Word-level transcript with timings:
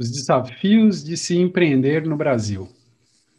Os 0.00 0.10
desafios 0.10 1.04
de 1.04 1.14
se 1.14 1.36
empreender 1.36 2.06
no 2.06 2.16
Brasil. 2.16 2.66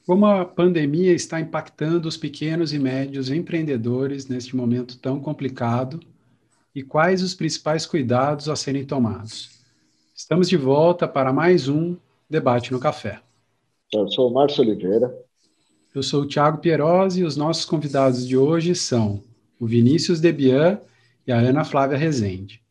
Como 0.06 0.28
a 0.28 0.46
pandemia 0.46 1.12
está 1.12 1.42
impactando 1.42 2.08
os 2.08 2.16
pequenos 2.16 2.72
e 2.72 2.78
médios 2.78 3.32
empreendedores 3.32 4.28
neste 4.28 4.56
momento 4.56 5.00
tão 5.00 5.20
complicado 5.20 6.00
e 6.76 6.84
quais 6.84 7.24
os 7.24 7.34
principais 7.34 7.88
cuidados 7.88 8.48
a 8.48 8.56
serem 8.56 8.86
tomados? 8.86 9.60
Estamos 10.16 10.48
de 10.48 10.56
volta 10.56 11.08
para 11.08 11.34
mais 11.34 11.68
um 11.68 11.98
Debate 12.30 12.72
no 12.72 12.80
Café. 12.80 13.20
Eu 13.92 14.08
sou 14.10 14.30
o 14.30 14.34
Márcio 14.36 14.62
Oliveira. 14.62 15.12
Eu 15.96 16.04
sou 16.04 16.22
o 16.22 16.28
Thiago 16.28 16.60
Pierosi 16.60 17.22
e 17.22 17.24
os 17.24 17.36
nossos 17.36 17.66
convidados 17.66 18.28
de 18.28 18.38
hoje 18.38 18.76
são 18.76 19.24
o 19.60 19.66
Vinícius 19.66 20.22
Debian 20.22 20.80
e 21.26 21.32
a 21.32 21.40
Ana 21.40 21.66
Flávia 21.66 21.98
Rezende. 21.98 22.62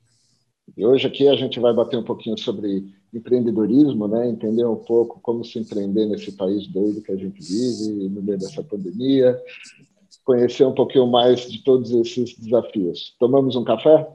E 0.77 0.87
hoje 0.87 1.09
aqui 1.09 1.27
a 1.27 1.35
gente 1.35 1.59
vai 1.59 1.75
bater 1.75 1.97
um 1.97 2.05
pouquinho 2.05 2.39
sobre 2.39 3.00
empreendedorismo, 3.13 4.07
né? 4.07 4.29
entender 4.29 4.65
um 4.65 4.77
pouco 4.77 5.21
como 5.21 5.45
se 5.45 5.59
empreender 5.59 6.07
nesse 6.07 6.33
país 6.33 6.67
doido 6.67 7.03
que 7.03 7.13
a 7.13 7.17
gente 7.17 7.41
vive 7.41 8.09
no 8.09 8.23
meio 8.23 8.39
dessa 8.39 8.63
pandemia, 8.63 9.39
conhecer 10.25 10.65
um 10.65 10.75
pouquinho 10.75 11.07
mais 11.07 11.51
de 11.51 11.63
todos 11.65 11.91
esses 11.91 12.39
desafios. 12.39 13.17
Tomamos 13.19 13.57
um 13.57 13.65
café? 13.65 14.07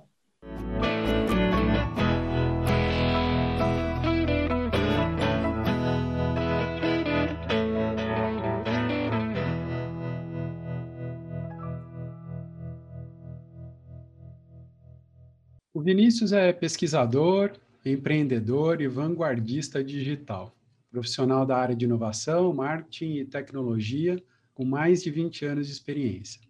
O 15.74 15.82
Vinícius 15.82 16.32
é 16.32 16.54
pesquisador, 16.54 17.52
empreendedor 17.86 18.82
e 18.82 18.88
vanguardista 18.88 19.84
digital, 19.84 20.58
profissional 20.90 21.46
da 21.46 21.56
área 21.56 21.76
de 21.76 21.86
inovação, 21.86 22.52
marketing 22.52 23.18
e 23.18 23.26
tecnologia, 23.26 24.22
com 24.56 24.66
mais 24.66 25.04
de 25.04 25.12
20 25.12 25.46
anos 25.46 25.68
de 25.68 25.74
experiência. 25.74 26.42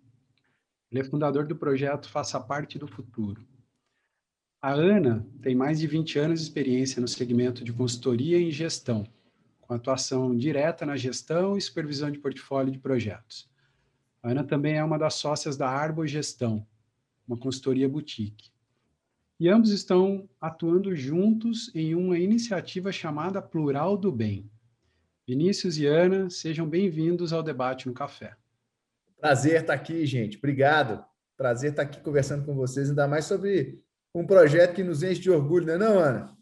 Ele 0.89 1.01
é 1.01 1.03
fundador 1.03 1.45
do 1.45 1.55
projeto 1.55 2.09
Faça 2.09 2.39
Parte 2.39 2.79
do 2.79 2.87
Futuro. 2.87 3.45
A 4.61 4.71
Ana 4.71 5.27
tem 5.41 5.53
mais 5.53 5.79
de 5.79 5.87
20 5.87 6.19
anos 6.19 6.39
de 6.39 6.45
experiência 6.45 7.01
no 7.01 7.07
segmento 7.07 7.63
de 7.63 7.73
consultoria 7.73 8.39
e 8.39 8.49
gestão, 8.49 9.05
com 9.59 9.73
atuação 9.73 10.35
direta 10.35 10.85
na 10.85 10.95
gestão 10.95 11.57
e 11.57 11.61
supervisão 11.61 12.09
de 12.09 12.19
portfólio 12.19 12.71
de 12.71 12.79
projetos. 12.79 13.49
A 14.23 14.31
Ana 14.31 14.43
também 14.43 14.75
é 14.75 14.83
uma 14.83 14.97
das 14.97 15.15
sócias 15.15 15.57
da 15.57 15.69
Arbo 15.69 16.07
Gestão, 16.07 16.65
uma 17.27 17.37
consultoria 17.37 17.89
boutique 17.89 18.54
e 19.39 19.49
ambos 19.49 19.71
estão 19.71 20.29
atuando 20.39 20.95
juntos 20.95 21.69
em 21.75 21.93
uma 21.93 22.17
iniciativa 22.17 22.91
chamada 22.91 23.41
Plural 23.41 23.97
do 23.97 24.11
Bem. 24.11 24.49
Vinícius 25.27 25.77
e 25.77 25.85
Ana, 25.85 26.29
sejam 26.29 26.67
bem-vindos 26.67 27.33
ao 27.33 27.43
debate 27.43 27.87
no 27.87 27.93
café. 27.93 28.35
Prazer 29.19 29.61
estar 29.61 29.73
aqui, 29.73 30.05
gente. 30.05 30.37
Obrigado. 30.37 31.03
Prazer 31.35 31.71
estar 31.71 31.81
aqui 31.81 31.99
conversando 31.99 32.45
com 32.45 32.55
vocês, 32.55 32.89
ainda 32.89 33.07
mais 33.07 33.25
sobre 33.25 33.83
um 34.13 34.25
projeto 34.25 34.75
que 34.75 34.83
nos 34.83 35.03
enche 35.03 35.19
de 35.19 35.31
orgulho, 35.31 35.65
não 35.65 35.73
é 35.73 35.77
não, 35.77 35.99
Ana? 35.99 36.37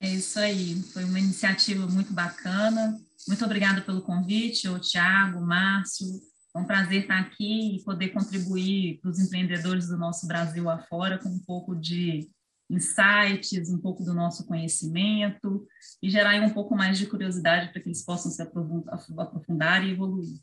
É 0.00 0.08
isso 0.08 0.38
aí. 0.38 0.80
Foi 0.92 1.02
uma 1.04 1.18
iniciativa 1.18 1.86
muito 1.86 2.12
bacana. 2.12 2.96
Muito 3.26 3.44
obrigada 3.44 3.80
pelo 3.80 4.02
convite, 4.02 4.68
o 4.68 4.78
Tiago, 4.78 5.40
Márcio, 5.40 6.06
é 6.54 6.58
um 6.58 6.64
prazer 6.64 7.02
estar 7.02 7.18
aqui 7.18 7.76
e 7.76 7.84
poder 7.84 8.10
contribuir 8.10 9.00
para 9.00 9.10
os 9.10 9.18
empreendedores 9.18 9.88
do 9.88 9.98
nosso 9.98 10.26
Brasil 10.26 10.70
afora 10.70 11.18
com 11.18 11.28
um 11.28 11.40
pouco 11.40 11.74
de 11.74 12.30
insights, 12.70 13.70
um 13.70 13.78
pouco 13.78 14.04
do 14.04 14.14
nosso 14.14 14.46
conhecimento 14.46 15.66
e 16.02 16.08
gerar 16.08 16.40
um 16.40 16.50
pouco 16.50 16.74
mais 16.74 16.96
de 16.96 17.06
curiosidade 17.06 17.72
para 17.72 17.82
que 17.82 17.88
eles 17.88 18.04
possam 18.04 18.30
se 18.30 18.40
aprofundar 18.40 19.84
e 19.84 19.90
evoluir. 19.90 20.38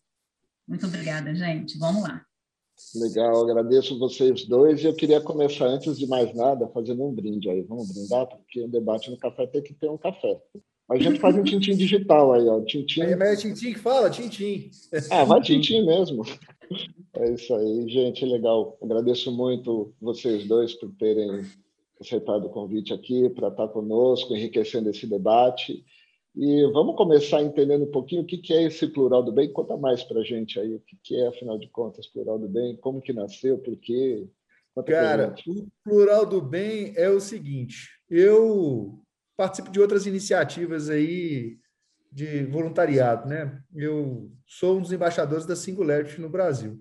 Muito 0.67 0.85
obrigada, 0.85 1.33
gente. 1.33 1.77
Vamos 1.77 2.03
lá. 2.03 2.23
Legal, 2.95 3.43
agradeço 3.43 3.97
vocês 3.99 4.45
dois 4.45 4.81
e 4.81 4.85
eu 4.85 4.95
queria 4.95 5.21
começar, 5.21 5.65
antes 5.65 5.97
de 5.97 6.07
mais 6.07 6.33
nada, 6.33 6.67
fazendo 6.69 7.05
um 7.05 7.13
brinde 7.13 7.49
aí. 7.49 7.61
Vamos 7.61 7.91
brindar, 7.91 8.27
porque 8.27 8.63
o 8.63 8.67
debate 8.67 9.09
no 9.09 9.17
café 9.17 9.47
tem 9.47 9.61
que 9.61 9.73
ter 9.73 9.89
um 9.89 9.97
café. 9.97 10.41
A 10.91 10.97
gente 10.97 11.21
faz 11.21 11.33
um 11.37 11.43
tintim 11.43 11.73
digital 11.73 12.33
aí, 12.33 12.45
ó. 12.49 12.59
Tintim. 12.65 13.01
É, 13.01 13.15
mas 13.15 13.29
é 13.29 13.35
tintim 13.37 13.73
que 13.73 13.79
fala? 13.79 14.09
Tintim. 14.09 14.69
Ah, 15.09 15.23
vai 15.23 15.41
tintim 15.41 15.85
mesmo. 15.85 16.23
É 17.13 17.31
isso 17.31 17.55
aí, 17.55 17.89
gente, 17.89 18.25
legal. 18.25 18.77
Agradeço 18.81 19.31
muito 19.31 19.93
vocês 20.01 20.45
dois 20.45 20.73
por 20.73 20.91
terem 20.95 21.45
aceitado 21.99 22.45
o 22.45 22.49
convite 22.49 22.93
aqui 22.93 23.29
para 23.29 23.47
estar 23.47 23.69
conosco, 23.69 24.35
enriquecendo 24.35 24.89
esse 24.89 25.07
debate. 25.07 25.81
E 26.35 26.69
vamos 26.73 26.97
começar 26.97 27.41
entendendo 27.41 27.83
um 27.83 27.91
pouquinho 27.91 28.23
o 28.23 28.25
que 28.25 28.53
é 28.53 28.63
esse 28.63 28.85
plural 28.87 29.23
do 29.23 29.31
bem. 29.31 29.51
Conta 29.51 29.77
mais 29.77 30.03
para 30.03 30.19
a 30.19 30.23
gente 30.23 30.59
aí 30.59 30.75
o 30.75 30.81
que 31.03 31.15
é, 31.15 31.27
afinal 31.27 31.57
de 31.57 31.69
contas, 31.69 32.07
plural 32.07 32.37
do 32.37 32.49
bem, 32.49 32.75
como 32.75 33.01
que 33.01 33.13
nasceu, 33.13 33.57
por 33.57 33.77
quê. 33.77 34.27
Conta 34.75 34.91
Cara, 34.91 35.35
o 35.47 35.67
plural 35.83 36.25
do 36.25 36.41
bem 36.41 36.93
é 36.97 37.09
o 37.09 37.19
seguinte: 37.19 37.89
eu 38.09 39.00
participo 39.41 39.71
de 39.71 39.79
outras 39.79 40.05
iniciativas 40.05 40.87
aí 40.87 41.57
de 42.11 42.43
voluntariado, 42.43 43.27
né? 43.27 43.59
Eu 43.75 44.31
sou 44.45 44.77
um 44.77 44.81
dos 44.81 44.91
embaixadores 44.91 45.47
da 45.47 45.55
Singularity 45.55 46.21
no 46.21 46.29
Brasil. 46.29 46.79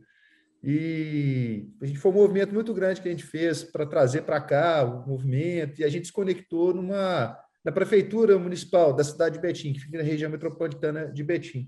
E 0.63 1.71
a 1.81 1.87
gente 1.87 1.99
foi 1.99 2.11
um 2.11 2.17
movimento 2.17 2.53
muito 2.53 2.75
grande 2.75 3.01
que 3.01 3.09
a 3.09 3.11
gente 3.11 3.25
fez 3.25 3.65
para 3.65 3.87
trazer 3.87 4.25
para 4.25 4.39
cá 4.43 4.85
o 4.85 5.09
movimento, 5.09 5.81
e 5.81 5.85
a 5.85 5.89
gente 5.89 6.09
se 6.09 6.13
conectou 6.13 6.75
numa, 6.75 7.35
na 7.65 7.73
prefeitura 7.73 8.39
municipal 8.39 8.93
da 8.93 9.03
cidade 9.03 9.37
de 9.37 9.41
Betim, 9.41 9.73
que 9.73 9.81
fica 9.81 9.97
na 9.97 10.05
região 10.05 10.31
metropolitana 10.31 11.11
de 11.11 11.25
Betim. 11.25 11.67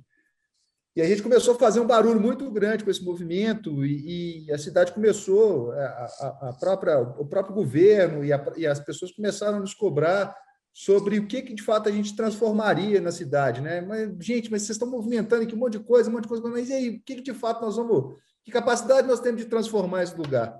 E 0.94 1.00
a 1.00 1.06
gente 1.06 1.22
começou 1.22 1.54
a 1.54 1.58
fazer 1.58 1.80
um 1.80 1.86
barulho 1.86 2.20
muito 2.20 2.50
grande 2.50 2.84
com 2.84 2.90
esse 2.90 3.02
movimento, 3.02 3.82
e, 3.86 4.44
e 4.44 4.52
a 4.52 4.58
cidade 4.58 4.92
começou, 4.92 5.72
a, 5.72 5.84
a, 5.86 6.48
a, 6.50 6.56
própria, 6.60 6.98
o 7.00 7.24
próprio 7.24 7.54
governo 7.54 8.22
e, 8.22 8.28
e 8.58 8.66
as 8.66 8.78
pessoas 8.78 9.10
começaram 9.10 9.56
a 9.56 9.60
nos 9.60 9.72
cobrar 9.72 10.36
sobre 10.72 11.18
o 11.18 11.26
que, 11.26 11.42
que 11.42 11.54
de 11.54 11.62
fato 11.62 11.88
a 11.88 11.92
gente 11.92 12.16
transformaria 12.16 13.00
na 13.00 13.12
cidade, 13.12 13.60
né? 13.60 13.80
Mas, 13.80 14.10
gente, 14.20 14.50
mas 14.50 14.62
vocês 14.62 14.76
estão 14.76 14.90
movimentando 14.90 15.42
aqui 15.42 15.54
um 15.54 15.58
monte 15.58 15.78
de 15.78 15.84
coisa, 15.84 16.08
um 16.08 16.12
monte 16.12 16.22
de 16.22 16.28
coisa, 16.28 16.48
mas 16.48 16.70
e 16.70 16.72
aí, 16.72 16.88
o 16.90 17.02
que, 17.02 17.16
que 17.16 17.22
de 17.22 17.34
fato 17.34 17.60
nós 17.60 17.76
vamos. 17.76 18.16
Que 18.44 18.50
capacidade 18.50 19.06
nós 19.06 19.20
temos 19.20 19.42
de 19.42 19.48
transformar 19.48 20.02
esse 20.02 20.16
lugar? 20.16 20.58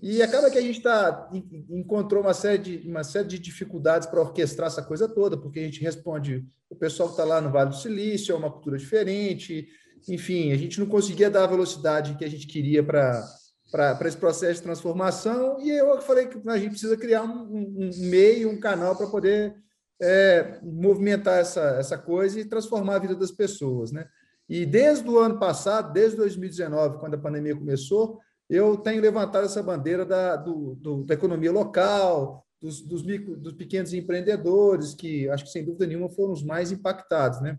E 0.00 0.20
acaba 0.20 0.50
que 0.50 0.58
a 0.58 0.62
gente 0.62 0.80
tá, 0.80 1.30
encontrou 1.70 2.22
uma 2.22 2.34
série, 2.34 2.58
de, 2.58 2.88
uma 2.88 3.04
série 3.04 3.28
de 3.28 3.38
dificuldades 3.38 4.08
para 4.08 4.20
orquestrar 4.20 4.66
essa 4.66 4.82
coisa 4.82 5.06
toda, 5.06 5.36
porque 5.36 5.60
a 5.60 5.62
gente 5.62 5.80
responde, 5.80 6.44
o 6.68 6.74
pessoal 6.74 7.08
que 7.08 7.12
está 7.12 7.24
lá 7.24 7.40
no 7.40 7.52
Vale 7.52 7.70
do 7.70 7.76
Silício 7.76 8.32
é 8.32 8.36
uma 8.36 8.50
cultura 8.50 8.76
diferente, 8.76 9.68
enfim, 10.08 10.50
a 10.50 10.56
gente 10.56 10.80
não 10.80 10.86
conseguia 10.86 11.30
dar 11.30 11.44
a 11.44 11.46
velocidade 11.46 12.16
que 12.16 12.24
a 12.24 12.28
gente 12.28 12.48
queria 12.48 12.82
para 12.82 13.24
para 13.72 14.06
esse 14.06 14.18
processo 14.18 14.56
de 14.56 14.62
transformação. 14.62 15.58
E 15.58 15.70
eu 15.70 16.00
falei 16.02 16.26
que 16.26 16.38
a 16.46 16.58
gente 16.58 16.72
precisa 16.72 16.94
criar 16.94 17.22
um, 17.22 17.42
um, 17.42 17.90
um 17.90 17.90
meio, 18.10 18.50
um 18.50 18.60
canal 18.60 18.94
para 18.94 19.06
poder 19.06 19.56
é, 20.00 20.60
movimentar 20.62 21.38
essa, 21.38 21.62
essa 21.78 21.96
coisa 21.96 22.38
e 22.38 22.44
transformar 22.44 22.96
a 22.96 22.98
vida 22.98 23.16
das 23.16 23.30
pessoas. 23.30 23.90
Né? 23.90 24.06
E 24.46 24.66
desde 24.66 25.08
o 25.08 25.18
ano 25.18 25.38
passado, 25.38 25.90
desde 25.90 26.18
2019, 26.18 26.98
quando 26.98 27.14
a 27.14 27.18
pandemia 27.18 27.56
começou, 27.56 28.20
eu 28.48 28.76
tenho 28.76 29.00
levantado 29.00 29.46
essa 29.46 29.62
bandeira 29.62 30.04
da, 30.04 30.36
do, 30.36 30.74
do, 30.74 31.04
da 31.04 31.14
economia 31.14 31.50
local, 31.50 32.46
dos, 32.60 32.82
dos, 32.82 33.02
micro, 33.02 33.38
dos 33.38 33.54
pequenos 33.54 33.94
empreendedores, 33.94 34.92
que 34.92 35.30
acho 35.30 35.44
que 35.44 35.50
sem 35.50 35.64
dúvida 35.64 35.86
nenhuma 35.86 36.10
foram 36.10 36.34
os 36.34 36.44
mais 36.44 36.70
impactados. 36.70 37.40
Né? 37.40 37.58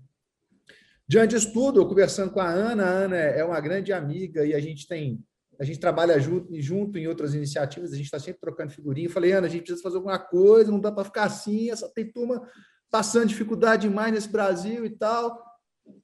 Diante 1.07 1.33
disso 1.33 1.51
tudo, 1.51 1.81
eu 1.81 1.87
conversando 1.87 2.31
com 2.31 2.39
a 2.39 2.49
Ana, 2.49 2.83
a 2.83 2.89
Ana 2.89 3.17
é 3.17 3.43
uma 3.43 3.59
grande 3.59 3.91
amiga 3.91 4.45
e 4.45 4.53
a 4.53 4.59
gente 4.59 4.87
tem 4.87 5.19
a 5.63 5.65
gente 5.65 5.79
trabalha 5.79 6.19
junto, 6.19 6.53
junto 6.61 6.97
em 6.97 7.07
outras 7.07 7.33
iniciativas, 7.33 7.93
a 7.93 7.95
gente 7.95 8.05
está 8.05 8.19
sempre 8.19 8.41
trocando 8.41 8.73
figurinha. 8.73 9.09
falei, 9.09 9.31
Ana, 9.31 9.47
a 9.47 9.49
gente 9.49 9.61
precisa 9.61 9.81
fazer 9.81 9.95
alguma 9.95 10.19
coisa, 10.19 10.69
não 10.69 10.79
dá 10.79 10.91
para 10.91 11.05
ficar 11.05 11.23
assim, 11.23 11.71
essa 11.71 11.89
tem 11.89 12.11
turma 12.11 12.45
passando 12.91 13.27
dificuldade 13.27 13.87
demais 13.87 14.13
nesse 14.13 14.27
Brasil 14.27 14.85
e 14.85 14.89
tal. 14.89 15.41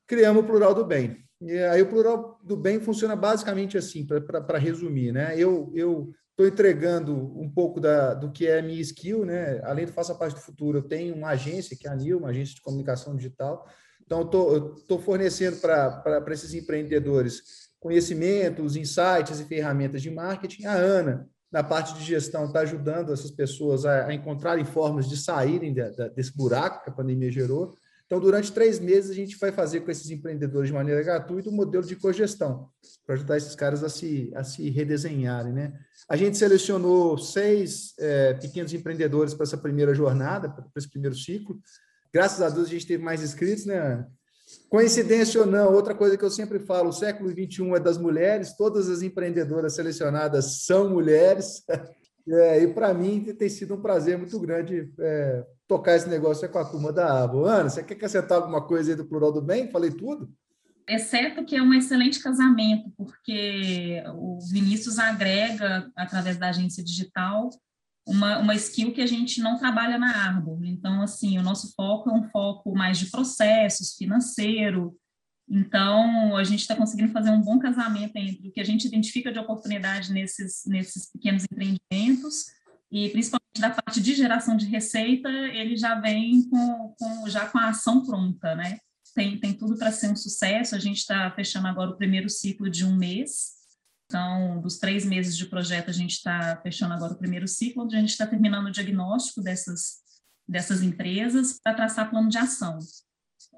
Criamos 0.08 0.44
o 0.44 0.46
Plural 0.46 0.74
do 0.74 0.86
Bem. 0.86 1.18
E 1.42 1.58
aí 1.58 1.82
o 1.82 1.90
Plural 1.90 2.40
do 2.42 2.56
Bem 2.56 2.80
funciona 2.80 3.18
basicamente 3.18 3.78
assim, 3.78 4.08
para 4.08 4.58
resumir. 4.58 5.12
Né? 5.12 5.38
Eu 5.38 5.74
estou 6.32 6.48
entregando 6.48 7.14
um 7.38 7.52
pouco 7.52 7.82
da, 7.82 8.14
do 8.14 8.32
que 8.32 8.48
é 8.48 8.60
a 8.60 8.64
minha 8.64 8.80
skill, 8.80 9.26
né? 9.26 9.60
além 9.66 9.86
do 9.86 9.92
Faça 9.92 10.16
Parte 10.16 10.36
do 10.36 10.42
Futuro, 10.42 10.78
eu 10.78 10.84
tenho 10.84 11.14
uma 11.14 11.32
agência, 11.32 11.76
que 11.78 11.86
é 11.86 11.92
a 11.92 11.96
NIL, 11.96 12.18
uma 12.18 12.30
agência 12.30 12.56
de 12.56 12.62
comunicação 12.62 13.14
digital. 13.14 13.68
Então, 14.06 14.22
eu 14.32 14.76
estou 14.76 15.00
fornecendo 15.00 15.58
para 15.58 16.24
esses 16.30 16.54
empreendedores 16.54 17.69
conhecimentos, 17.80 18.76
insights 18.76 19.40
e 19.40 19.46
ferramentas 19.46 20.02
de 20.02 20.10
marketing. 20.10 20.66
A 20.66 20.74
Ana, 20.74 21.28
na 21.52 21.64
parte 21.64 21.94
de 21.94 22.04
gestão, 22.04 22.46
está 22.46 22.62
ajudando 22.62 23.14
essas 23.14 23.32
pessoas 23.32 23.86
a, 23.86 24.14
encontrarem 24.14 24.66
formas 24.66 25.08
de 25.08 25.18
saírem 25.18 25.74
de, 25.74 25.90
de, 25.92 26.10
desse 26.10 26.36
buraco 26.36 26.84
que 26.84 26.90
a 26.90 26.94
pandemia 26.94 27.32
gerou. 27.32 27.74
Então, 28.06 28.20
durante 28.20 28.52
três 28.52 28.80
meses, 28.80 29.12
a 29.12 29.14
gente 29.14 29.38
vai 29.38 29.52
fazer 29.52 29.82
com 29.82 29.92
esses 29.92 30.10
empreendedores 30.10 30.70
de 30.70 30.74
maneira 30.74 31.04
gratuita 31.04 31.50
um 31.50 31.54
modelo 31.54 31.86
de 31.86 31.96
cogestão, 31.96 32.68
para 33.06 33.14
ajudar 33.14 33.38
esses 33.38 33.54
caras 33.54 33.84
a 33.84 33.90
se, 33.90 34.32
a 34.36 34.44
se 34.44 34.68
redesenharem. 34.72 35.54
Né? 35.54 35.74
A 36.10 36.18
gente 36.18 36.36
selecionou 36.36 37.20
seis 37.20 37.94
é, 38.00 38.34
pequenos 38.34 38.74
empreendedores 38.74 39.36
para 39.36 39.44
essa 39.44 39.58
primeira 39.58 39.94
jornada, 39.94 40.50
para 40.50 40.66
esse 40.76 40.90
primeiro 40.90 41.16
ciclo, 41.16 41.60
Graças 42.12 42.42
a 42.42 42.50
Deus 42.50 42.68
a 42.68 42.72
gente 42.72 42.88
teve 42.88 43.04
mais 43.04 43.22
inscritos, 43.22 43.66
né, 43.66 43.78
Ana? 43.78 44.12
Coincidência 44.70 45.42
ou 45.42 45.48
não, 45.48 45.74
outra 45.74 45.96
coisa 45.96 46.18
que 46.18 46.24
eu 46.24 46.30
sempre 46.30 46.60
falo, 46.60 46.90
o 46.90 46.94
século 46.94 47.30
XXI 47.30 47.76
é 47.76 47.80
das 47.80 47.98
mulheres, 47.98 48.56
todas 48.56 48.90
as 48.90 49.02
empreendedoras 49.02 49.76
selecionadas 49.76 50.66
são 50.66 50.90
mulheres, 50.90 51.64
é, 52.28 52.64
e 52.64 52.68
para 52.74 52.94
mim 52.94 53.24
tem 53.38 53.50
sido 53.50 53.76
um 53.76 53.82
prazer 53.82 54.18
muito 54.18 54.40
grande 54.40 54.92
é, 55.00 55.46
tocar 55.68 55.96
esse 55.96 56.10
negócio 56.10 56.48
com 56.50 56.60
a 56.60 56.66
turma 56.66 56.92
da 56.92 57.24
Abo. 57.24 57.46
Ana, 57.46 57.70
você 57.70 57.84
quer 57.84 57.96
acrescentar 57.96 58.38
alguma 58.38 58.66
coisa 58.66 58.92
aí 58.92 58.96
do 58.96 59.06
Plural 59.06 59.32
do 59.32 59.42
Bem? 59.42 59.72
Falei 59.72 59.92
tudo? 59.92 60.32
Exceto 60.88 61.46
que 61.46 61.56
é 61.56 61.62
um 61.62 61.74
excelente 61.74 62.22
casamento, 62.22 62.92
porque 62.98 64.04
o 64.16 64.40
Vinícius 64.52 64.98
agrega, 64.98 65.92
através 65.96 66.38
da 66.38 66.50
agência 66.50 66.84
digital, 66.84 67.50
uma, 68.10 68.40
uma 68.40 68.56
skill 68.56 68.92
que 68.92 69.02
a 69.02 69.08
gente 69.08 69.40
não 69.40 69.58
trabalha 69.58 69.98
na 69.98 70.26
Arbor. 70.26 70.60
Então, 70.66 71.02
assim, 71.02 71.38
o 71.38 71.44
nosso 71.44 71.74
foco 71.76 72.10
é 72.10 72.14
um 72.14 72.24
foco 72.30 72.76
mais 72.76 72.98
de 72.98 73.06
processos, 73.12 73.96
financeiro. 73.96 74.98
Então, 75.48 76.36
a 76.36 76.44
gente 76.44 76.62
está 76.62 76.76
conseguindo 76.76 77.12
fazer 77.12 77.30
um 77.30 77.42
bom 77.42 77.60
casamento 77.60 78.16
entre 78.16 78.50
o 78.50 78.52
que 78.52 78.60
a 78.60 78.66
gente 78.66 78.88
identifica 78.88 79.32
de 79.32 79.40
oportunidade 79.40 80.12
nesses, 80.12 80.64
nesses 80.66 81.12
pequenos 81.12 81.44
empreendimentos 81.44 82.46
e 82.92 83.10
principalmente 83.10 83.60
da 83.60 83.70
parte 83.70 84.02
de 84.02 84.16
geração 84.16 84.58
de 84.58 84.66
receita, 84.66 85.30
ele 85.30 85.78
já 85.78 86.00
vem 86.00 86.48
com, 86.50 86.96
com 86.98 87.30
já 87.30 87.48
com 87.48 87.60
a 87.60 87.70
ação 87.70 88.04
pronta, 88.04 88.56
né? 88.56 88.78
Tem, 89.16 89.40
tem 89.40 89.54
tudo 89.54 89.78
para 89.78 89.92
ser 89.92 90.12
um 90.12 90.16
sucesso. 90.16 90.76
A 90.76 90.80
gente 90.80 90.98
está 90.98 91.30
fechando 91.32 91.68
agora 91.68 91.92
o 91.92 91.98
primeiro 91.98 92.30
ciclo 92.30 92.70
de 92.70 92.86
um 92.86 92.96
mês, 92.96 93.59
então, 94.10 94.60
dos 94.60 94.80
três 94.80 95.06
meses 95.06 95.38
de 95.38 95.46
projeto, 95.46 95.92
a 95.92 95.94
gente 95.94 96.14
está 96.14 96.60
fechando 96.64 96.96
agora 96.96 97.14
o 97.14 97.18
primeiro 97.18 97.48
ciclo, 97.48 97.84
onde 97.84 97.96
a 97.96 98.00
gente 98.00 98.10
está 98.10 98.26
terminando 98.26 98.66
o 98.66 98.72
diagnóstico 98.72 99.40
dessas, 99.40 100.00
dessas 100.48 100.82
empresas 100.82 101.60
para 101.64 101.76
traçar 101.76 102.10
plano 102.10 102.28
de 102.28 102.40
ação. 102.40 102.80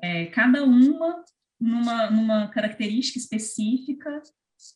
É, 0.01 0.25
cada 0.25 0.65
uma 0.65 1.23
numa, 1.57 2.11
numa 2.11 2.47
característica 2.49 3.17
específica, 3.17 4.21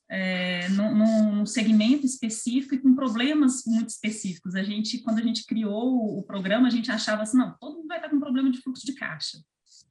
é, 0.09 0.69
num, 0.69 0.95
num, 0.95 1.45
segmento 1.45 2.05
específico 2.05 2.75
e 2.75 2.79
com 2.79 2.95
problemas 2.95 3.63
muito 3.67 3.89
específicos. 3.89 4.55
A 4.55 4.63
gente, 4.63 4.99
quando 4.99 5.19
a 5.19 5.23
gente 5.23 5.45
criou 5.45 6.17
o 6.17 6.23
programa, 6.23 6.67
a 6.67 6.71
gente 6.71 6.89
achava 6.89 7.23
assim, 7.23 7.37
não, 7.37 7.53
todo 7.59 7.75
mundo 7.75 7.87
vai 7.87 7.97
estar 7.97 8.09
com 8.09 8.17
problema 8.17 8.49
de 8.49 8.61
fluxo 8.61 8.85
de 8.85 8.93
caixa. 8.93 9.39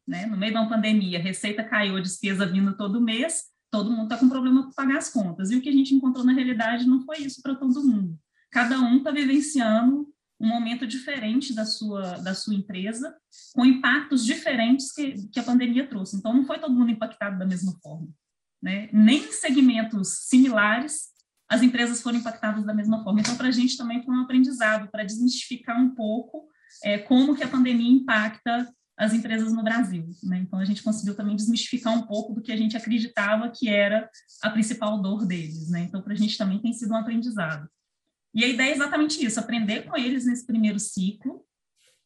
Né? 0.08 0.24
No 0.24 0.36
meio 0.38 0.52
de 0.52 0.58
uma 0.58 0.68
pandemia, 0.68 1.20
receita 1.20 1.62
caiu, 1.62 1.96
a 1.96 2.00
despesa 2.00 2.46
vindo 2.46 2.74
todo 2.74 3.02
mês, 3.02 3.52
todo 3.74 3.90
mundo 3.90 4.04
está 4.04 4.16
com 4.16 4.28
problema 4.28 4.62
para 4.62 4.72
pagar 4.72 4.98
as 4.98 5.08
contas. 5.08 5.50
E 5.50 5.56
o 5.56 5.60
que 5.60 5.68
a 5.68 5.72
gente 5.72 5.92
encontrou 5.92 6.24
na 6.24 6.32
realidade 6.32 6.86
não 6.86 7.00
foi 7.04 7.18
isso 7.18 7.42
para 7.42 7.56
todo 7.56 7.82
mundo. 7.82 8.16
Cada 8.48 8.78
um 8.78 8.98
está 8.98 9.10
vivenciando 9.10 10.06
um 10.40 10.46
momento 10.46 10.86
diferente 10.86 11.52
da 11.52 11.66
sua, 11.66 12.18
da 12.18 12.34
sua 12.34 12.54
empresa, 12.54 13.16
com 13.52 13.64
impactos 13.64 14.24
diferentes 14.24 14.92
que, 14.92 15.28
que 15.28 15.40
a 15.40 15.42
pandemia 15.42 15.88
trouxe. 15.88 16.16
Então, 16.16 16.32
não 16.32 16.46
foi 16.46 16.60
todo 16.60 16.72
mundo 16.72 16.92
impactado 16.92 17.36
da 17.36 17.44
mesma 17.44 17.72
forma. 17.82 18.06
Né? 18.62 18.88
Nem 18.92 19.24
em 19.24 19.32
segmentos 19.32 20.28
similares 20.28 21.12
as 21.48 21.60
empresas 21.60 22.00
foram 22.00 22.18
impactadas 22.18 22.64
da 22.64 22.72
mesma 22.72 23.02
forma. 23.02 23.20
Então, 23.20 23.36
para 23.36 23.48
a 23.48 23.52
gente 23.52 23.76
também 23.76 24.04
foi 24.04 24.14
um 24.14 24.20
aprendizado 24.20 24.88
para 24.88 25.02
desmistificar 25.02 25.80
um 25.80 25.96
pouco 25.96 26.46
é, 26.84 26.98
como 26.98 27.34
que 27.34 27.42
a 27.42 27.48
pandemia 27.48 27.90
impacta 27.90 28.72
as 28.96 29.12
empresas 29.12 29.52
no 29.52 29.62
Brasil. 29.62 30.08
Né? 30.22 30.38
Então, 30.38 30.58
a 30.58 30.64
gente 30.64 30.82
conseguiu 30.82 31.14
também 31.14 31.36
desmistificar 31.36 31.92
um 31.92 32.02
pouco 32.02 32.32
do 32.32 32.42
que 32.42 32.52
a 32.52 32.56
gente 32.56 32.76
acreditava 32.76 33.50
que 33.50 33.68
era 33.68 34.08
a 34.42 34.50
principal 34.50 35.00
dor 35.02 35.26
deles. 35.26 35.70
Né? 35.70 35.80
Então, 35.80 36.00
para 36.00 36.12
a 36.12 36.16
gente 36.16 36.38
também 36.38 36.60
tem 36.60 36.72
sido 36.72 36.92
um 36.92 36.96
aprendizado. 36.96 37.68
E 38.34 38.44
a 38.44 38.48
ideia 38.48 38.70
é 38.70 38.74
exatamente 38.74 39.24
isso, 39.24 39.38
aprender 39.38 39.82
com 39.82 39.96
eles 39.96 40.26
nesse 40.26 40.46
primeiro 40.46 40.78
ciclo, 40.78 41.44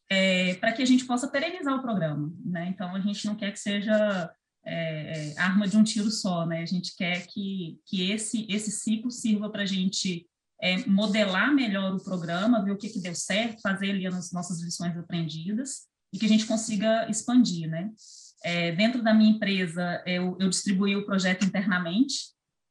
é, 0.09 0.55
para 0.55 0.71
que 0.71 0.81
a 0.81 0.85
gente 0.85 1.05
possa 1.05 1.27
perenizar 1.27 1.75
o 1.75 1.81
programa. 1.81 2.33
Né? 2.43 2.67
Então, 2.67 2.95
a 2.95 2.99
gente 2.99 3.25
não 3.25 3.35
quer 3.35 3.51
que 3.51 3.59
seja 3.59 4.31
é, 4.65 5.31
é 5.31 5.39
arma 5.39 5.67
de 5.67 5.77
um 5.77 5.83
tiro 5.83 6.09
só, 6.09 6.45
né? 6.45 6.61
a 6.61 6.65
gente 6.65 6.95
quer 6.95 7.25
que, 7.27 7.79
que 7.85 8.11
esse, 8.11 8.45
esse 8.49 8.71
ciclo 8.71 9.11
sirva 9.11 9.49
para 9.49 9.63
a 9.63 9.67
gente 9.67 10.27
é, 10.61 10.85
modelar 10.87 11.53
melhor 11.53 11.95
o 11.95 12.03
programa, 12.03 12.63
ver 12.63 12.71
o 12.71 12.77
que, 12.77 12.89
que 12.89 12.99
deu 12.99 13.15
certo, 13.15 13.61
fazer 13.61 13.91
ali 13.91 14.05
as 14.05 14.31
nossas 14.31 14.61
lições 14.61 14.97
aprendidas, 14.97 15.88
e 16.13 16.17
que 16.17 16.25
a 16.25 16.29
gente 16.29 16.45
consiga 16.45 17.09
expandir, 17.09 17.69
né? 17.69 17.91
É, 18.43 18.71
dentro 18.71 19.03
da 19.03 19.13
minha 19.13 19.31
empresa, 19.31 20.01
eu, 20.05 20.37
eu 20.39 20.49
distribuí 20.49 20.95
o 20.95 21.05
projeto 21.05 21.45
internamente, 21.45 22.15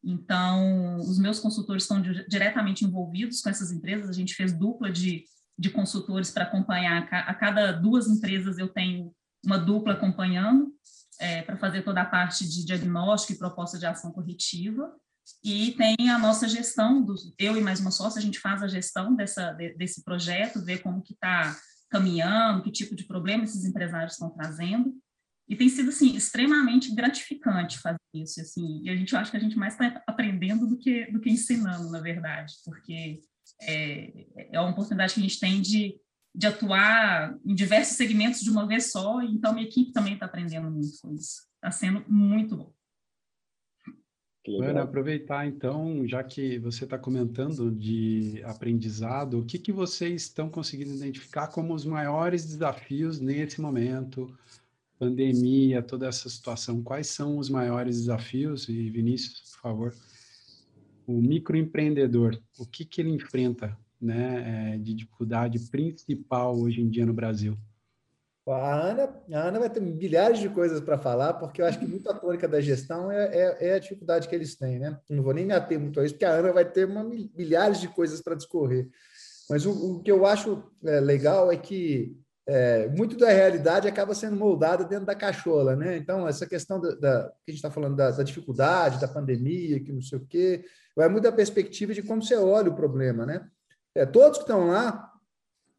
então 0.03 0.97
os 0.97 1.19
meus 1.19 1.39
consultores 1.39 1.83
estão 1.83 2.01
diretamente 2.01 2.85
envolvidos 2.85 3.41
com 3.41 3.51
essas 3.51 3.71
empresas, 3.71 4.09
a 4.09 4.13
gente 4.13 4.35
fez 4.35 4.53
dupla 4.53 4.91
de, 4.91 5.25
de 5.59 5.71
consultores 5.71 6.31
para 6.31 6.45
acompanhar, 6.45 7.07
a 7.13 7.35
cada 7.35 7.73
duas 7.73 8.09
empresas 8.09 8.59
eu 8.59 8.69
tenho 8.69 9.13
uma 9.45 9.59
dupla 9.59 9.93
acompanhando, 9.93 10.73
é, 11.21 11.43
para 11.43 11.57
fazer 11.57 11.83
toda 11.83 12.01
a 12.01 12.07
parte 12.07 12.49
de 12.49 12.65
diagnóstico 12.65 13.33
e 13.35 13.39
proposta 13.39 13.79
de 13.79 13.85
ação 13.85 14.13
corretiva, 14.13 14.91
e 15.45 15.73
tem 15.73 16.09
a 16.11 16.19
nossa 16.19 16.49
gestão, 16.49 17.03
do, 17.03 17.15
eu 17.39 17.57
e 17.57 17.61
mais 17.61 17.81
uma 17.81 17.91
sócia, 17.91 18.19
a 18.19 18.23
gente 18.23 18.41
faz 18.41 18.63
a 18.63 18.69
gestão 18.69 19.15
dessa, 19.15 19.53
desse 19.53 20.03
projeto, 20.03 20.65
ver 20.65 20.79
como 20.79 21.03
que 21.03 21.13
está 21.13 21.55
caminhando, 21.91 22.63
que 22.63 22.71
tipo 22.71 22.95
de 22.95 23.05
problema 23.05 23.45
esses 23.45 23.65
empresários 23.65 24.13
estão 24.13 24.31
trazendo. 24.31 24.95
E 25.49 25.57
tem 25.57 25.69
sido, 25.69 25.89
assim, 25.89 26.15
extremamente 26.15 26.95
gratificante 26.95 27.79
fazer 27.79 27.99
isso, 28.13 28.39
assim, 28.41 28.83
e 28.83 28.91
a 28.91 28.97
gente 28.97 29.17
acha 29.17 29.31
que 29.31 29.37
a 29.37 29.41
gente 29.41 29.57
mais 29.57 29.73
está 29.73 30.03
aprendendo 30.07 30.67
do 30.67 30.77
que, 30.77 31.11
do 31.11 31.21
que 31.21 31.31
ensinando, 31.31 31.91
na 31.91 32.01
verdade, 32.01 32.53
porque 32.67 33.21
é, 33.63 34.27
é 34.53 34.61
uma 34.61 34.71
oportunidade 34.71 35.15
que 35.15 35.21
a 35.21 35.23
gente 35.23 35.41
tem 35.41 35.63
de, 35.63 35.97
de 36.35 36.47
atuar 36.47 37.35
em 37.47 37.55
diversos 37.55 37.97
segmentos 37.97 38.41
de 38.41 38.51
uma 38.51 38.67
vez 38.67 38.91
só, 38.91 39.23
então 39.23 39.55
minha 39.55 39.67
equipe 39.67 39.91
também 39.91 40.15
está 40.15 40.27
aprendendo 40.27 40.71
muito 40.71 41.01
com 41.01 41.15
isso. 41.15 41.49
Está 41.57 41.71
sendo 41.71 42.05
muito 42.09 42.55
bom. 42.55 42.73
Ana, 44.57 44.83
aproveitar 44.83 45.47
então, 45.47 46.07
já 46.07 46.23
que 46.25 46.59
você 46.59 46.85
está 46.85 46.99
comentando 46.99 47.71
de 47.71 48.43
aprendizado, 48.45 49.41
o 49.41 49.45
que, 49.45 49.59
que 49.59 49.71
vocês 49.71 50.23
estão 50.23 50.49
conseguindo 50.49 50.95
identificar 50.95 51.49
como 51.49 51.75
os 51.75 51.85
maiores 51.85 52.47
desafios 52.47 53.21
nesse 53.21 53.61
momento? 53.61 54.33
Pandemia, 54.99 55.83
toda 55.83 56.09
essa 56.09 56.29
situação, 56.29 56.83
quais 56.83 57.07
são 57.09 57.39
os 57.39 57.49
maiores 57.49 57.99
desafios? 57.99 58.69
E 58.69 58.91
Vinícius, 58.91 59.53
por 59.53 59.61
favor, 59.61 59.95
o 61.07 61.21
microempreendedor, 61.21 62.41
o 62.59 62.67
que, 62.67 62.85
que 62.85 63.01
ele 63.01 63.11
enfrenta 63.11 63.79
né, 64.01 64.75
é, 64.75 64.79
de 64.79 64.95
dificuldade 64.95 65.59
principal 65.71 66.59
hoje 66.59 66.81
em 66.81 66.89
dia 66.89 67.07
no 67.07 67.15
Brasil? 67.15 67.57
A 68.53 68.81
Ana, 68.81 69.15
a 69.33 69.39
Ana 69.41 69.59
vai 69.59 69.71
ter 69.71 69.81
milhares 69.81 70.39
de 70.39 70.49
coisas 70.49 70.81
para 70.81 70.99
falar, 70.99 71.35
porque 71.35 71.61
eu 71.61 71.67
acho 71.67 71.79
que 71.79 71.87
muito 71.87 72.11
a 72.11 72.15
tônica 72.15 72.49
da 72.49 72.61
gestão 72.61 73.11
é, 73.11 73.27
é, 73.27 73.69
é, 73.69 73.73
a 73.75 73.79
dificuldade 73.79 74.29
que 74.29 74.35
eles 74.35 74.57
têm, 74.57 74.79
né? 74.79 74.99
Não 75.11 75.23
vou 75.23 75.35
nem 75.35 75.45
me 75.45 75.53
ater 75.53 75.79
muito 75.79 76.01
a 76.01 76.05
isso, 76.05 76.15
porque 76.15 76.25
a 76.25 76.33
Ana 76.33 76.53
vai 76.53 76.65
ter 76.65 76.87
uma, 76.87 77.05
milhares 77.05 77.81
de 77.81 77.89
coisas 77.89 78.21
para 78.21 78.35
discorrer. 78.35 78.89
Mas 79.51 79.65
o, 79.67 79.71
o, 79.97 80.03
que 80.03 80.11
eu 80.11 80.27
acho 80.27 80.63
é, 80.85 81.01
legal 81.01 81.51
é 81.51 81.57
que 81.57 82.17
é, 82.47 82.89
muito 82.89 83.17
da 83.17 83.29
realidade 83.29 83.89
acaba 83.89 84.15
sendo 84.15 84.37
moldada 84.37 84.85
dentro 84.85 85.05
da 85.05 85.15
cachola, 85.15 85.77
né? 85.77 85.97
Então, 85.97 86.27
essa 86.27 86.47
questão 86.47 86.81
da, 86.81 86.95
da 86.95 87.23
que 87.45 87.51
a 87.51 87.53
gente 87.53 87.57
está 87.57 87.71
falando 87.71 87.97
da, 87.97 88.11
da, 88.11 88.23
dificuldade, 88.23 89.01
da 89.01 89.09
pandemia, 89.09 89.81
que 89.81 89.93
não 89.93 90.01
sei 90.01 90.19
o 90.19 90.27
quê, 90.27 90.65
vai 90.97 91.09
muito 91.09 91.25
da 91.25 91.33
perspectiva 91.33 91.93
de 91.93 92.03
como 92.03 92.23
você 92.23 92.37
olha 92.37 92.71
o 92.71 92.77
problema, 92.77 93.27
né? 93.27 93.47
É, 93.95 94.07
todos 94.07 94.39
que 94.39 94.45
estão 94.45 94.69
lá 94.69 95.13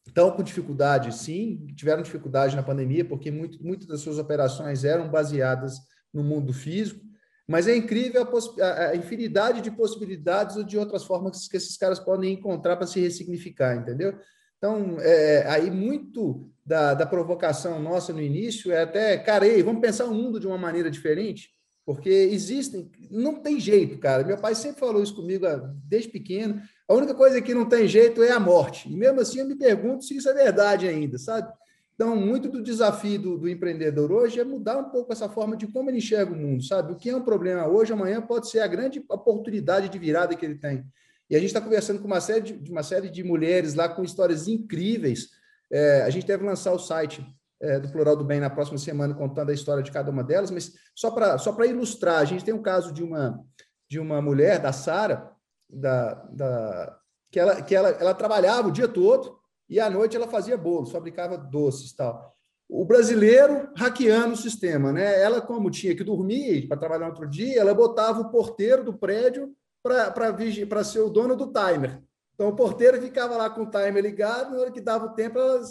estão 0.10 0.32
com 0.32 0.44
dificuldade, 0.44 1.13
sim, 1.13 1.66
tiveram 1.75 2.04
dificuldade 2.04 2.56
na 2.56 2.63
pandemia, 2.63 3.06
porque 3.06 3.32
muito, 3.32 3.63
muitas 3.63 3.88
das 3.88 4.01
suas 4.01 4.18
operações 4.18 4.84
eram 4.84 5.10
baseadas 5.10 5.80
no 6.13 6.24
mundo 6.24 6.54
físico, 6.54 7.00
mas 7.48 7.68
é 7.68 7.75
incrível 7.75 8.28
a, 8.62 8.89
a 8.89 8.96
infinidade 8.96 9.62
de 9.62 9.72
possibilidades 9.72 10.56
ou 10.56 10.63
de 10.63 10.78
outras 10.78 11.04
formas 11.04 11.48
que 11.48 11.58
esses 11.58 11.78
caras 11.78 12.00
podem 12.00 12.34
encontrar 12.34 12.75
para 12.75 12.86
se 12.86 13.00
ressignificar, 13.00 13.75
entendeu? 13.75 14.20
Então, 14.58 14.98
é, 15.00 15.48
aí 15.48 15.72
muito 15.72 16.51
da, 16.66 16.94
da 16.94 17.06
provocação 17.06 17.82
nossa 17.82 18.13
no 18.13 18.22
início 18.22 18.72
é 18.72 18.84
até, 18.84 19.18
cara, 19.18 19.48
ei, 19.48 19.63
vamos 19.63 19.82
pensar 19.82 20.06
o 20.06 20.13
mundo 20.13 20.39
de 20.39 20.46
uma 20.46 20.58
maneira 20.58 20.92
diferente, 20.92 21.50
porque 21.89 22.08
existem, 22.08 22.88
não 23.10 23.41
tem 23.41 23.60
jeito, 23.60 23.98
cara. 23.98 24.24
Meu 24.24 24.38
pai 24.38 24.53
sempre 24.53 24.79
falou 24.79 25.01
isso 25.01 25.15
comigo 25.15 25.48
desde 25.88 26.08
pequeno. 26.08 26.62
A 26.88 26.93
única 26.93 27.15
coisa 27.15 27.41
que 27.41 27.51
não 27.51 27.67
tem 27.67 27.88
jeito 27.88 28.22
é 28.22 28.29
a 28.29 28.39
morte. 28.39 28.88
E 28.88 28.96
mesmo 28.96 29.19
assim 29.19 29.39
eu 29.39 29.48
me 29.48 29.55
pergunto 29.55 30.03
se 30.03 30.15
isso 30.15 30.29
é 30.29 30.34
verdade 30.36 30.88
ainda, 30.88 31.17
sabe? 31.17 31.51
Então, 31.96 32.15
muito 32.15 32.48
do 32.48 32.62
desafio 32.62 33.17
do, 33.17 33.38
do, 33.39 33.50
empreendedor 33.50 34.12
hoje 34.12 34.39
é 34.39 34.43
mudar 34.43 34.77
um 34.77 34.91
pouco 34.91 35.12
essa 35.12 35.27
forma 35.27 35.58
de 35.58 35.65
como 35.65 35.89
ele 35.89 35.98
enxerga 35.98 36.31
o 36.31 36.38
mundo, 36.38 36.63
sabe? 36.63 36.93
O 36.93 36.96
que 36.96 37.10
é 37.10 37.15
um 37.15 37.24
problema 37.24 37.67
hoje, 37.67 37.91
amanhã 37.91 38.22
pode 38.22 38.51
ser 38.51 38.60
a 38.60 38.67
grande 38.67 39.03
oportunidade 39.10 39.89
de 39.89 39.98
virada 39.98 40.36
que 40.36 40.46
ele 40.46 40.60
tem. 40.60 40.86
E 41.27 41.36
a 41.36 41.39
gente 41.39 41.48
está 41.48 41.60
conversando 41.60 42.00
com 42.00 42.05
uma 42.05 42.22
série 42.22 42.41
de, 42.41 42.53
de, 42.53 42.72
uma 42.72 42.84
série 42.84 43.10
de 43.10 43.24
mulheres 43.24 43.74
lá 43.74 43.89
com 43.89 44.03
histórias 44.03 44.48
incríveis. 44.48 45.29
É, 45.72 46.03
a 46.03 46.10
gente 46.12 46.27
deve 46.27 46.46
lançar 46.46 46.72
o 46.72 46.77
site 46.77 47.25
é, 47.62 47.80
do 47.80 47.92
Plural 47.92 48.16
do 48.16 48.24
Bem 48.24 48.39
na 48.39 48.50
próxima 48.50 48.78
semana, 48.78 49.13
contando 49.13 49.50
a 49.50 49.54
história 49.54 49.84
de 49.84 49.92
cada 49.92 50.10
uma 50.10 50.24
delas, 50.24 50.51
mas 50.51 50.74
só 50.96 51.12
para 51.12 51.38
só 51.38 51.56
ilustrar, 51.63 52.20
a 52.20 52.25
gente 52.25 52.44
tem 52.44 52.54
um 52.54 52.62
caso 52.62 52.94
de 52.94 53.04
uma, 53.04 53.44
de 53.89 54.00
uma 54.00 54.22
mulher, 54.22 54.60
da 54.60 54.72
Sara, 54.72 55.32
da, 55.70 56.13
da 56.32 57.00
que, 57.32 57.39
ela, 57.39 57.62
que 57.62 57.75
ela, 57.75 57.89
ela 57.89 58.13
trabalhava 58.13 58.70
o 58.70 58.72
dia 58.72 58.88
todo 58.88 59.38
e 59.70 59.80
à 59.80 59.89
noite 59.89 60.16
ela 60.16 60.28
fazia 60.28 60.58
bolos, 60.58 60.92
fabricava 60.92 61.38
doces 61.38 61.94
tal. 61.94 62.36
o 62.68 62.84
brasileiro 62.86 63.72
hackeando 63.78 64.34
o 64.34 64.38
sistema, 64.38 64.92
né? 64.92 65.22
Ela, 65.22 65.42
como 65.42 65.70
tinha 65.70 65.96
que 65.96 66.04
dormir 66.04 66.68
para 66.68 66.78
trabalhar 66.78 67.08
outro 67.08 67.30
dia, 67.30 67.60
ela 67.60 67.74
botava 67.74 68.22
o 68.22 68.32
porteiro 68.32 68.84
do 68.84 68.94
prédio 68.94 69.54
para 69.82 70.84
ser 70.84 71.00
o 71.00 71.10
dono 71.10 71.36
do 71.36 71.51
timer. 71.51 72.01
Então, 72.39 72.48
o 72.48 72.55
porteiro 72.55 73.01
ficava 73.01 73.36
lá 73.36 73.50
com 73.50 73.63
o 73.63 73.69
timer 73.69 74.01
ligado, 74.01 74.51
na 74.51 74.62
hora 74.62 74.72
que 74.72 74.79
dava 74.79 75.08
o 75.08 75.10
tempo, 75.10 75.38
ela 75.38 75.62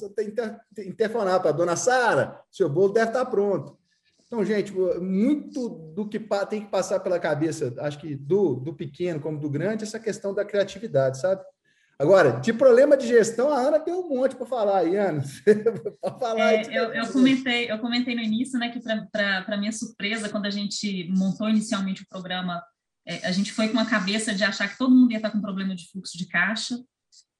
interfonava 0.87 1.41
para 1.41 1.49
a 1.49 1.55
dona 1.55 1.77
Sara, 1.77 2.43
seu 2.51 2.69
bolo 2.69 2.93
deve 2.93 3.07
estar 3.09 3.25
pronto. 3.25 3.79
Então, 4.27 4.45
gente, 4.45 4.71
muito 5.01 5.67
do 5.95 6.07
que 6.07 6.21
tem 6.51 6.61
que 6.61 6.71
passar 6.71 7.01
pela 7.01 7.19
cabeça, 7.19 7.75
acho 7.79 7.99
que 7.99 8.15
do, 8.15 8.57
do 8.57 8.75
pequeno 8.75 9.19
como 9.19 9.41
do 9.41 9.49
grande, 9.49 9.85
essa 9.85 9.99
questão 9.99 10.35
da 10.35 10.45
criatividade, 10.45 11.19
sabe? 11.19 11.41
Agora, 11.99 12.33
de 12.33 12.53
problema 12.53 12.99
de 12.99 13.07
gestão, 13.07 13.51
a 13.51 13.57
Ana 13.57 13.81
tem 13.81 13.95
um 13.95 14.07
monte 14.07 14.37
para 14.37 14.45
falar 14.45 14.81
aí, 14.81 14.95
Ana. 14.95 15.23
falar 16.21 16.53
é, 16.53 16.65
eu, 16.67 16.93
eu, 16.93 17.11
comentei, 17.11 17.71
eu 17.71 17.79
comentei 17.79 18.15
no 18.15 18.21
início, 18.21 18.59
né, 18.59 18.69
que 18.69 18.79
para 18.79 19.57
minha 19.57 19.73
surpresa, 19.73 20.29
quando 20.29 20.45
a 20.45 20.51
gente 20.51 21.11
montou 21.17 21.49
inicialmente 21.49 22.03
o 22.03 22.09
programa, 22.11 22.63
é, 23.09 23.27
a 23.27 23.33
gente 23.33 23.53
foi 23.53 23.69
com 23.71 23.79
a 23.79 23.87
cabeça 23.87 24.35
de 24.35 24.45
achar 24.45 24.69
que 24.69 24.79
todo 24.79 24.95
mundo 24.95 25.11
ia 25.13 25.19
estar 25.19 25.31
com 25.31 25.41
problema 25.41 25.75
de 25.75 25.91
fluxo 25.91 26.19
de 26.19 26.27
caixa. 26.27 26.79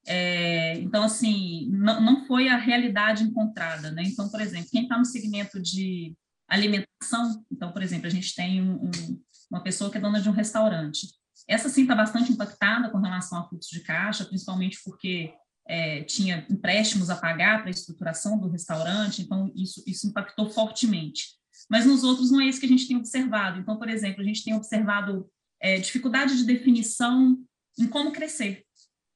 É, 0.07 0.79
então, 0.79 1.05
assim, 1.05 1.69
não, 1.71 2.01
não 2.01 2.27
foi 2.27 2.49
a 2.49 2.57
realidade 2.57 3.23
encontrada, 3.23 3.91
né? 3.91 4.03
Então, 4.05 4.29
por 4.31 4.41
exemplo, 4.41 4.71
quem 4.71 4.83
está 4.83 4.97
no 4.97 5.05
segmento 5.05 5.61
de 5.61 6.17
alimentação, 6.49 7.45
então, 7.53 7.71
por 7.73 7.83
exemplo, 7.83 8.07
a 8.07 8.11
gente 8.11 8.35
tem 8.35 8.63
um, 8.63 8.87
um, 8.87 9.23
uma 9.51 9.63
pessoa 9.63 9.91
que 9.91 9.99
é 9.99 10.01
dona 10.01 10.21
de 10.21 10.29
um 10.29 10.33
restaurante 10.33 11.09
essa 11.49 11.71
sim 11.71 11.83
está 11.83 11.95
bastante 11.95 12.31
impactada 12.31 12.91
com 12.91 12.99
relação 12.99 13.39
ao 13.39 13.49
fluxo 13.49 13.71
de 13.71 13.81
caixa, 13.81 14.27
principalmente 14.27 14.79
porque 14.85 15.33
é, 15.67 16.03
tinha 16.05 16.47
empréstimos 16.51 17.09
a 17.09 17.17
pagar 17.17 17.61
para 17.61 17.69
a 17.69 17.71
estruturação 17.71 18.39
do 18.39 18.49
restaurante, 18.49 19.23
então 19.23 19.51
isso, 19.57 19.83
isso 19.87 20.07
impactou 20.07 20.51
fortemente. 20.51 21.39
Mas 21.71 21.87
nos 21.87 22.05
outros 22.05 22.31
não 22.31 22.41
é 22.41 22.47
isso 22.47 22.61
que 22.61 22.67
a 22.67 22.69
gente 22.69 22.87
tem 22.87 22.97
observado. 22.97 23.59
Então, 23.59 23.79
por 23.79 23.89
exemplo, 23.89 24.21
a 24.21 24.25
gente 24.25 24.45
tem 24.45 24.55
observado 24.55 25.29
é, 25.61 25.79
dificuldade 25.79 26.37
de 26.37 26.45
definição 26.45 27.39
em 27.79 27.87
como 27.87 28.13
crescer. 28.13 28.65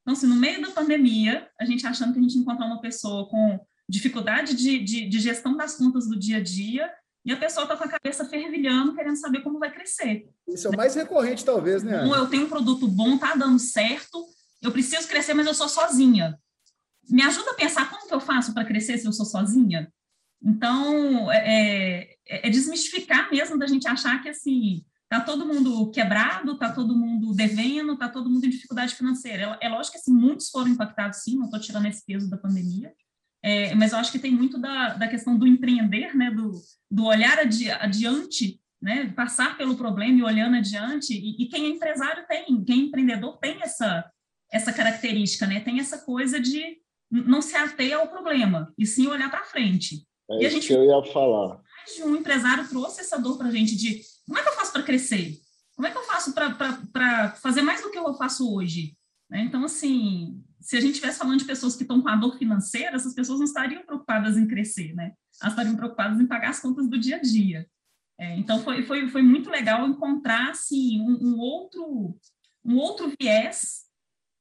Então, 0.02 0.14
se 0.14 0.26
no 0.26 0.37
meio 0.37 0.61
da 0.61 0.70
pandemia, 0.70 1.49
a 1.61 1.64
gente 1.64 1.87
achando 1.87 2.12
que 2.12 2.18
a 2.18 2.22
gente 2.22 2.38
encontrar 2.38 2.66
uma 2.66 2.80
pessoa 2.80 3.28
com 3.28 3.61
dificuldade 3.88 4.54
de, 4.54 4.78
de, 4.78 5.08
de 5.08 5.20
gestão 5.20 5.56
das 5.56 5.76
contas 5.76 6.08
do 6.08 6.18
dia 6.18 6.38
a 6.38 6.42
dia, 6.42 6.92
e 7.25 7.30
a 7.30 7.37
pessoa 7.37 7.64
está 7.64 7.76
com 7.76 7.84
a 7.84 7.88
cabeça 7.88 8.25
fervilhando, 8.25 8.94
querendo 8.94 9.16
saber 9.16 9.42
como 9.42 9.58
vai 9.58 9.72
crescer. 9.72 10.28
Isso 10.49 10.66
é 10.66 10.70
o 10.70 10.76
mais 10.76 10.94
recorrente, 10.94 11.44
talvez, 11.44 11.82
né? 11.82 12.04
eu 12.04 12.26
tenho 12.26 12.46
um 12.46 12.49
produto 12.49 12.88
bom, 12.88 13.16
tá 13.16 13.37
dando 13.37 13.61
certo, 13.61 14.26
eu 14.61 14.72
preciso 14.72 15.06
crescer, 15.06 15.34
mas 15.34 15.46
eu 15.46 15.54
sou 15.54 15.68
sozinha. 15.68 16.37
Me 17.08 17.22
ajuda 17.22 17.52
a 17.52 17.54
pensar 17.54 17.90
como 17.90 18.08
que 18.08 18.14
eu 18.14 18.20
faço 18.20 18.52
para 18.52 18.64
crescer 18.64 18.99
se 18.99 19.06
eu 19.06 19.12
sou 19.12 19.26
sozinha? 19.26 19.92
Então, 20.42 21.30
é, 21.30 22.16
é, 22.26 22.49
é, 22.49 22.50
desmistificar 22.50 23.30
mesmo 23.30 23.56
da 23.56 23.66
gente 23.66 23.87
achar 23.87 24.20
que, 24.20 24.28
assim, 24.28 24.84
tá 25.12 25.21
todo 25.21 25.45
mundo 25.45 25.90
quebrado, 25.90 26.57
tá 26.57 26.73
todo 26.73 26.97
mundo 26.97 27.35
devendo, 27.35 27.99
tá 27.99 28.09
todo 28.09 28.31
mundo 28.31 28.47
em 28.47 28.49
dificuldade 28.49 28.95
financeira. 28.95 29.59
É, 29.61 29.66
é 29.66 29.69
lógico 29.69 29.92
que, 29.92 30.00
assim, 30.00 30.14
muitos 30.14 30.49
foram 30.49 30.69
impactados, 30.69 31.19
sim, 31.19 31.37
não 31.37 31.45
estou 31.45 31.61
tirando 31.61 31.85
esse 31.85 32.02
peso 32.07 32.31
da 32.31 32.38
pandemia, 32.38 32.90
é, 33.45 33.75
mas 33.75 33.92
eu 33.92 33.99
acho 33.99 34.11
que 34.11 34.19
tem 34.19 34.31
muito 34.31 34.59
da, 34.59 34.95
da 34.95 35.07
questão 35.07 35.37
do 35.37 35.47
empreender, 35.47 36.16
né, 36.16 36.31
do, 36.31 36.52
do 36.90 37.04
olhar 37.04 37.38
adi, 37.38 37.71
adiante, 37.71 38.59
né, 38.81 39.12
passar 39.14 39.59
pelo 39.59 39.76
problema 39.76 40.19
e 40.19 40.23
olhando 40.23 40.57
adiante. 40.57 41.12
E, 41.12 41.42
e, 41.42 41.47
quem 41.47 41.66
é 41.66 41.69
empresário 41.69 42.25
tem, 42.26 42.64
quem 42.64 42.81
é 42.81 42.83
empreendedor 42.85 43.37
tem 43.37 43.61
essa, 43.61 44.11
essa 44.50 44.73
característica, 44.73 45.47
né, 45.47 45.61
tem 45.61 45.78
essa 45.78 45.99
coisa 45.99 46.40
de 46.40 46.78
não 47.11 47.42
se 47.42 47.54
ater 47.54 47.92
ao 47.92 48.09
problema, 48.09 48.73
e 48.78 48.87
sim 48.87 49.07
olhar 49.09 49.31
para 49.31 49.45
frente. 49.45 50.07
É 50.31 50.42
e 50.42 50.47
a 50.47 50.49
gente, 50.49 50.69
que 50.69 50.73
eu 50.73 50.85
ia 50.85 51.12
falar. 51.12 51.61
Um 52.02 52.16
empresário 52.16 52.66
trouxe 52.66 53.02
essa 53.02 53.19
dor 53.19 53.37
para 53.37 53.49
a 53.49 53.50
gente 53.50 53.76
de 53.76 54.00
como 54.26 54.38
é 54.38 54.43
que 54.43 54.49
eu 54.49 54.55
faço 54.55 54.73
para 54.73 54.83
crescer? 54.83 55.38
Como 55.75 55.87
é 55.87 55.91
que 55.91 55.99
eu 55.99 56.05
faço 56.05 56.33
para 56.33 57.31
fazer 57.37 57.62
mais 57.62 57.83
do 57.83 57.91
que 57.91 57.99
eu 57.99 58.14
faço 58.14 58.55
hoje? 58.55 58.97
Né? 59.29 59.43
Então, 59.43 59.64
assim, 59.64 60.43
se 60.61 60.76
a 60.76 60.81
gente 60.81 60.93
estivesse 60.93 61.19
falando 61.19 61.38
de 61.38 61.45
pessoas 61.45 61.75
que 61.75 61.83
estão 61.83 62.02
com 62.02 62.09
a 62.09 62.17
dor 62.17 62.37
financeira, 62.37 62.95
essas 62.95 63.14
pessoas 63.14 63.38
não 63.38 63.47
estariam 63.47 63.85
preocupadas 63.85 64.37
em 64.37 64.47
crescer, 64.47 64.95
né? 64.95 65.12
Elas 65.41 65.55
estariam 65.55 65.75
preocupadas 65.76 66.21
em 66.21 66.26
pagar 66.26 66.50
as 66.50 66.61
contas 66.61 66.88
do 66.88 66.99
dia 66.99 67.17
a 67.17 67.21
dia. 67.21 67.67
É, 68.19 68.37
então, 68.37 68.62
foi, 68.62 68.83
foi, 68.83 69.09
foi 69.09 69.23
muito 69.23 69.50
legal 69.50 69.87
encontrar, 69.88 70.50
assim, 70.50 71.00
um, 71.00 71.19
um, 71.21 71.38
outro, 71.38 72.17
um 72.64 72.76
outro 72.76 73.12
viés 73.19 73.87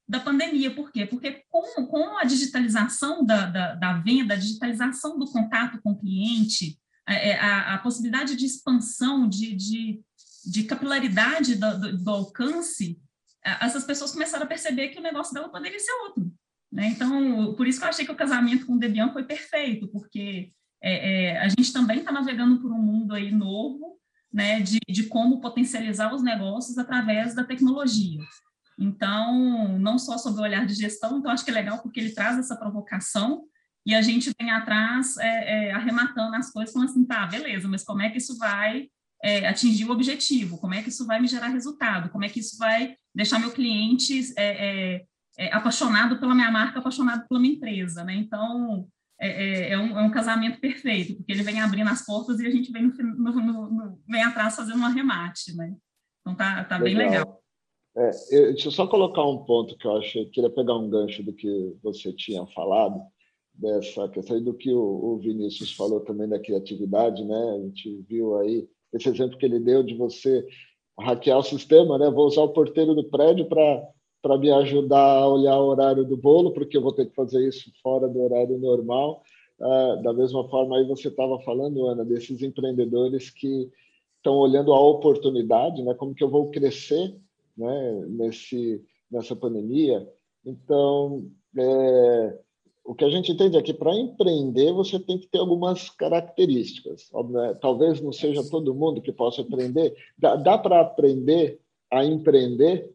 da 0.08 0.20
pandemia. 0.20 0.76
Por 0.76 0.92
quê? 0.92 1.06
Porque 1.06 1.44
com, 1.50 1.88
com 1.88 2.18
a 2.18 2.26
digitalização 2.26 3.26
da, 3.26 3.46
da, 3.46 3.76
da 3.76 3.94
venda, 3.94 4.34
a 4.34 4.38
digitalização 4.38 5.18
do 5.18 5.32
contato 5.32 5.80
com 5.82 5.92
o 5.92 5.98
cliente, 5.98 6.78
a, 7.12 7.16
é, 7.16 7.40
a, 7.40 7.74
a 7.76 7.78
possibilidade 7.80 8.36
de 8.36 8.46
expansão, 8.46 9.28
de, 9.28 9.54
de, 9.56 10.02
de 10.46 10.64
capilaridade 10.64 11.56
do, 11.56 11.80
do, 11.80 11.98
do 11.98 12.10
alcance, 12.10 13.00
essas 13.44 13.84
pessoas 13.84 14.12
começaram 14.12 14.46
a 14.46 14.48
perceber 14.48 14.90
que 14.90 15.00
o 15.00 15.04
negócio 15.04 15.34
dela 15.34 15.50
poderia 15.50 15.80
ser 15.80 15.92
outro. 16.04 16.32
Né? 16.72 16.88
Então, 16.88 17.54
por 17.56 17.68
isso 17.68 17.80
que 17.80 17.86
eu 17.86 17.90
achei 17.90 18.06
que 18.06 18.12
o 18.12 18.16
casamento 18.16 18.66
com 18.66 18.74
o 18.74 18.80
Debian 18.80 19.12
foi 19.12 19.24
perfeito, 19.24 19.88
porque 19.88 20.52
é, 20.82 21.34
é, 21.34 21.40
a 21.40 21.50
gente 21.50 21.74
também 21.74 22.00
está 22.00 22.12
navegando 22.12 22.62
por 22.62 22.72
um 22.72 22.82
mundo 22.82 23.14
aí 23.14 23.32
novo, 23.32 24.00
né, 24.32 24.62
de, 24.62 24.80
de 24.88 25.04
como 25.08 25.42
potencializar 25.42 26.14
os 26.14 26.24
negócios 26.24 26.78
através 26.78 27.36
da 27.36 27.44
tecnologia. 27.44 28.22
Então, 28.80 29.78
não 29.78 30.00
só 30.00 30.18
sob 30.18 30.40
o 30.40 30.44
olhar 30.44 30.66
de 30.66 30.74
gestão, 30.74 31.20
então 31.20 31.30
acho 31.30 31.44
que 31.44 31.52
é 31.52 31.54
legal 31.54 31.80
porque 31.80 32.00
ele 32.00 32.14
traz 32.14 32.38
essa 32.38 32.56
provocação 32.56 33.44
e 33.86 33.96
a 33.96 34.02
gente 34.02 34.32
vem 34.40 34.52
atrás 34.52 35.18
é, 35.18 35.70
é, 35.70 35.72
arrematando 35.72 36.36
as 36.36 36.52
coisas, 36.52 36.74
falando 36.74 36.90
assim, 36.90 37.06
tá, 37.06 37.26
beleza, 37.26 37.68
mas 37.68 37.84
como 37.84 38.02
é 38.02 38.10
que 38.10 38.18
isso 38.18 38.38
vai 38.38 38.88
é, 39.24 39.48
atingir 39.48 39.86
o 39.86 39.92
objetivo? 39.92 40.58
Como 40.58 40.74
é 40.74 40.82
que 40.82 40.90
isso 40.90 41.06
vai 41.06 41.20
me 41.20 41.28
gerar 41.28 41.48
resultado? 41.48 42.10
Como 42.10 42.24
é 42.24 42.30
que 42.30 42.40
isso 42.40 42.58
vai 42.58 42.96
deixar 43.14 43.40
meu 43.40 43.52
cliente 43.52 44.34
é, 44.38 44.96
é, 44.98 45.06
é 45.38 45.54
apaixonado 45.54 46.20
pela 46.20 46.36
minha 46.36 46.52
marca, 46.52 46.80
apaixonado 46.80 47.28
pela 47.28 47.40
minha 47.40 47.56
empresa, 47.56 48.04
né? 48.04 48.14
Então, 48.16 48.88
é, 49.20 49.78
um, 49.78 50.00
é, 50.00 50.02
um, 50.02 50.10
casamento 50.10 50.60
perfeito, 50.60 51.16
porque 51.16 51.32
ele 51.32 51.44
vem 51.44 51.62
abrindo 51.62 51.90
as 51.90 52.04
portas 52.04 52.40
e 52.40 52.48
a 52.48 52.50
gente 52.50 52.72
vem, 52.72 52.84
no, 52.88 53.32
no, 53.32 53.70
no, 53.70 54.00
vem 54.08 54.24
atrás 54.24 54.56
fazendo 54.56 54.80
um 54.80 54.86
arremate, 54.86 55.56
né? 55.56 55.76
Então, 56.22 56.36
tá, 56.36 56.64
tá 56.64 56.78
legal. 56.78 56.84
bem 56.84 57.10
legal. 57.10 57.42
É, 57.96 58.12
eu, 58.32 58.54
deixa 58.54 58.68
eu 58.68 58.72
só 58.72 58.88
colocar 58.88 59.24
um 59.24 59.44
ponto 59.44 59.78
que 59.78 59.86
eu 59.86 59.98
acho, 59.98 60.26
queria 60.32 60.50
pegar 60.50 60.76
um 60.76 60.90
gancho 60.90 61.22
do 61.22 61.34
que 61.34 61.76
você 61.84 62.12
tinha 62.14 62.46
falado, 62.48 63.02
dessa 63.54 64.08
questão 64.10 64.42
do 64.42 64.54
que 64.54 64.74
o, 64.74 65.18
Vinícius 65.18 65.72
falou 65.74 66.00
também 66.00 66.28
da 66.28 66.40
criatividade, 66.40 67.24
né? 67.24 67.56
A 67.56 67.60
gente 67.60 68.04
viu 68.08 68.38
aí 68.38 68.68
esse 68.94 69.10
exemplo 69.10 69.38
que 69.38 69.46
ele 69.46 69.60
deu 69.60 69.84
de 69.84 69.96
você 69.96 70.46
hackear 71.00 71.40
o 71.40 71.44
sistema, 71.44 71.98
né? 71.98 72.10
Vou 72.10 72.28
usar 72.28 72.42
o 72.42 72.54
porteiro 72.54 72.96
do 72.96 73.04
prédio 73.04 73.46
para 73.46 73.88
para 74.22 74.38
me 74.38 74.52
ajudar 74.52 75.18
a 75.18 75.28
olhar 75.28 75.58
o 75.58 75.66
horário 75.66 76.06
do 76.06 76.16
bolo, 76.16 76.54
porque 76.54 76.78
eu 76.78 76.82
vou 76.82 76.92
ter 76.92 77.08
que 77.08 77.16
fazer 77.16 77.44
isso 77.48 77.72
fora 77.82 78.08
do 78.08 78.22
horário 78.22 78.56
normal. 78.60 79.24
Uh, 79.60 80.00
da 80.04 80.14
mesma 80.14 80.48
forma, 80.48 80.78
aí 80.78 80.86
você 80.86 81.08
estava 81.08 81.40
falando, 81.40 81.88
Ana, 81.88 82.06
desses 82.06 82.40
empreendedores 82.44 83.32
que 83.32 83.68
estão 84.18 84.36
olhando 84.36 84.74
a 84.74 84.80
oportunidade, 84.80 85.82
né? 85.82 85.96
Como 85.96 86.14
que 86.14 86.24
eu 86.24 86.30
vou 86.30 86.52
crescer, 86.52 87.16
né? 87.58 88.06
Nesse 88.10 88.84
nessa 89.12 89.36
pandemia. 89.36 90.08
Então, 90.46 91.30
é, 91.58 92.40
o 92.92 92.94
que 92.94 93.06
a 93.06 93.10
gente 93.10 93.32
entende 93.32 93.56
é 93.56 93.62
que 93.62 93.74
para 93.74 93.96
empreender 93.96 94.74
você 94.74 95.00
tem 95.00 95.18
que 95.18 95.26
ter 95.26 95.38
algumas 95.38 95.90
características. 95.92 97.10
Né? 97.30 97.54
Talvez 97.62 98.02
não 98.02 98.12
seja 98.12 98.44
todo 98.50 98.76
mundo 98.76 99.02
que 99.02 99.14
possa 99.14 99.44
aprender. 99.44 99.96
Dá, 100.18 100.36
dá 100.36 100.58
para 100.58 100.82
aprender 100.82 101.62
a 101.90 102.04
empreender? 102.04 102.92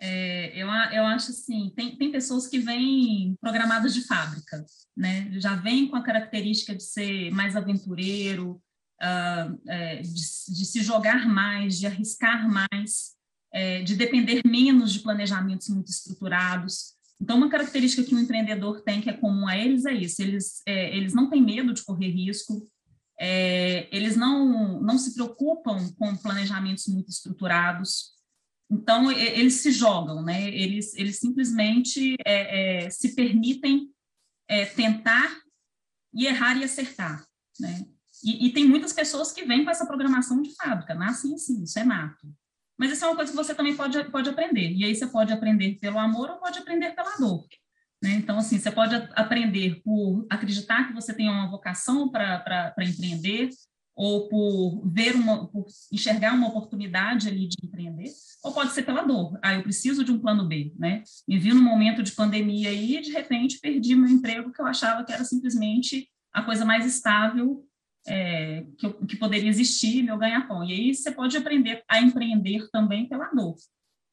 É, 0.00 0.52
eu, 0.56 0.68
eu 0.68 1.04
acho 1.06 1.32
assim, 1.32 1.72
tem, 1.74 1.96
tem 1.96 2.12
pessoas 2.12 2.46
que 2.46 2.60
vêm 2.60 3.36
programadas 3.40 3.92
de 3.92 4.06
fábrica, 4.06 4.64
né? 4.96 5.28
Já 5.40 5.56
vêm 5.56 5.88
com 5.88 5.96
a 5.96 6.04
característica 6.04 6.76
de 6.76 6.84
ser 6.84 7.32
mais 7.32 7.56
aventureiro, 7.56 8.62
uh, 9.02 9.60
é, 9.68 9.96
de, 9.96 10.12
de 10.12 10.64
se 10.64 10.80
jogar 10.80 11.26
mais, 11.26 11.76
de 11.76 11.88
arriscar 11.88 12.48
mais, 12.48 13.16
é, 13.52 13.82
de 13.82 13.96
depender 13.96 14.42
menos 14.46 14.92
de 14.92 15.00
planejamentos 15.00 15.68
muito 15.70 15.88
estruturados. 15.88 16.96
Então, 17.20 17.36
uma 17.36 17.50
característica 17.50 18.04
que 18.04 18.14
um 18.14 18.20
empreendedor 18.20 18.82
tem 18.82 19.00
que 19.00 19.10
é 19.10 19.12
comum 19.12 19.46
a 19.48 19.56
eles 19.56 19.84
é 19.84 19.92
isso: 19.92 20.22
eles, 20.22 20.62
é, 20.66 20.96
eles 20.96 21.12
não 21.12 21.28
têm 21.28 21.42
medo 21.42 21.72
de 21.72 21.84
correr 21.84 22.10
risco, 22.10 22.66
é, 23.18 23.88
eles 23.94 24.16
não, 24.16 24.80
não 24.80 24.96
se 24.98 25.14
preocupam 25.14 25.92
com 25.98 26.16
planejamentos 26.16 26.86
muito 26.86 27.10
estruturados. 27.10 28.16
Então, 28.70 29.10
eles 29.10 29.54
se 29.54 29.72
jogam, 29.72 30.22
né? 30.22 30.46
eles, 30.48 30.94
eles 30.94 31.18
simplesmente 31.18 32.16
é, 32.24 32.84
é 32.84 32.90
se 32.90 33.14
permitem 33.14 33.90
é, 34.46 34.66
tentar 34.66 35.34
e 36.12 36.26
errar 36.26 36.56
e 36.58 36.64
acertar. 36.64 37.24
Né? 37.58 37.86
E, 38.22 38.46
e, 38.46 38.52
tem 38.52 38.68
muitas 38.68 38.92
pessoas 38.92 39.32
que 39.32 39.44
vêm 39.44 39.64
com 39.64 39.70
essa 39.70 39.86
programação 39.86 40.42
de 40.42 40.54
fábrica, 40.54 40.94
nascem 40.94 41.34
assim, 41.34 41.62
isso 41.62 41.78
é 41.78 41.84
nato. 41.84 42.28
Mas 42.78 42.92
isso 42.92 43.04
é 43.04 43.08
uma 43.08 43.16
coisa 43.16 43.32
que 43.32 43.36
você 43.36 43.54
também 43.54 43.76
pode, 43.76 44.02
pode 44.10 44.30
aprender. 44.30 44.70
E 44.70 44.84
aí 44.84 44.94
você 44.94 45.06
pode 45.06 45.32
aprender 45.32 45.78
pelo 45.80 45.98
amor 45.98 46.30
ou 46.30 46.36
pode 46.36 46.58
aprender 46.58 46.94
pela 46.94 47.16
dor. 47.16 47.44
Né? 48.02 48.12
Então, 48.12 48.38
assim, 48.38 48.58
você 48.58 48.70
pode 48.70 48.94
aprender 49.16 49.82
por 49.82 50.26
acreditar 50.30 50.86
que 50.86 50.94
você 50.94 51.12
tem 51.12 51.28
uma 51.28 51.50
vocação 51.50 52.08
para 52.08 52.74
empreender, 52.78 53.50
ou 53.98 54.28
por 54.28 54.88
ver 54.88 55.16
uma, 55.16 55.48
por 55.48 55.66
enxergar 55.92 56.32
uma 56.32 56.46
oportunidade 56.46 57.26
ali 57.26 57.48
de 57.48 57.56
empreender, 57.66 58.12
ou 58.44 58.52
pode 58.52 58.70
ser 58.70 58.84
pela 58.84 59.02
dor. 59.02 59.36
Ah, 59.42 59.54
eu 59.54 59.62
preciso 59.64 60.04
de 60.04 60.12
um 60.12 60.20
plano 60.20 60.46
B, 60.46 60.72
né? 60.78 61.02
Me 61.26 61.36
vi 61.36 61.52
num 61.52 61.64
momento 61.64 62.00
de 62.00 62.12
pandemia 62.12 62.72
e 62.72 63.00
de 63.00 63.10
repente 63.10 63.58
perdi 63.58 63.96
meu 63.96 64.08
emprego 64.08 64.52
que 64.52 64.62
eu 64.62 64.66
achava 64.66 65.04
que 65.04 65.12
era 65.12 65.24
simplesmente 65.24 66.08
a 66.32 66.42
coisa 66.42 66.64
mais 66.64 66.86
estável 66.86 67.67
é, 68.08 68.66
que, 68.78 68.92
que, 69.06 69.16
poderia 69.16 69.48
existir, 69.48 70.02
meu 70.02 70.16
ganha-pão. 70.18 70.64
E 70.64 70.72
aí 70.72 70.94
você 70.94 71.10
pode 71.10 71.36
aprender 71.36 71.82
a 71.88 72.00
empreender 72.00 72.68
também 72.70 73.08
pela 73.08 73.30
dor. 73.30 73.56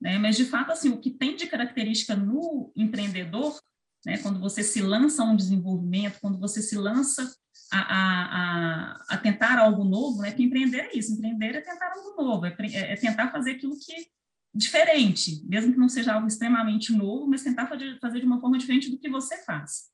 Né? 0.02 0.18
Mas, 0.18 0.36
de 0.36 0.46
fato, 0.46 0.72
assim, 0.72 0.90
o 0.90 1.00
que 1.00 1.10
tem 1.10 1.36
de 1.36 1.48
característica 1.48 2.16
no 2.16 2.72
empreendedor, 2.76 3.60
né, 4.06 4.18
quando 4.20 4.40
você 4.40 4.62
se 4.62 4.82
lança 4.82 5.24
a 5.24 5.26
um 5.26 5.36
desenvolvimento, 5.36 6.20
quando 6.20 6.40
você 6.40 6.62
se 6.62 6.76
lança 6.76 7.34
a, 7.72 7.80
a, 7.80 9.06
a, 9.10 9.18
tentar 9.18 9.58
algo 9.58 9.84
novo, 9.84 10.22
né? 10.22 10.32
Que 10.32 10.44
empreender 10.44 10.82
é 10.82 10.98
isso, 10.98 11.14
empreender 11.14 11.56
é 11.56 11.62
tentar 11.62 11.92
algo 11.94 12.22
novo, 12.22 12.46
é, 12.46 12.56
é, 12.60 12.94
é 12.94 12.96
tentar 12.96 13.32
fazer 13.32 13.52
aquilo 13.52 13.74
que 13.80 14.08
diferente, 14.54 15.44
mesmo 15.48 15.74
que 15.74 15.80
não 15.80 15.90
seja 15.90 16.14
algo 16.14 16.28
extremamente 16.28 16.94
novo, 16.94 17.28
mas 17.28 17.44
tentar 17.44 17.68
fazer, 17.68 18.00
fazer 18.00 18.20
de 18.20 18.26
uma 18.26 18.40
forma 18.40 18.58
diferente 18.58 18.90
do 18.90 18.98
que 18.98 19.10
você 19.10 19.44
faz. 19.44 19.90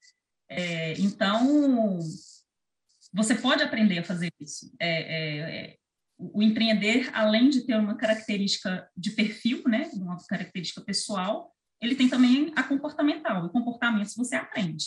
É, 0.47 0.99
então, 0.99 1.99
você 3.13 3.35
pode 3.35 3.63
aprender 3.63 3.99
a 3.99 4.03
fazer 4.03 4.31
isso. 4.39 4.73
É, 4.79 4.89
é, 4.89 5.39
é 5.39 5.75
o 6.17 6.41
empreender, 6.41 7.09
além 7.13 7.49
de 7.49 7.61
ter 7.61 7.75
uma 7.75 7.95
característica 7.95 8.87
de 8.95 9.11
perfil, 9.11 9.63
né, 9.65 9.89
uma 9.95 10.17
característica 10.29 10.81
pessoal, 10.81 11.51
ele 11.81 11.95
tem 11.95 12.07
também 12.07 12.53
a 12.55 12.61
comportamental. 12.61 13.45
E 13.45 13.51
comportamentos 13.51 14.15
você 14.15 14.35
aprende. 14.35 14.85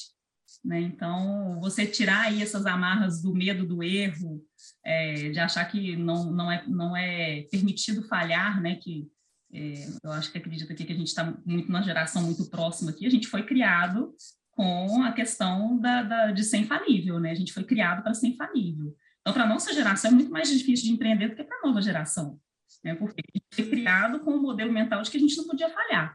Né? 0.65 0.81
Então, 0.81 1.59
você 1.61 1.87
tirar 1.87 2.27
aí 2.27 2.41
essas 2.41 2.65
amarras 2.67 3.21
do 3.21 3.35
medo 3.35 3.67
do 3.67 3.83
erro, 3.83 4.43
é, 4.85 5.31
de 5.31 5.39
achar 5.41 5.65
que 5.65 5.97
não, 5.97 6.31
não, 6.31 6.51
é, 6.51 6.65
não 6.69 6.97
é 6.97 7.43
permitido 7.51 8.07
falhar, 8.07 8.63
né? 8.63 8.77
que 8.77 9.09
é, 9.53 9.87
eu 10.03 10.13
acho 10.13 10.31
que 10.31 10.39
acredito 10.39 10.73
aqui 10.73 10.85
que 10.85 10.93
a 10.93 10.97
gente 10.97 11.09
está 11.09 11.25
muito 11.45 11.67
numa 11.67 11.83
geração 11.83 12.23
muito 12.23 12.49
próxima 12.49 12.91
aqui, 12.91 13.07
a 13.07 13.11
gente 13.11 13.27
foi 13.27 13.45
criado 13.45 14.15
com 14.55 15.03
a 15.03 15.13
questão 15.13 15.79
da, 15.79 16.03
da, 16.03 16.31
de 16.31 16.45
ser 16.45 16.59
infalível, 16.59 17.19
né? 17.19 17.31
a 17.31 17.35
gente 17.35 17.53
foi 17.53 17.65
criado 17.65 18.03
para 18.03 18.15
ser 18.15 18.29
infalível. 18.29 18.97
Então, 19.21 19.33
para 19.33 19.45
a 19.45 19.49
nossa 19.49 19.73
geração 19.73 20.11
é 20.11 20.15
muito 20.15 20.31
mais 20.31 20.49
difícil 20.49 20.87
de 20.87 20.93
empreender 20.93 21.29
do 21.29 21.37
que 21.37 21.45
para 21.45 21.59
a 21.59 21.67
nova 21.67 21.83
geração, 21.83 22.39
né? 22.83 22.95
porque 22.95 23.21
a 23.21 23.39
gente 23.39 23.47
foi 23.55 23.71
criado 23.71 24.21
com 24.21 24.33
o 24.33 24.37
um 24.37 24.43
modelo 24.43 24.73
mental 24.73 25.03
de 25.03 25.11
que 25.11 25.17
a 25.17 25.21
gente 25.21 25.37
não 25.37 25.47
podia 25.47 25.71
falhar. 25.71 26.15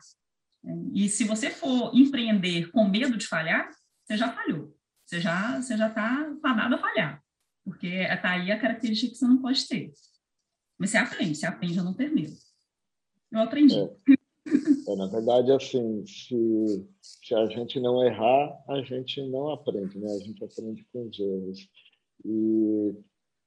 E 0.93 1.07
se 1.09 1.23
você 1.23 1.49
for 1.49 1.91
empreender 1.95 2.71
com 2.71 2.87
medo 2.87 3.17
de 3.17 3.27
falhar, 3.27 3.69
você 4.03 4.17
já 4.17 4.31
falhou. 4.31 4.75
Você 5.05 5.21
já 5.21 5.61
você 5.61 5.77
já 5.77 5.87
está 5.87 6.35
fadado 6.41 6.75
a 6.75 6.77
falhar. 6.77 7.23
Porque 7.63 7.87
está 7.87 8.31
aí 8.31 8.51
a 8.51 8.59
característica 8.59 9.11
que 9.11 9.17
você 9.17 9.25
não 9.25 9.41
pode 9.41 9.67
ter. 9.67 9.91
Mas 10.77 10.91
você 10.91 10.97
aprende, 10.97 11.35
você 11.35 11.45
aprende 11.45 11.79
a 11.79 11.83
não 11.83 11.93
ter 11.93 12.11
medo. 12.11 12.35
Eu 13.31 13.39
aprendi. 13.39 13.75
É. 13.75 14.18
É, 14.87 14.95
na 14.95 15.07
verdade, 15.07 15.51
assim, 15.51 16.05
se, 16.05 16.87
se 17.01 17.35
a 17.35 17.45
gente 17.47 17.79
não 17.79 18.03
errar, 18.03 18.63
a 18.67 18.81
gente 18.81 19.21
não 19.29 19.49
aprende, 19.51 19.97
né? 19.97 20.11
A 20.11 20.19
gente 20.19 20.43
aprende 20.43 20.85
com 20.91 21.07
os 21.07 21.19
erros. 21.19 21.69
E, 22.25 22.95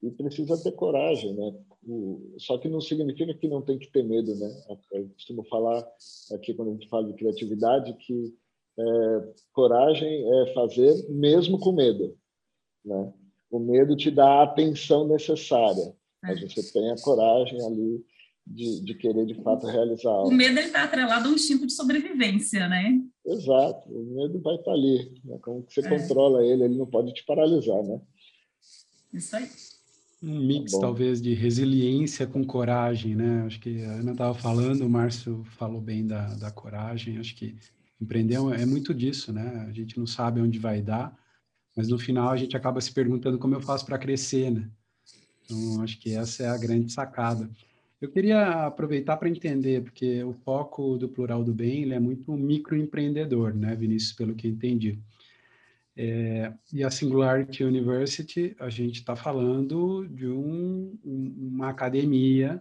e 0.03 0.11
precisa 0.13 0.63
ter 0.63 0.73
coragem, 0.73 1.35
né? 1.35 1.55
O, 1.87 2.35
só 2.39 2.59
que 2.59 2.69
não 2.69 2.81
significa 2.81 3.35
que 3.35 3.49
não 3.49 3.61
tem 3.61 3.79
que 3.79 3.91
ter 3.91 4.05
medo, 4.05 4.35
né? 4.37 4.49
Eu 4.93 5.09
costumo 5.09 5.45
falar 5.45 5.85
aqui, 6.33 6.55
quando 6.55 6.71
a 6.71 6.73
gente 6.75 6.89
fala 6.89 7.09
de 7.09 7.15
criatividade, 7.15 7.93
que 7.95 8.35
é, 8.79 9.35
coragem 9.53 10.25
é 10.33 10.55
fazer 10.55 11.09
mesmo 11.11 11.59
com 11.59 11.73
medo. 11.73 12.17
Né? 12.85 13.13
O 13.51 13.59
medo 13.59 13.97
te 13.97 14.11
dá 14.11 14.41
a 14.41 14.45
atenção 14.45 15.07
necessária, 15.07 15.95
mas 16.23 16.43
é. 16.43 16.47
você 16.47 16.73
tem 16.73 16.91
a 16.91 16.97
coragem 17.03 17.61
ali 17.67 18.05
de, 18.46 18.85
de 18.85 18.94
querer 18.94 19.26
de 19.26 19.35
fato 19.42 19.66
realizar 19.66 20.11
algo. 20.11 20.28
O 20.28 20.33
medo 20.33 20.59
está 20.59 20.85
atrelado 20.85 21.28
ao 21.28 21.35
instinto 21.35 21.66
de 21.66 21.72
sobrevivência, 21.72 22.68
né? 22.68 23.00
Exato, 23.24 23.88
o 23.88 24.14
medo 24.16 24.40
vai 24.40 24.55
estar 24.57 24.70
tá 24.70 24.72
ali. 24.72 25.14
Né? 25.24 25.38
Como 25.40 25.62
que 25.62 25.74
você 25.74 25.87
é. 25.87 25.98
controla 25.98 26.44
ele, 26.44 26.64
ele 26.64 26.76
não 26.76 26.87
pode 26.87 27.12
te 27.14 27.24
paralisar, 27.24 27.83
né? 27.83 28.00
Isso 29.12 29.37
aí. 29.37 29.48
Um 30.22 30.38
mix, 30.38 30.72
tá 30.72 30.81
talvez, 30.81 31.20
de 31.20 31.35
resiliência 31.35 32.26
com 32.26 32.44
coragem, 32.44 33.16
né? 33.16 33.42
Acho 33.44 33.61
que 33.61 33.83
a 33.83 33.94
Ana 33.94 34.12
estava 34.12 34.35
falando, 34.35 34.83
o 34.83 34.90
Márcio 34.90 35.44
falou 35.59 35.81
bem 35.81 36.07
da, 36.07 36.35
da 36.35 36.50
coragem. 36.50 37.18
Acho 37.18 37.35
que 37.35 37.57
Empreender 38.02 38.35
é, 38.35 38.62
é 38.62 38.66
muito 38.66 38.92
disso, 38.92 39.33
né? 39.33 39.64
A 39.68 39.72
gente 39.72 39.96
não 39.96 40.09
sabe 40.09 40.40
onde 40.40 40.59
vai 40.59 40.83
dar, 40.83 41.16
mas 41.76 41.87
no 41.87 41.96
final 41.96 42.31
a 42.31 42.37
gente 42.37 42.57
acaba 42.57 42.81
se 42.81 42.92
perguntando 42.92 43.38
como 43.38 43.55
eu 43.55 43.61
faço 43.61 43.87
para 43.87 43.96
crescer, 43.96 44.50
né? 44.50 44.68
Então, 45.44 45.81
acho 45.83 46.00
que 46.00 46.12
essa 46.12 46.42
é 46.42 46.48
a 46.48 46.59
grande 46.59 46.90
sacada. 46.90 47.48
Eu 48.03 48.11
queria 48.11 48.67
aproveitar 48.67 49.17
para 49.17 49.29
entender, 49.29 49.81
porque 49.81 50.25
o 50.25 50.33
foco 50.33 50.99
do 50.99 51.09
Plural 51.09 51.45
do 51.45 51.55
Bem 51.55 51.83
ele 51.83 51.95
é 51.95 52.01
muito 52.01 52.33
microempreendedor, 52.33 53.55
né, 53.55 53.77
Vinícius, 53.77 54.12
pelo 54.12 54.35
que 54.35 54.49
entendi. 54.49 54.99
É, 55.97 56.53
e 56.73 56.83
a 56.83 56.91
Singularity 56.91 57.62
University, 57.62 58.57
a 58.59 58.69
gente 58.69 58.97
está 58.97 59.15
falando 59.15 60.05
de 60.09 60.27
um, 60.27 60.99
uma 61.05 61.69
academia 61.69 62.61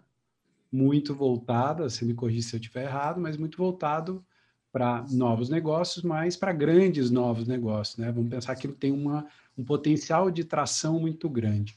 muito 0.72 1.16
voltada, 1.16 1.90
você 1.90 2.06
me 2.06 2.14
corrija 2.14 2.48
se 2.48 2.56
eu 2.56 2.60
estiver 2.60 2.84
errado, 2.84 3.20
mas 3.20 3.36
muito 3.36 3.58
voltado 3.58 4.24
para 4.72 5.04
novos 5.10 5.50
negócios, 5.50 6.04
mas 6.04 6.38
para 6.38 6.54
grandes 6.54 7.10
novos 7.10 7.48
negócios. 7.48 7.98
Né? 7.98 8.12
Vamos 8.12 8.30
pensar 8.30 8.56
que 8.56 8.68
ele 8.68 8.76
tem 8.76 8.92
uma, 8.92 9.26
um 9.58 9.66
potencial 9.66 10.30
de 10.30 10.44
tração 10.44 11.00
muito 11.00 11.28
grande. 11.28 11.76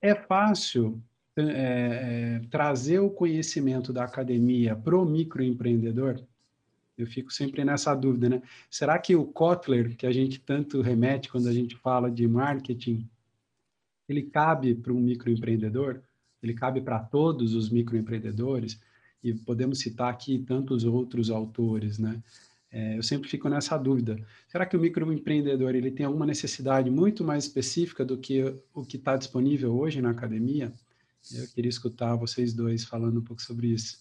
É 0.00 0.14
fácil 0.14 1.02
é, 1.48 2.36
é, 2.36 2.40
trazer 2.50 2.98
o 2.98 3.10
conhecimento 3.10 3.92
da 3.92 4.04
academia 4.04 4.76
para 4.76 4.96
o 4.96 5.04
microempreendedor? 5.04 6.20
Eu 6.96 7.06
fico 7.06 7.32
sempre 7.32 7.64
nessa 7.64 7.94
dúvida, 7.94 8.28
né? 8.28 8.42
Será 8.70 8.98
que 8.98 9.16
o 9.16 9.24
Kotler, 9.24 9.96
que 9.96 10.06
a 10.06 10.12
gente 10.12 10.38
tanto 10.40 10.82
remete 10.82 11.30
quando 11.30 11.48
a 11.48 11.52
gente 11.52 11.76
fala 11.76 12.10
de 12.10 12.28
marketing, 12.28 13.08
ele 14.08 14.22
cabe 14.22 14.74
para 14.74 14.92
um 14.92 15.00
microempreendedor? 15.00 16.00
Ele 16.42 16.52
cabe 16.54 16.80
para 16.80 16.98
todos 16.98 17.54
os 17.54 17.70
microempreendedores? 17.70 18.80
e 19.22 19.34
podemos 19.34 19.78
citar 19.78 20.10
aqui 20.10 20.38
tantos 20.38 20.84
outros 20.84 21.30
autores, 21.30 21.98
né? 21.98 22.22
É, 22.72 22.96
eu 22.96 23.02
sempre 23.02 23.28
fico 23.28 23.48
nessa 23.48 23.76
dúvida. 23.76 24.16
Será 24.48 24.64
que 24.64 24.76
o 24.76 24.80
microempreendedor 24.80 25.74
ele 25.74 25.90
tem 25.90 26.06
alguma 26.06 26.24
necessidade 26.24 26.88
muito 26.88 27.24
mais 27.24 27.44
específica 27.44 28.04
do 28.04 28.16
que 28.16 28.54
o 28.72 28.84
que 28.84 28.96
está 28.96 29.16
disponível 29.16 29.76
hoje 29.76 30.00
na 30.00 30.10
academia? 30.10 30.72
Eu 31.34 31.46
queria 31.54 31.68
escutar 31.68 32.16
vocês 32.16 32.52
dois 32.52 32.84
falando 32.84 33.20
um 33.20 33.24
pouco 33.24 33.42
sobre 33.42 33.68
isso. 33.68 33.98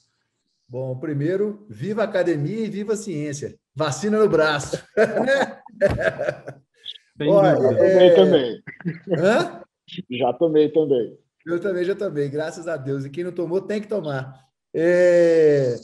Bom, 0.68 0.98
primeiro, 0.98 1.66
viva 1.70 2.02
a 2.02 2.06
academia 2.06 2.66
e 2.66 2.70
viva 2.70 2.94
a 2.94 2.98
ciência. 2.98 3.58
Vacina 3.76 4.20
no 4.20 4.30
braço. 4.30 4.78
Olha, 7.22 7.78
é... 7.78 8.16
também. 8.16 8.64
Hã? 9.10 9.62
Já 10.12 10.34
tomei 10.34 10.70
também. 10.70 11.18
Eu 11.46 11.60
também 11.60 11.84
já 11.84 11.96
tomei, 11.96 12.30
graças 12.30 12.68
a 12.68 12.78
Deus. 12.78 13.04
E 13.04 13.10
quem 13.10 13.24
não 13.24 13.32
tomou 13.32 13.62
tem 13.62 13.82
que 13.82 13.88
tomar. 13.88 14.46
É... 14.74 15.76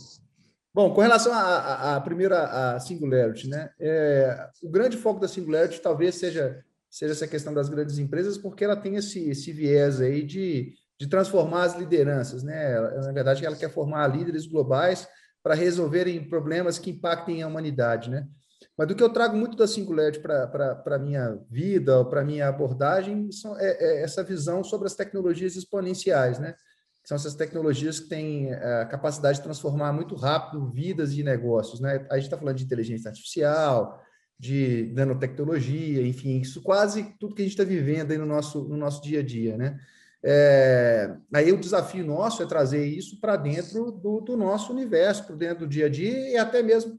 Bom, 0.76 0.94
com 0.94 1.00
relação 1.00 1.32
à 1.34 2.02
primeira 2.02 2.76
a 2.76 2.80
Singularity, 2.82 3.50
né? 3.50 3.70
É, 3.80 4.50
o 4.62 4.70
grande 4.70 4.98
foco 4.98 5.22
da 5.22 5.28
Singularity 5.28 5.80
talvez 5.80 6.16
seja, 6.16 6.62
seja 6.90 7.14
essa 7.14 7.28
questão 7.28 7.54
das 7.54 7.70
grandes 7.70 7.98
empresas, 7.98 8.38
porque 8.38 8.66
ela 8.66 8.76
tem 8.76 8.98
esse, 8.98 9.30
esse 9.30 9.54
viés 9.54 10.02
aí 10.02 10.22
de, 10.22 10.74
de 11.00 11.08
transformar 11.08 11.64
as 11.64 11.76
lideranças, 11.76 12.44
né? 12.44 12.80
Na 12.80 13.12
verdade, 13.12 13.46
ela 13.46 13.56
quer 13.56 13.70
formar 13.70 14.08
líderes 14.08 14.46
globais 14.46 15.08
para 15.44 15.54
resolverem 15.54 16.28
problemas 16.28 16.80
que 16.80 16.92
impactem 16.92 17.44
a 17.44 17.48
humanidade, 17.48 18.10
né? 18.10 18.28
Mas 18.78 18.88
do 18.88 18.96
que 18.96 19.04
eu 19.04 19.10
trago 19.10 19.38
muito 19.38 19.56
da 19.56 19.68
Singularity 19.68 20.20
para 20.20 20.84
a 20.86 21.00
minha 21.00 21.38
vida, 21.50 22.04
para 22.06 22.22
a 22.22 22.26
minha 22.26 22.48
abordagem, 22.48 23.32
são, 23.32 23.58
é, 23.60 23.72
é 23.80 24.04
essa 24.04 24.24
visão 24.24 24.64
sobre 24.64 24.88
as 24.88 24.96
tecnologias 24.96 25.56
exponenciais, 25.56 26.40
né? 26.40 26.56
são 27.06 27.16
essas 27.16 27.36
tecnologias 27.36 28.00
que 28.00 28.10
têm 28.10 28.52
é, 28.52 28.82
a 28.82 28.86
capacidade 28.86 29.38
de 29.38 29.44
transformar 29.44 29.94
muito 29.94 30.16
rápido 30.16 30.72
vidas 30.72 31.14
e 31.14 31.24
negócios. 31.24 31.80
Né? 31.80 32.06
A 32.10 32.16
gente 32.16 32.26
está 32.26 32.38
falando 32.38 32.58
de 32.58 32.64
inteligência 32.64 33.10
artificial, 33.10 34.02
de 34.40 34.92
nanotecnologia, 34.96 36.06
enfim, 36.06 36.42
isso 36.42 36.62
quase 36.62 37.16
tudo 37.20 37.36
que 37.36 37.44
a 37.44 37.46
gente 37.46 37.54
está 37.54 37.64
vivendo 37.64 38.12
aí 38.12 38.18
no 38.18 38.26
nosso, 38.26 38.68
no 38.68 38.76
nosso 38.76 39.02
dia 39.04 39.20
a 39.20 39.24
dia. 39.24 39.56
Né? 39.56 39.80
É, 40.28 41.16
aí 41.32 41.52
o 41.52 41.60
desafio 41.60 42.04
nosso 42.04 42.42
é 42.42 42.48
trazer 42.48 42.84
isso 42.84 43.22
para 43.22 43.36
dentro 43.36 43.92
do, 43.92 44.22
do, 44.22 44.36
nosso 44.36 44.74
universo, 44.74 45.26
para 45.26 45.36
dentro 45.36 45.60
do 45.60 45.68
dia 45.68 45.86
a 45.86 45.90
dia 45.90 46.32
e 46.32 46.38
até 46.38 46.64
mesmo 46.64 46.98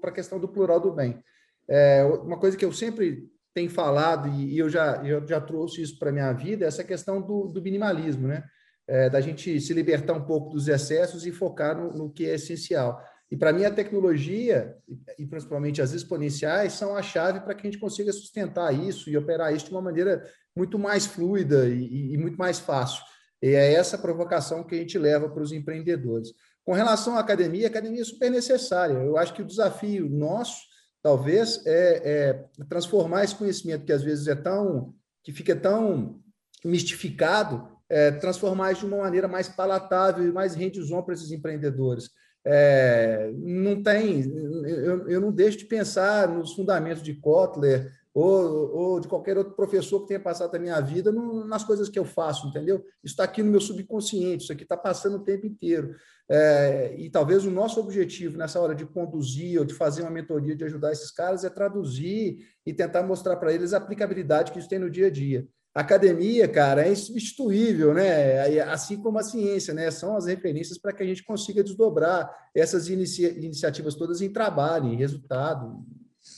para 0.00 0.10
a 0.10 0.14
questão 0.14 0.40
do 0.40 0.48
plural 0.48 0.80
do 0.80 0.92
bem. 0.92 1.22
É, 1.68 2.02
uma 2.04 2.38
coisa 2.38 2.56
que 2.56 2.64
eu 2.64 2.72
sempre 2.72 3.28
tenho 3.52 3.68
falado, 3.68 4.28
e, 4.28 4.54
e 4.54 4.58
eu, 4.58 4.70
já, 4.70 4.96
eu 5.04 5.26
já 5.26 5.40
trouxe 5.40 5.82
isso 5.82 5.98
para 5.98 6.08
a 6.08 6.12
minha 6.12 6.32
vida, 6.32 6.64
é 6.64 6.68
essa 6.68 6.82
questão 6.82 7.20
do, 7.20 7.48
do 7.48 7.62
minimalismo, 7.62 8.28
né? 8.28 8.44
é, 8.86 9.08
da 9.08 9.20
gente 9.20 9.60
se 9.60 9.72
libertar 9.72 10.14
um 10.14 10.24
pouco 10.24 10.50
dos 10.50 10.68
excessos 10.68 11.26
e 11.26 11.32
focar 11.32 11.76
no, 11.76 11.92
no, 11.92 12.10
que 12.10 12.28
é 12.28 12.34
essencial. 12.34 13.02
E 13.30 13.36
para 13.36 13.52
mim 13.52 13.64
a 13.64 13.70
tecnologia, 13.70 14.76
e 15.18 15.26
principalmente 15.26 15.80
as 15.80 15.92
exponenciais, 15.92 16.74
são 16.74 16.96
a 16.96 17.02
chave 17.02 17.40
para 17.40 17.54
que 17.54 17.66
a 17.66 17.70
gente 17.70 17.80
consiga 17.80 18.12
sustentar 18.12 18.72
isso 18.72 19.10
e 19.10 19.16
operar 19.16 19.54
isso 19.54 19.66
de 19.66 19.72
uma 19.72 19.80
maneira 19.82 20.24
muito 20.56 20.78
mais 20.78 21.06
fluida 21.06 21.68
e, 21.68 22.14
e 22.14 22.18
muito 22.18 22.36
mais 22.36 22.58
fácil. 22.58 23.02
E 23.42 23.48
é 23.48 23.74
essa 23.74 23.98
provocação 23.98 24.64
que 24.64 24.74
a 24.74 24.78
gente 24.78 24.98
leva 24.98 25.28
para 25.28 25.42
os 25.42 25.52
empreendedores. 25.52 26.32
Com 26.64 26.72
relação 26.72 27.16
à 27.16 27.20
academia, 27.20 27.66
a 27.66 27.70
academia 27.70 28.00
é 28.00 28.04
super 28.04 28.30
necessária. 28.30 28.94
Eu 28.94 29.18
acho 29.18 29.34
que 29.34 29.42
o 29.42 29.46
desafio 29.46 30.08
nosso, 30.08 30.62
talvez, 31.02 31.64
é, 31.66 32.02
é 32.04 32.64
transformar 32.68 33.24
esse 33.24 33.34
conhecimento 33.34 33.84
que 33.84 33.92
às 33.92 34.02
vezes 34.02 34.26
é 34.28 34.34
tão, 34.34 34.94
que 35.22 35.30
fica 35.30 35.54
tão 35.54 36.20
mistificado, 36.64 37.68
é, 37.88 38.12
transformar 38.12 38.72
de 38.72 38.86
uma 38.86 38.98
maneira 38.98 39.28
mais 39.28 39.48
palatável 39.48 40.26
e 40.26 40.32
mais 40.32 40.54
hands-on 40.54 41.02
para 41.02 41.14
esses 41.14 41.30
empreendedores. 41.30 42.08
É, 42.46 43.30
não 43.36 43.82
tem, 43.82 44.22
eu, 44.66 45.08
eu, 45.08 45.20
não 45.20 45.32
deixo 45.32 45.58
de 45.58 45.64
pensar 45.64 46.28
nos 46.28 46.54
fundamentos 46.54 47.02
de 47.02 47.14
Kotler 47.14 47.90
ou, 48.14 48.76
ou, 48.76 49.00
de 49.00 49.08
qualquer 49.08 49.36
outro 49.36 49.54
professor 49.54 50.00
que 50.00 50.06
tenha 50.06 50.20
passado 50.20 50.52
da 50.52 50.58
minha 50.58 50.80
vida 50.80 51.10
no, 51.10 51.44
nas 51.44 51.64
coisas 51.64 51.88
que 51.88 51.98
eu 51.98 52.04
faço, 52.04 52.46
entendeu? 52.46 52.76
Isso 53.02 53.14
está 53.14 53.24
aqui 53.24 53.42
no 53.42 53.50
meu 53.50 53.60
subconsciente, 53.60 54.44
isso 54.44 54.52
aqui 54.52 54.62
está 54.62 54.76
passando 54.76 55.16
o 55.16 55.24
tempo 55.24 55.46
inteiro. 55.46 55.96
É, 56.30 56.94
e 56.96 57.10
talvez 57.10 57.44
o 57.44 57.50
nosso 57.50 57.80
objetivo 57.80 58.38
nessa 58.38 58.60
hora 58.60 58.74
de 58.74 58.86
conduzir 58.86 59.58
ou 59.58 59.64
de 59.64 59.74
fazer 59.74 60.02
uma 60.02 60.12
mentoria, 60.12 60.54
de 60.54 60.64
ajudar 60.64 60.92
esses 60.92 61.10
caras, 61.10 61.42
é 61.44 61.50
traduzir 61.50 62.38
e 62.64 62.72
tentar 62.72 63.02
mostrar 63.02 63.36
para 63.36 63.52
eles 63.52 63.72
a 63.74 63.78
aplicabilidade 63.78 64.52
que 64.52 64.60
isso 64.60 64.68
tem 64.68 64.78
no 64.78 64.88
dia 64.88 65.08
a 65.08 65.10
dia. 65.10 65.48
A 65.74 65.80
academia, 65.80 66.46
cara, 66.46 66.86
é 66.86 66.92
insubstituível, 66.92 67.92
né? 67.92 68.60
Assim 68.60 68.96
como 69.02 69.18
a 69.18 69.24
ciência, 69.24 69.74
né? 69.74 69.90
São 69.90 70.16
as 70.16 70.26
referências 70.26 70.78
para 70.78 70.92
que 70.92 71.02
a 71.02 71.06
gente 71.06 71.24
consiga 71.24 71.64
desdobrar 71.64 72.32
essas 72.54 72.88
inicia 72.88 73.30
iniciativas 73.30 73.96
todas 73.96 74.20
em 74.20 74.32
trabalho, 74.32 74.86
em 74.86 74.96
resultado. 74.96 75.84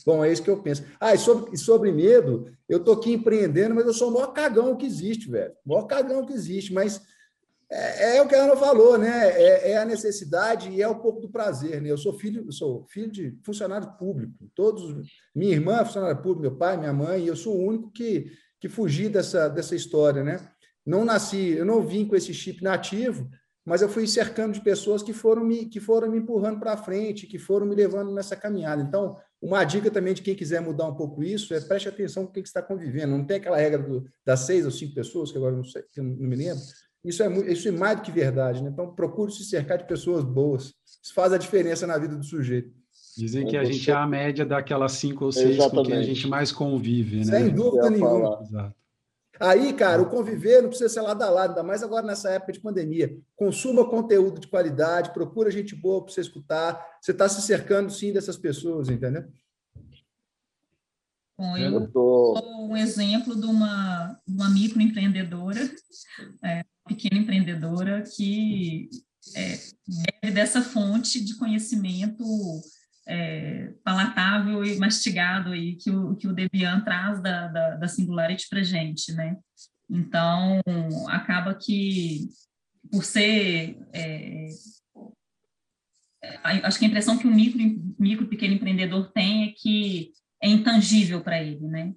Bom, 0.07 0.23
é 0.23 0.31
isso 0.31 0.41
que 0.41 0.49
eu 0.49 0.61
penso. 0.61 0.85
Ah, 1.01 1.13
e 1.13 1.17
sobre, 1.17 1.57
sobre 1.57 1.91
medo, 1.91 2.49
eu 2.69 2.77
estou 2.77 2.93
aqui 2.93 3.11
empreendendo, 3.11 3.75
mas 3.75 3.85
eu 3.85 3.93
sou 3.93 4.09
o 4.09 4.13
maior 4.13 4.27
cagão 4.27 4.73
que 4.77 4.85
existe, 4.85 5.29
velho. 5.29 5.51
O 5.65 5.73
maior 5.73 5.83
cagão 5.83 6.25
que 6.25 6.31
existe, 6.31 6.71
mas 6.71 7.01
é, 7.69 8.15
é, 8.15 8.21
o 8.21 8.25
que 8.25 8.33
a 8.33 8.45
Ana 8.45 8.55
falou, 8.55 8.97
né? 8.97 9.27
É, 9.31 9.71
é, 9.71 9.77
a 9.77 9.83
necessidade 9.83 10.69
e 10.69 10.81
é 10.81 10.87
um 10.87 10.97
pouco 10.97 11.19
do 11.19 11.29
prazer, 11.29 11.81
né? 11.81 11.91
Eu 11.91 11.97
sou 11.97 12.13
filho, 12.13 12.45
eu 12.45 12.53
sou 12.53 12.85
filho 12.85 13.11
de 13.11 13.37
funcionário 13.43 13.97
público. 13.97 14.49
Todos, 14.55 14.95
minha 15.35 15.51
irmã 15.51 15.81
é 15.81 15.83
funcionária 15.83 16.15
pública, 16.15 16.47
meu 16.47 16.57
pai, 16.57 16.77
minha 16.77 16.93
mãe, 16.93 17.25
e 17.25 17.27
eu 17.27 17.35
sou 17.35 17.57
o 17.57 17.67
único 17.67 17.91
que, 17.91 18.31
que 18.61 18.69
fugi 18.69 19.09
dessa, 19.09 19.49
dessa 19.49 19.75
história, 19.75 20.23
né? 20.23 20.39
Não 20.85 21.03
nasci, 21.03 21.49
eu 21.49 21.65
não 21.65 21.85
vim 21.85 22.07
com 22.07 22.15
esse 22.15 22.33
chip 22.33 22.63
nativo, 22.63 23.29
mas 23.65 23.81
eu 23.81 23.89
fui 23.89 24.07
cercando 24.07 24.53
de 24.53 24.61
pessoas 24.61 25.03
que 25.03 25.11
foram 25.11 25.43
me, 25.43 25.65
que 25.65 25.81
foram 25.81 26.09
me 26.09 26.19
empurrando 26.19 26.61
para 26.61 26.77
frente, 26.77 27.27
que 27.27 27.37
foram 27.37 27.65
me 27.65 27.75
levando 27.75 28.13
nessa 28.13 28.37
caminhada. 28.37 28.81
Então, 28.81 29.17
uma 29.41 29.63
dica 29.63 29.91
também 29.91 30.13
de 30.13 30.21
quem 30.21 30.35
quiser 30.35 30.61
mudar 30.61 30.87
um 30.87 30.95
pouco 30.95 31.23
isso 31.23 31.53
é 31.53 31.61
preste 31.61 31.87
atenção 31.87 32.25
com 32.25 32.31
quem 32.31 32.41
que 32.41 32.49
está 32.49 32.61
convivendo. 32.61 33.15
Não 33.15 33.25
tem 33.25 33.37
aquela 33.37 33.57
regra 33.57 33.81
do, 33.81 34.05
das 34.25 34.41
seis 34.41 34.65
ou 34.65 34.71
cinco 34.71 34.95
pessoas, 34.95 35.31
que 35.31 35.37
agora 35.37 35.55
não, 35.55 35.63
sei, 35.63 35.83
que 35.91 36.01
não 36.01 36.15
me 36.15 36.35
lembro, 36.35 36.61
isso 37.03 37.23
é, 37.23 37.51
isso 37.51 37.67
é 37.67 37.71
mais 37.71 37.97
do 37.97 38.03
que 38.03 38.11
verdade, 38.11 38.61
né? 38.61 38.69
Então, 38.71 38.93
procure 38.93 39.31
se 39.31 39.43
cercar 39.45 39.77
de 39.77 39.85
pessoas 39.85 40.23
boas. 40.23 40.73
Isso 41.01 41.13
faz 41.13 41.31
a 41.31 41.37
diferença 41.37 41.87
na 41.87 41.97
vida 41.97 42.15
do 42.15 42.23
sujeito. 42.23 42.75
Dizem 43.17 43.47
que 43.47 43.57
a 43.57 43.63
gente 43.63 43.89
é 43.89 43.93
a 43.93 44.05
média 44.05 44.45
daquelas 44.45 44.91
cinco 44.93 45.25
ou 45.25 45.31
seis 45.31 45.55
Exatamente. 45.55 45.75
com 45.75 45.83
quem 45.83 45.97
a 45.97 46.03
gente 46.03 46.27
mais 46.27 46.51
convive, 46.51 47.17
né? 47.17 47.23
Sem 47.23 47.49
dúvida 47.49 47.89
nenhuma. 47.89 48.39
Exato. 48.41 48.75
Aí, 49.39 49.73
cara, 49.73 50.01
o 50.01 50.09
conviver 50.09 50.61
não 50.61 50.69
precisa 50.69 50.89
ser 50.89 51.01
lado 51.01 51.21
a 51.21 51.29
lado, 51.29 51.49
ainda 51.51 51.63
mais 51.63 51.83
agora 51.83 52.05
nessa 52.05 52.31
época 52.31 52.53
de 52.53 52.59
pandemia. 52.59 53.17
Consuma 53.35 53.89
conteúdo 53.89 54.39
de 54.39 54.47
qualidade, 54.47 55.13
procura 55.13 55.51
gente 55.51 55.75
boa 55.75 56.03
para 56.03 56.13
você 56.13 56.21
escutar. 56.21 56.97
Você 57.01 57.11
está 57.11 57.29
se 57.29 57.41
cercando, 57.41 57.91
sim, 57.91 58.11
dessas 58.11 58.37
pessoas, 58.37 58.89
entendeu? 58.89 59.25
Bom, 61.37 61.55
eu 61.55 61.91
sou 61.91 62.67
um 62.67 62.75
exemplo 62.75 63.39
de 63.39 63.45
uma, 63.45 64.19
uma 64.27 64.49
microempreendedora, 64.49 65.59
é, 66.43 66.65
pequena 66.87 67.21
empreendedora 67.21 68.01
que 68.01 68.89
é, 69.35 69.59
bebe 70.21 70.33
dessa 70.33 70.63
fonte 70.63 71.23
de 71.23 71.35
conhecimento 71.35 72.23
é, 73.07 73.73
palatável 73.83 74.63
e 74.65 74.77
mastigado 74.77 75.51
aí 75.51 75.75
que 75.75 75.89
o, 75.89 76.15
que 76.15 76.27
o 76.27 76.33
Debian 76.33 76.81
traz 76.81 77.21
da, 77.21 77.47
da, 77.47 77.75
da 77.75 77.87
Singularity 77.87 78.47
para 78.49 78.61
gente, 78.61 79.13
né? 79.13 79.37
Então, 79.89 80.59
acaba 81.07 81.55
que, 81.55 82.27
por 82.91 83.05
ser... 83.05 83.77
É, 83.93 84.47
é 86.21 86.29
acho 86.63 86.77
que 86.77 86.85
a 86.85 86.87
impressão 86.87 87.17
que 87.17 87.27
o 87.27 87.33
micro, 87.33 87.95
micro 87.97 88.27
pequeno 88.27 88.55
empreendedor 88.55 89.11
tem 89.13 89.45
é 89.45 89.53
que 89.55 90.11
é 90.43 90.49
intangível 90.49 91.21
para 91.21 91.41
ele, 91.41 91.65
né? 91.67 91.93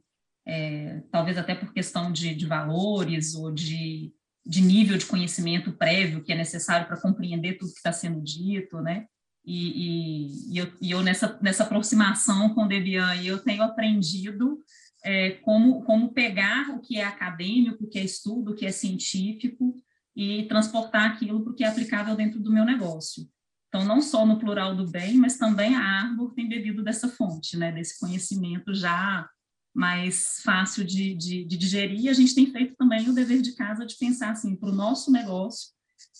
É, 0.46 1.02
talvez 1.10 1.36
até 1.36 1.54
por 1.54 1.72
questão 1.72 2.12
de, 2.12 2.34
de 2.34 2.46
valores 2.46 3.34
ou 3.34 3.52
de, 3.52 4.12
de 4.46 4.62
nível 4.62 4.96
de 4.96 5.06
conhecimento 5.06 5.72
prévio 5.72 6.22
que 6.22 6.32
é 6.32 6.36
necessário 6.36 6.86
para 6.86 7.00
compreender 7.00 7.58
tudo 7.58 7.72
que 7.72 7.78
está 7.78 7.92
sendo 7.92 8.22
dito, 8.22 8.80
né? 8.80 9.06
E, 9.50 9.56
e, 9.56 10.54
e, 10.54 10.58
eu, 10.58 10.72
e, 10.80 10.90
eu, 10.92 11.02
nessa, 11.02 11.36
nessa 11.42 11.64
aproximação 11.64 12.54
com 12.54 12.62
o 12.62 12.68
Debian, 12.68 13.16
eu 13.16 13.36
tenho 13.42 13.64
aprendido 13.64 14.62
é, 15.04 15.30
como, 15.42 15.82
como 15.82 16.12
pegar 16.12 16.70
o 16.70 16.80
que 16.80 16.98
é 16.98 17.04
acadêmico, 17.04 17.82
o 17.82 17.88
que 17.88 17.98
é 17.98 18.04
estudo, 18.04 18.52
o 18.52 18.54
que 18.54 18.64
é 18.64 18.70
científico, 18.70 19.74
e 20.14 20.44
transportar 20.44 21.10
aquilo 21.10 21.42
para 21.42 21.50
o 21.50 21.54
que 21.54 21.64
é 21.64 21.66
aplicável 21.66 22.14
dentro 22.14 22.38
do 22.38 22.52
meu 22.52 22.64
negócio. 22.64 23.28
Então, 23.66 23.84
não 23.84 24.00
só 24.00 24.24
no 24.24 24.38
plural 24.38 24.76
do 24.76 24.88
bem, 24.88 25.16
mas 25.16 25.36
também 25.36 25.74
a 25.74 25.82
árvore 25.82 26.34
tem 26.36 26.48
bebido 26.48 26.84
dessa 26.84 27.08
fonte, 27.08 27.56
né, 27.56 27.72
desse 27.72 27.98
conhecimento 27.98 28.72
já 28.72 29.28
mais 29.74 30.40
fácil 30.44 30.84
de, 30.84 31.12
de, 31.14 31.44
de 31.44 31.56
digerir. 31.56 32.02
E 32.02 32.08
a 32.08 32.12
gente 32.12 32.36
tem 32.36 32.52
feito 32.52 32.76
também 32.76 33.08
o 33.08 33.14
dever 33.14 33.42
de 33.42 33.52
casa 33.56 33.84
de 33.84 33.96
pensar 33.96 34.30
assim, 34.30 34.54
para 34.54 34.70
o 34.70 34.74
nosso 34.74 35.10
negócio, 35.10 35.70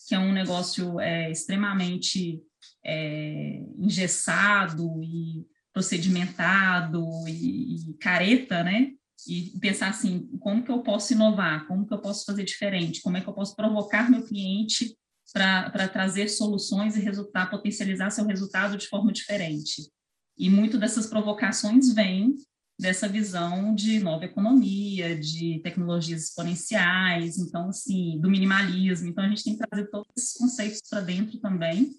que 0.08 0.16
é 0.16 0.18
um 0.18 0.32
negócio 0.32 0.98
é, 0.98 1.30
extremamente 1.30 2.42
é, 2.84 3.62
engessado 3.78 5.02
e 5.02 5.46
procedimentado 5.72 7.04
e, 7.28 7.90
e 7.90 7.94
careta, 7.94 8.62
né? 8.62 8.92
E 9.28 9.58
pensar 9.60 9.88
assim, 9.88 10.26
como 10.40 10.64
que 10.64 10.70
eu 10.70 10.82
posso 10.82 11.12
inovar, 11.12 11.66
como 11.66 11.86
que 11.86 11.92
eu 11.92 12.00
posso 12.00 12.24
fazer 12.24 12.44
diferente, 12.44 13.02
como 13.02 13.16
é 13.16 13.20
que 13.20 13.28
eu 13.28 13.34
posso 13.34 13.54
provocar 13.54 14.10
meu 14.10 14.24
cliente 14.24 14.96
para 15.32 15.88
trazer 15.88 16.28
soluções 16.28 16.96
e 16.96 17.00
resultar, 17.00 17.50
potencializar 17.50 18.10
seu 18.10 18.24
resultado 18.24 18.76
de 18.76 18.88
forma 18.88 19.12
diferente. 19.12 19.90
E 20.36 20.48
muito 20.48 20.78
dessas 20.78 21.06
provocações 21.06 21.92
vêm 21.92 22.34
dessa 22.80 23.06
visão 23.06 23.74
de 23.74 24.00
nova 24.00 24.24
economia, 24.24 25.14
de 25.14 25.60
tecnologias 25.62 26.24
exponenciais, 26.24 27.36
então, 27.36 27.68
assim, 27.68 28.18
do 28.18 28.30
minimalismo. 28.30 29.08
Então, 29.08 29.22
a 29.22 29.28
gente 29.28 29.44
tem 29.44 29.52
que 29.56 29.66
trazer 29.68 29.90
todos 29.90 30.08
esses 30.16 30.32
conceitos 30.32 30.80
para 30.88 31.02
dentro 31.02 31.38
também, 31.38 31.90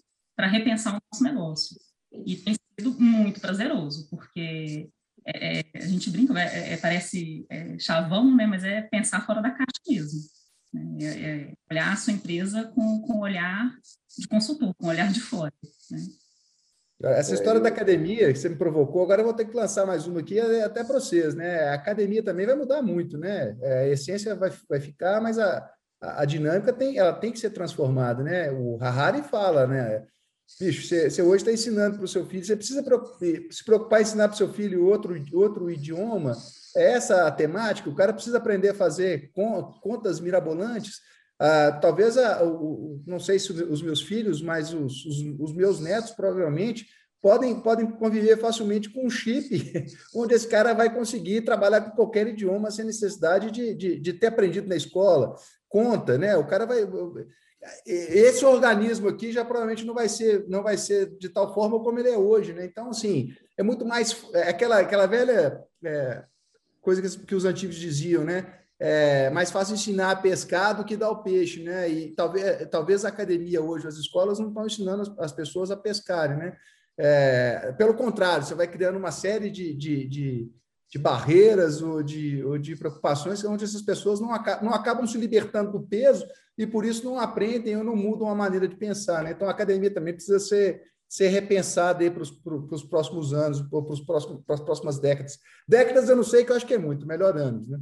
para 0.41 0.47
repensar 0.47 0.95
o 0.95 1.01
nosso 1.13 1.23
negócio. 1.23 1.77
E 2.25 2.35
tem 2.35 2.55
sido 2.79 2.99
muito 2.99 3.39
prazeroso, 3.39 4.09
porque 4.09 4.89
é, 5.23 5.59
é 5.59 5.63
a 5.75 5.85
gente 5.85 6.09
brinca, 6.09 6.33
é, 6.39 6.73
é, 6.73 6.77
parece 6.77 7.45
é, 7.47 7.77
chavão, 7.77 8.35
né, 8.35 8.47
mas 8.47 8.63
é 8.63 8.81
pensar 8.81 9.23
fora 9.23 9.39
da 9.39 9.51
caixa 9.51 9.79
mesmo. 9.87 10.19
Né? 10.73 10.97
É, 10.99 11.05
é 11.05 11.53
olhar 11.69 11.93
a 11.93 11.95
sua 11.95 12.13
empresa 12.13 12.63
com, 12.73 13.01
com 13.01 13.19
olhar 13.19 13.71
de 14.17 14.27
consultor, 14.27 14.73
com 14.73 14.87
olhar 14.87 15.11
de 15.11 15.19
fora. 15.19 15.53
Né? 15.91 15.99
Essa 17.03 17.35
história 17.35 17.61
da 17.61 17.69
academia 17.69 18.33
que 18.33 18.39
você 18.39 18.49
me 18.49 18.55
provocou, 18.55 19.03
agora 19.03 19.21
eu 19.21 19.25
vou 19.25 19.35
ter 19.35 19.45
que 19.45 19.55
lançar 19.55 19.85
mais 19.85 20.07
uma 20.07 20.21
aqui, 20.21 20.39
até 20.39 20.83
para 20.83 20.99
vocês, 20.99 21.33
né? 21.33 21.69
A 21.69 21.73
academia 21.73 22.23
também 22.23 22.45
vai 22.45 22.55
mudar 22.55 22.81
muito, 22.83 23.17
né? 23.17 23.57
A 23.59 23.87
essência 23.87 24.35
vai, 24.35 24.51
vai 24.69 24.79
ficar, 24.79 25.19
mas 25.19 25.39
a, 25.39 25.67
a, 25.99 26.21
a 26.21 26.25
dinâmica 26.25 26.71
tem, 26.71 26.99
ela 26.99 27.13
tem 27.13 27.31
que 27.31 27.39
ser 27.39 27.49
transformada, 27.49 28.23
né? 28.23 28.51
O 28.51 28.77
Harari 28.79 29.23
fala, 29.23 29.65
né? 29.65 30.05
Bicho, 30.59 30.87
você, 30.87 31.21
hoje 31.21 31.37
está 31.37 31.51
ensinando 31.51 31.97
para 31.97 32.05
o 32.05 32.07
seu 32.07 32.25
filho, 32.25 32.45
você 32.45 32.55
precisa 32.55 32.83
se 33.49 33.63
preocupar 33.63 33.99
em 33.99 34.03
ensinar 34.03 34.27
para 34.27 34.35
o 34.35 34.37
seu 34.37 34.53
filho 34.53 34.85
outro, 34.85 35.15
outro 35.33 35.71
idioma, 35.71 36.37
é 36.75 36.93
essa 36.93 37.27
a 37.27 37.31
temática, 37.31 37.89
o 37.89 37.95
cara 37.95 38.13
precisa 38.13 38.37
aprender 38.37 38.69
a 38.69 38.75
fazer 38.75 39.31
contas 39.81 40.19
mirabolantes. 40.19 40.99
Ah, 41.43 41.71
talvez, 41.81 42.17
a, 42.17 42.43
o, 42.43 43.01
não 43.07 43.19
sei 43.19 43.39
se 43.39 43.51
os 43.51 43.81
meus 43.81 44.01
filhos, 44.01 44.43
mas 44.43 44.71
os, 44.73 45.03
os, 45.05 45.17
os, 45.39 45.53
meus 45.55 45.79
netos 45.79 46.11
provavelmente 46.11 46.85
podem, 47.19 47.59
podem 47.59 47.89
conviver 47.89 48.37
facilmente 48.37 48.91
com 48.91 49.07
um 49.07 49.09
chip, 49.09 49.49
onde 50.15 50.35
esse 50.35 50.47
cara 50.47 50.73
vai 50.73 50.93
conseguir 50.93 51.41
trabalhar 51.41 51.81
com 51.81 51.95
qualquer 51.95 52.27
idioma 52.27 52.69
sem 52.69 52.85
necessidade 52.85 53.49
de, 53.49 53.73
de, 53.73 53.99
de 53.99 54.13
ter 54.13 54.27
aprendido 54.27 54.67
na 54.67 54.75
escola. 54.75 55.35
Conta, 55.67 56.15
né? 56.15 56.37
O 56.37 56.45
cara 56.45 56.67
vai. 56.67 56.87
Esse 57.85 58.43
organismo 58.43 59.07
aqui 59.07 59.31
já 59.31 59.45
provavelmente 59.45 59.85
não 59.85 59.93
vai 59.93 60.09
ser, 60.09 60.45
não 60.47 60.63
vai 60.63 60.77
ser 60.77 61.15
de 61.17 61.29
tal 61.29 61.53
forma 61.53 61.79
como 61.79 61.99
ele 61.99 62.09
é 62.09 62.17
hoje, 62.17 62.53
né? 62.53 62.65
Então, 62.65 62.89
assim, 62.89 63.33
é 63.57 63.63
muito 63.63 63.85
mais 63.85 64.25
é 64.33 64.49
aquela, 64.49 64.79
aquela 64.79 65.05
velha 65.05 65.63
é, 65.83 66.23
coisa 66.81 67.01
que, 67.01 67.25
que 67.25 67.35
os 67.35 67.45
antigos 67.45 67.75
diziam, 67.75 68.23
né? 68.23 68.61
é 68.83 69.29
mais 69.29 69.51
fácil 69.51 69.75
ensinar 69.75 70.09
a 70.09 70.15
pescar 70.15 70.75
do 70.75 70.83
que 70.83 70.97
dar 70.97 71.11
o 71.11 71.21
peixe, 71.21 71.61
né? 71.61 71.87
E 71.87 72.15
talvez, 72.15 72.67
talvez 72.71 73.05
a 73.05 73.09
academia 73.09 73.61
hoje, 73.61 73.87
as 73.87 73.95
escolas 73.97 74.39
não 74.39 74.47
estão 74.47 74.65
ensinando 74.65 75.03
as, 75.03 75.19
as 75.19 75.31
pessoas 75.31 75.69
a 75.69 75.77
pescarem, 75.77 76.35
né? 76.35 76.57
É, 76.97 77.73
pelo 77.77 77.93
contrário, 77.93 78.43
você 78.43 78.55
vai 78.55 78.67
criando 78.67 78.97
uma 78.97 79.11
série 79.11 79.51
de, 79.51 79.71
de, 79.75 80.07
de, 80.07 80.51
de 80.89 80.97
barreiras 80.97 81.83
ou 81.83 82.01
de, 82.01 82.43
ou 82.43 82.57
de 82.57 82.75
preocupações 82.75 83.45
onde 83.45 83.63
essas 83.63 83.83
pessoas 83.83 84.19
não, 84.19 84.33
acabam, 84.33 84.65
não 84.65 84.73
acabam 84.73 85.05
se 85.05 85.15
libertando 85.15 85.71
do 85.71 85.87
peso 85.87 86.25
e 86.63 86.67
por 86.67 86.85
isso 86.85 87.03
não 87.03 87.19
aprendem 87.19 87.75
ou 87.75 87.83
não 87.83 87.95
mudam 87.95 88.29
a 88.29 88.35
maneira 88.35 88.67
de 88.67 88.75
pensar, 88.75 89.23
né? 89.23 89.31
Então 89.31 89.47
a 89.47 89.51
academia 89.51 89.93
também 89.93 90.13
precisa 90.13 90.39
ser 90.39 90.83
ser 91.11 91.27
repensada 91.27 92.09
para 92.09 92.23
os 92.23 92.83
próximos 92.85 93.33
anos, 93.33 93.61
para 93.61 94.55
as 94.55 94.61
próximas 94.61 94.97
décadas. 94.97 95.37
Décadas 95.67 96.07
eu 96.07 96.15
não 96.15 96.23
sei, 96.23 96.45
que 96.45 96.53
eu 96.53 96.55
acho 96.55 96.65
que 96.65 96.73
é 96.73 96.77
muito, 96.77 97.05
melhor 97.05 97.35
anos, 97.35 97.67
né? 97.67 97.77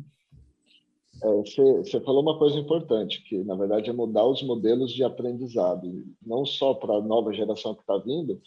É, 1.21 1.27
você, 1.35 1.61
você, 1.61 2.01
falou 2.01 2.23
uma 2.23 2.39
coisa 2.39 2.57
importante, 2.57 3.21
que 3.23 3.43
na 3.43 3.55
verdade 3.55 3.87
é 3.87 3.93
mudar 3.93 4.25
os 4.25 4.41
modelos 4.41 4.91
de 4.91 5.03
aprendizado, 5.03 6.03
não 6.25 6.43
só 6.43 6.73
para 6.73 6.95
a 6.95 7.01
nova 7.01 7.31
geração 7.31 7.75
que 7.75 7.81
está 7.81 7.97
vindo, 7.97 8.41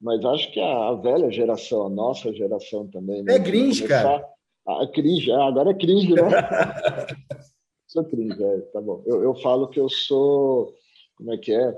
mas 0.00 0.24
acho 0.24 0.50
que 0.50 0.60
a, 0.60 0.88
a, 0.88 0.94
velha 0.94 1.30
geração, 1.30 1.84
a 1.84 1.90
nossa 1.90 2.32
geração 2.32 2.86
também. 2.88 3.22
Né? 3.22 3.34
É 3.34 3.38
cringe, 3.38 3.86
cara. 3.86 4.24
A, 4.66 4.84
a 4.84 4.88
cringe, 4.88 5.30
é, 5.30 5.34
agora 5.34 5.72
é 5.72 5.74
cringe, 5.74 6.14
né? 6.14 6.22
sou 7.92 8.04
cringe, 8.04 8.42
é, 8.42 8.60
tá 8.72 8.80
bom. 8.80 9.02
Eu, 9.06 9.22
eu 9.22 9.34
falo 9.36 9.68
que 9.68 9.78
eu 9.78 9.88
sou, 9.88 10.74
como 11.16 11.32
é 11.32 11.36
que 11.36 11.52
é? 11.52 11.72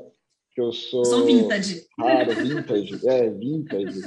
Que 0.53 0.61
eu 0.61 0.73
sou. 0.73 1.05
Sou 1.05 1.25
vintage. 1.25 1.87
Raro, 1.99 2.35
vintage, 2.35 3.07
é, 3.07 3.29
vintage. 3.31 4.01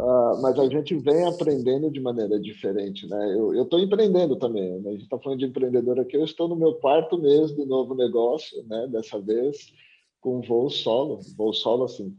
Uh, 0.00 0.40
mas 0.40 0.58
a 0.58 0.68
gente 0.68 0.96
vem 0.96 1.26
aprendendo 1.26 1.90
de 1.90 2.00
maneira 2.00 2.40
diferente, 2.40 3.06
né? 3.08 3.34
Eu 3.36 3.62
estou 3.62 3.78
empreendendo 3.78 4.36
também, 4.36 4.80
né? 4.80 4.88
a 4.88 4.92
gente 4.92 5.04
está 5.04 5.18
falando 5.18 5.38
de 5.38 5.46
empreendedor 5.46 6.00
aqui, 6.00 6.16
eu 6.16 6.24
estou 6.24 6.48
no 6.48 6.56
meu 6.56 6.74
quarto 6.74 7.18
mês 7.18 7.52
do 7.52 7.66
novo 7.66 7.94
negócio, 7.94 8.64
né? 8.66 8.88
Dessa 8.88 9.20
vez 9.20 9.72
com 10.20 10.40
voo 10.40 10.70
solo, 10.70 11.20
voo 11.36 11.52
solo 11.52 11.84
assim, 11.84 12.16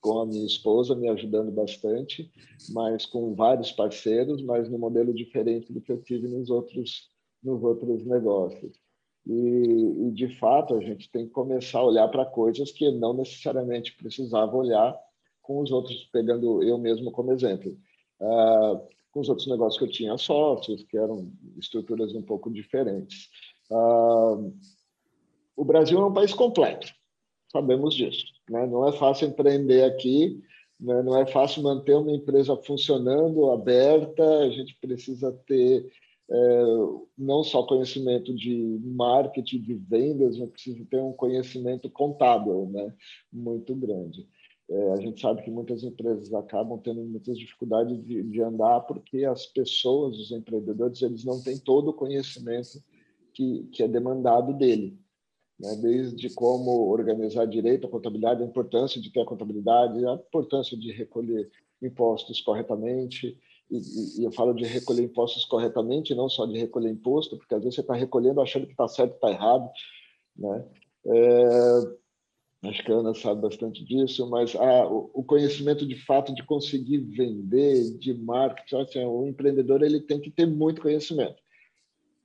com 0.00 0.20
a 0.20 0.26
minha 0.26 0.44
esposa 0.44 0.94
me 0.94 1.08
ajudando 1.08 1.50
bastante, 1.50 2.30
mas 2.70 3.06
com 3.06 3.34
vários 3.34 3.72
parceiros, 3.72 4.42
mas 4.42 4.68
no 4.68 4.78
modelo 4.78 5.14
diferente 5.14 5.72
do 5.72 5.80
que 5.80 5.92
eu 5.92 6.02
tive 6.02 6.28
nos 6.28 6.50
outros 6.50 7.11
nos 7.42 7.62
outros 7.62 8.04
negócios. 8.04 8.76
E, 9.26 9.32
e 9.32 10.10
de 10.12 10.36
fato 10.38 10.74
a 10.74 10.80
gente 10.80 11.10
tem 11.10 11.26
que 11.26 11.32
começar 11.32 11.78
a 11.78 11.84
olhar 11.84 12.08
para 12.08 12.26
coisas 12.26 12.72
que 12.72 12.90
não 12.90 13.12
necessariamente 13.14 13.96
precisava 13.96 14.56
olhar 14.56 14.98
com 15.40 15.60
os 15.60 15.70
outros, 15.70 16.08
pegando 16.12 16.62
eu 16.62 16.78
mesmo 16.78 17.10
como 17.10 17.32
exemplo. 17.32 17.76
Uh, 18.20 18.80
com 19.12 19.20
os 19.20 19.28
outros 19.28 19.46
negócios 19.46 19.78
que 19.78 19.84
eu 19.84 19.90
tinha 19.90 20.16
sócios, 20.16 20.82
que 20.84 20.96
eram 20.96 21.30
estruturas 21.58 22.14
um 22.14 22.22
pouco 22.22 22.50
diferentes. 22.50 23.28
Uh, 23.70 24.56
o 25.54 25.64
Brasil 25.64 26.00
é 26.00 26.06
um 26.06 26.12
país 26.12 26.32
complexo, 26.32 26.94
sabemos 27.50 27.94
disso. 27.94 28.24
Né? 28.48 28.66
Não 28.66 28.88
é 28.88 28.92
fácil 28.92 29.28
empreender 29.28 29.84
aqui, 29.84 30.42
né? 30.80 31.02
não 31.02 31.18
é 31.18 31.26
fácil 31.26 31.62
manter 31.62 31.94
uma 31.94 32.12
empresa 32.12 32.56
funcionando, 32.56 33.50
aberta, 33.50 34.24
a 34.38 34.48
gente 34.48 34.76
precisa 34.80 35.30
ter 35.46 35.92
é, 36.30 36.62
não 37.18 37.42
só 37.42 37.62
conhecimento 37.62 38.34
de 38.34 38.80
marketing, 38.84 39.60
de 39.60 39.74
vendas, 39.74 40.38
mas 40.38 40.50
precisa 40.50 40.84
ter 40.90 41.00
um 41.00 41.12
conhecimento 41.12 41.90
contábil 41.90 42.70
né? 42.70 42.94
muito 43.32 43.74
grande. 43.74 44.26
É, 44.70 44.92
a 44.92 44.96
gente 44.96 45.20
sabe 45.20 45.42
que 45.42 45.50
muitas 45.50 45.82
empresas 45.82 46.32
acabam 46.32 46.78
tendo 46.78 47.02
muitas 47.02 47.36
dificuldades 47.38 48.02
de, 48.04 48.22
de, 48.22 48.42
andar 48.42 48.80
porque 48.82 49.24
as 49.24 49.44
pessoas, 49.44 50.16
os 50.18 50.30
empreendedores, 50.30 51.02
eles 51.02 51.24
não 51.24 51.42
têm 51.42 51.58
todo 51.58 51.88
o 51.88 51.94
conhecimento 51.94 52.82
que, 53.34 53.64
que 53.72 53.82
é 53.82 53.88
demandado 53.88 54.54
dele. 54.54 54.98
Né? 55.58 55.76
Desde 55.76 56.32
como 56.34 56.88
organizar 56.88 57.44
direito, 57.46 57.86
a 57.86 57.90
contabilidade, 57.90 58.42
a 58.42 58.46
importância 58.46 59.00
de 59.00 59.12
ter 59.12 59.20
a 59.20 59.26
contabilidade, 59.26 60.06
a 60.06 60.14
importância 60.14 60.76
de 60.76 60.90
recolher 60.92 61.50
impostos 61.82 62.40
corretamente. 62.40 63.36
E, 63.72 64.20
e, 64.20 64.24
eu 64.24 64.32
falo 64.32 64.52
de 64.52 64.64
recolher 64.64 65.02
impostos 65.02 65.44
corretamente, 65.44 66.14
não 66.14 66.28
só 66.28 66.44
de 66.46 66.58
recolher 66.58 66.90
imposto, 66.90 67.36
porque 67.36 67.54
às 67.54 67.62
vezes 67.62 67.76
você 67.76 67.80
está 67.80 67.94
recolhendo 67.94 68.40
achando 68.40 68.66
que 68.66 68.72
está 68.72 68.86
certo 68.86 69.12
e 69.12 69.14
está 69.14 69.30
errado. 69.30 69.70
Né? 70.36 70.64
É, 71.06 72.02
Acho 72.64 72.84
que 72.84 72.92
a 72.92 72.94
Ana 72.94 73.12
sabe 73.12 73.40
bastante 73.40 73.84
disso, 73.84 74.28
mas 74.30 74.54
ah, 74.54 74.86
o 74.86 75.24
conhecimento 75.24 75.84
de 75.84 75.96
fato 75.96 76.32
de 76.32 76.44
conseguir 76.44 76.98
vender, 76.98 77.98
de 77.98 78.14
marketing, 78.14 78.76
assim, 78.76 79.04
o 79.04 79.26
empreendedor 79.26 79.82
ele 79.82 80.00
tem 80.00 80.20
que 80.20 80.30
ter 80.30 80.46
muito 80.46 80.80
conhecimento. 80.80 81.42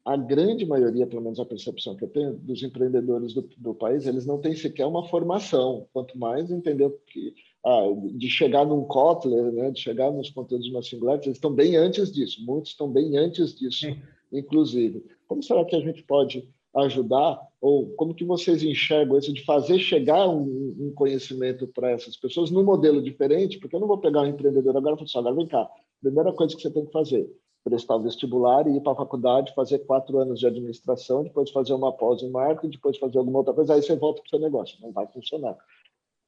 A 0.05 0.15
grande 0.15 0.63
maioria, 0.63 1.07
pelo 1.07 1.23
menos 1.23 1.39
a 1.39 1.45
percepção 1.45 1.95
que 1.95 2.03
eu 2.03 2.10
tenho, 2.10 2.33
dos 2.36 2.62
empreendedores 2.62 3.33
do, 3.33 3.49
do 3.57 3.73
país, 3.73 4.05
eles 4.05 4.27
não 4.27 4.39
têm 4.39 4.55
sequer 4.55 4.86
uma 4.86 5.07
formação, 5.10 5.88
quanto 5.91 6.15
mais 6.17 6.51
entender 6.51 6.88
que 7.07 7.33
ah, 7.67 7.84
de 8.13 8.30
chegar 8.30 8.65
num 8.65 8.86
Kotler, 8.86 9.51
né, 9.51 9.71
de 9.71 9.82
chegar 9.82 10.10
nos 10.10 10.30
conteúdos 10.30 10.71
mais 10.71 10.88
singulares, 10.88 11.25
eles 11.25 11.36
estão 11.36 11.51
bem 11.51 11.75
antes 11.75 12.13
disso, 12.13 12.41
muitos 12.45 12.71
estão 12.71 12.89
bem 12.89 13.17
antes 13.17 13.53
disso, 13.53 13.88
inclusive. 14.32 15.03
Como 15.27 15.43
será 15.43 15.65
que 15.65 15.75
a 15.75 15.82
gente 15.82 16.01
pode 16.03 16.47
ajudar 16.73 17.41
ou 17.60 17.88
como 17.97 18.13
que 18.13 18.23
vocês 18.23 18.63
enxergam 18.63 19.17
isso 19.17 19.34
de 19.34 19.43
fazer 19.43 19.80
chegar 19.80 20.30
um, 20.30 20.75
um 20.80 20.93
conhecimento 20.95 21.67
para 21.67 21.91
essas 21.91 22.15
pessoas 22.15 22.49
num 22.49 22.63
modelo 22.63 23.01
diferente? 23.01 23.60
Porque 23.60 23.75
eu 23.75 23.82
não 23.82 23.88
vou 23.88 23.97
pegar 23.97 24.21
um 24.21 24.27
empreendedor 24.27 24.77
agora 24.77 24.95
e 24.95 24.99
falar 24.99 25.06
assim, 25.06 25.19
agora 25.19 25.36
vem 25.36 25.47
cá, 25.47 25.69
primeira 26.01 26.32
coisa 26.32 26.56
que 26.56 26.62
você 26.62 26.71
tem 26.71 26.86
que 26.86 26.91
fazer, 26.93 27.30
prestar 27.65 27.97
o 27.97 28.01
vestibular 28.01 28.65
e 28.65 28.77
ir 28.77 28.82
para 28.82 28.93
a 28.93 28.95
faculdade, 28.95 29.53
fazer 29.53 29.80
quatro 29.80 30.19
anos 30.19 30.39
de 30.39 30.47
administração, 30.47 31.23
depois 31.23 31.51
fazer 31.51 31.73
uma 31.73 31.91
pós 31.91 32.23
em 32.23 32.30
marketing, 32.30 32.69
depois 32.69 32.97
fazer 32.97 33.17
alguma 33.17 33.39
outra 33.39 33.53
coisa, 33.53 33.73
aí 33.73 33.82
você 33.82 33.93
volta 33.97 34.21
para 34.21 34.27
o 34.27 34.30
seu 34.30 34.39
negócio. 34.39 34.77
Não 34.82 34.93
vai 34.93 35.06
funcionar. 35.08 35.58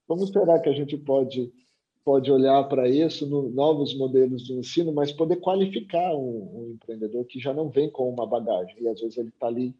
Como 0.09 0.25
será 0.25 0.59
que 0.59 0.67
a 0.67 0.73
gente 0.73 0.97
pode 0.97 1.53
pode 2.03 2.31
olhar 2.31 2.63
para 2.63 2.89
isso 2.89 3.27
no 3.27 3.49
novos 3.51 3.95
modelos 3.95 4.41
de 4.41 4.53
ensino, 4.53 4.91
mas 4.91 5.11
poder 5.11 5.35
qualificar 5.35 6.15
um, 6.15 6.61
um 6.61 6.71
empreendedor 6.71 7.23
que 7.25 7.39
já 7.39 7.53
não 7.53 7.69
vem 7.69 7.91
com 7.91 8.09
uma 8.09 8.25
bagagem 8.25 8.81
e 8.81 8.87
às 8.87 8.99
vezes 8.99 9.17
ele 9.17 9.29
está 9.29 9.45
ali 9.45 9.75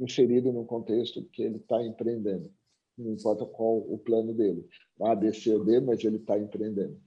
inserido 0.00 0.50
no 0.50 0.64
contexto 0.64 1.22
que 1.24 1.42
ele 1.42 1.56
está 1.56 1.84
empreendendo. 1.84 2.50
Não 2.96 3.12
importa 3.12 3.44
qual 3.44 3.76
o 3.76 3.98
plano 3.98 4.32
dele, 4.32 4.66
A, 5.02 5.14
B, 5.14 5.34
C 5.34 5.54
ou 5.54 5.62
D, 5.62 5.78
mas 5.80 6.02
ele 6.02 6.16
está 6.16 6.38
empreendendo. 6.38 6.98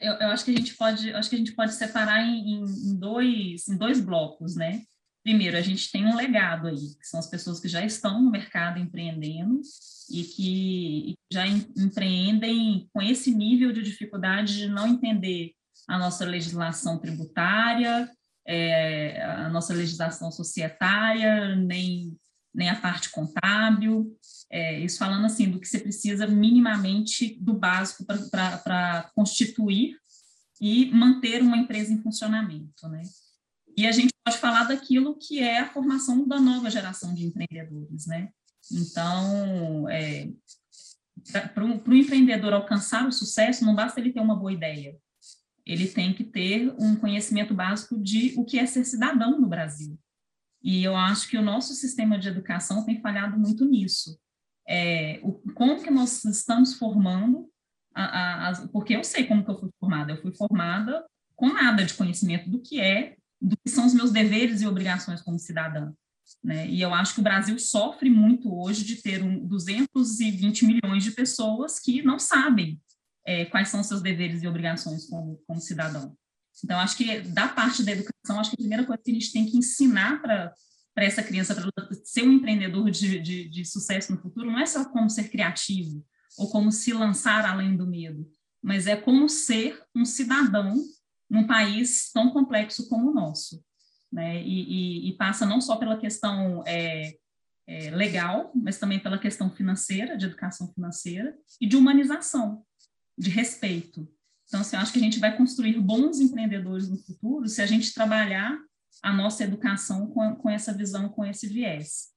Eu, 0.00 0.12
eu, 0.12 0.28
acho 0.28 0.44
que 0.44 0.52
a 0.52 0.56
gente 0.56 0.76
pode, 0.76 1.12
acho 1.12 1.28
que 1.28 1.34
a 1.34 1.38
gente 1.38 1.56
pode 1.56 1.74
separar 1.74 2.22
em, 2.24 2.62
em, 2.62 2.96
dois, 2.96 3.66
em 3.66 3.76
dois 3.76 4.00
blocos, 4.00 4.54
né? 4.54 4.84
Primeiro, 5.26 5.56
a 5.56 5.60
gente 5.60 5.90
tem 5.90 6.06
um 6.06 6.14
legado 6.14 6.68
aí, 6.68 6.76
que 6.76 7.04
são 7.04 7.18
as 7.18 7.26
pessoas 7.26 7.58
que 7.58 7.66
já 7.66 7.84
estão 7.84 8.22
no 8.22 8.30
mercado 8.30 8.78
empreendendo 8.78 9.60
e 10.08 10.22
que 10.22 11.18
já 11.32 11.44
empreendem 11.48 12.88
com 12.92 13.02
esse 13.02 13.34
nível 13.34 13.72
de 13.72 13.82
dificuldade 13.82 14.56
de 14.56 14.68
não 14.68 14.86
entender 14.86 15.50
a 15.88 15.98
nossa 15.98 16.24
legislação 16.24 17.00
tributária, 17.00 18.08
é, 18.46 19.20
a 19.20 19.48
nossa 19.48 19.74
legislação 19.74 20.30
societária, 20.30 21.56
nem, 21.56 22.16
nem 22.54 22.70
a 22.70 22.80
parte 22.80 23.10
contábil. 23.10 24.16
É, 24.48 24.78
isso 24.78 24.96
falando 24.96 25.26
assim 25.26 25.50
do 25.50 25.58
que 25.58 25.66
você 25.66 25.80
precisa 25.80 26.28
minimamente 26.28 27.36
do 27.40 27.54
básico 27.54 28.04
para 28.30 29.10
constituir 29.12 29.96
e 30.60 30.86
manter 30.92 31.42
uma 31.42 31.56
empresa 31.56 31.92
em 31.92 32.00
funcionamento, 32.00 32.88
né? 32.88 33.02
E 33.76 33.86
a 33.86 33.92
gente 33.92 34.12
pode 34.24 34.38
falar 34.38 34.64
daquilo 34.64 35.16
que 35.16 35.38
é 35.38 35.60
a 35.60 35.68
formação 35.68 36.26
da 36.26 36.40
nova 36.40 36.70
geração 36.70 37.14
de 37.14 37.26
empreendedores, 37.26 38.06
né? 38.06 38.30
Então, 38.72 39.88
é, 39.88 40.28
para 41.54 41.64
o 41.64 41.94
empreendedor 41.94 42.54
alcançar 42.54 43.06
o 43.06 43.12
sucesso, 43.12 43.64
não 43.64 43.74
basta 43.74 44.00
ele 44.00 44.12
ter 44.12 44.20
uma 44.20 44.34
boa 44.34 44.52
ideia, 44.52 44.96
ele 45.64 45.88
tem 45.88 46.14
que 46.14 46.24
ter 46.24 46.72
um 46.78 46.94
conhecimento 46.94 47.52
básico 47.52 47.98
de 47.98 48.34
o 48.36 48.44
que 48.44 48.58
é 48.58 48.66
ser 48.66 48.84
cidadão 48.84 49.38
no 49.38 49.48
Brasil. 49.48 49.98
E 50.62 50.82
eu 50.82 50.96
acho 50.96 51.28
que 51.28 51.36
o 51.36 51.42
nosso 51.42 51.74
sistema 51.74 52.18
de 52.18 52.28
educação 52.28 52.84
tem 52.84 53.00
falhado 53.00 53.38
muito 53.38 53.64
nisso. 53.64 54.18
É, 54.66 55.20
o, 55.22 55.32
como 55.52 55.82
que 55.82 55.90
nós 55.90 56.24
estamos 56.24 56.74
formando, 56.74 57.48
a, 57.94 58.04
a, 58.04 58.50
a, 58.50 58.68
porque 58.68 58.94
eu 58.94 59.04
sei 59.04 59.26
como 59.26 59.44
que 59.44 59.50
eu 59.50 59.58
fui 59.58 59.70
formada. 59.78 60.12
Eu 60.12 60.22
fui 60.22 60.32
formada 60.34 61.04
com 61.34 61.52
nada 61.52 61.84
de 61.84 61.94
conhecimento 61.94 62.48
do 62.48 62.60
que 62.60 62.80
é, 62.80 63.16
do 63.40 63.56
que 63.56 63.70
são 63.70 63.86
os 63.86 63.94
meus 63.94 64.10
deveres 64.10 64.62
e 64.62 64.66
obrigações 64.66 65.22
como 65.22 65.38
cidadã. 65.38 65.92
Né? 66.42 66.68
E 66.68 66.80
eu 66.80 66.92
acho 66.92 67.14
que 67.14 67.20
o 67.20 67.24
Brasil 67.24 67.58
sofre 67.58 68.10
muito 68.10 68.52
hoje 68.52 68.84
de 68.84 68.96
ter 68.96 69.22
um, 69.22 69.46
220 69.46 70.66
milhões 70.66 71.04
de 71.04 71.12
pessoas 71.12 71.78
que 71.78 72.02
não 72.02 72.18
sabem 72.18 72.80
é, 73.24 73.44
quais 73.44 73.68
são 73.68 73.82
seus 73.82 74.00
deveres 74.00 74.42
e 74.42 74.48
obrigações 74.48 75.06
como, 75.06 75.40
como 75.46 75.60
cidadão. 75.60 76.16
Então, 76.64 76.78
acho 76.78 76.96
que 76.96 77.20
da 77.20 77.48
parte 77.48 77.82
da 77.82 77.92
educação, 77.92 78.40
acho 78.40 78.50
que 78.50 78.56
a 78.56 78.58
primeira 78.58 78.84
coisa 78.84 79.02
que 79.02 79.10
a 79.10 79.14
gente 79.14 79.32
tem 79.32 79.46
que 79.46 79.58
ensinar 79.58 80.22
para 80.22 80.54
essa 80.96 81.22
criança, 81.22 81.54
para 81.54 81.88
ser 82.04 82.22
um 82.22 82.32
empreendedor 82.32 82.90
de, 82.90 83.20
de, 83.20 83.48
de 83.48 83.64
sucesso 83.64 84.12
no 84.12 84.20
futuro, 84.20 84.50
não 84.50 84.58
é 84.58 84.66
só 84.66 84.84
como 84.86 85.10
ser 85.10 85.28
criativo 85.28 86.04
ou 86.38 86.48
como 86.50 86.72
se 86.72 86.92
lançar 86.92 87.44
além 87.44 87.76
do 87.76 87.86
medo, 87.86 88.26
mas 88.62 88.86
é 88.86 88.96
como 88.96 89.28
ser 89.28 89.82
um 89.94 90.04
cidadão 90.04 90.82
num 91.28 91.46
país 91.46 92.10
tão 92.12 92.30
complexo 92.30 92.88
como 92.88 93.10
o 93.10 93.14
nosso. 93.14 93.62
né? 94.12 94.42
E, 94.42 95.08
e, 95.08 95.08
e 95.10 95.16
passa 95.16 95.44
não 95.44 95.60
só 95.60 95.76
pela 95.76 95.98
questão 95.98 96.62
é, 96.66 97.16
é, 97.66 97.90
legal, 97.90 98.52
mas 98.54 98.78
também 98.78 98.98
pela 98.98 99.18
questão 99.18 99.50
financeira, 99.50 100.16
de 100.16 100.26
educação 100.26 100.72
financeira 100.72 101.36
e 101.60 101.66
de 101.66 101.76
humanização, 101.76 102.62
de 103.18 103.30
respeito. 103.30 104.08
Então, 104.46 104.60
assim, 104.60 104.76
eu 104.76 104.82
acho 104.82 104.92
que 104.92 104.98
a 104.98 105.02
gente 105.02 105.18
vai 105.18 105.36
construir 105.36 105.80
bons 105.80 106.20
empreendedores 106.20 106.88
no 106.88 106.96
futuro 106.98 107.48
se 107.48 107.60
a 107.60 107.66
gente 107.66 107.92
trabalhar 107.92 108.56
a 109.02 109.12
nossa 109.12 109.42
educação 109.44 110.06
com, 110.08 110.36
com 110.36 110.48
essa 110.48 110.72
visão, 110.72 111.08
com 111.08 111.24
esse 111.24 111.48
viés. 111.48 112.14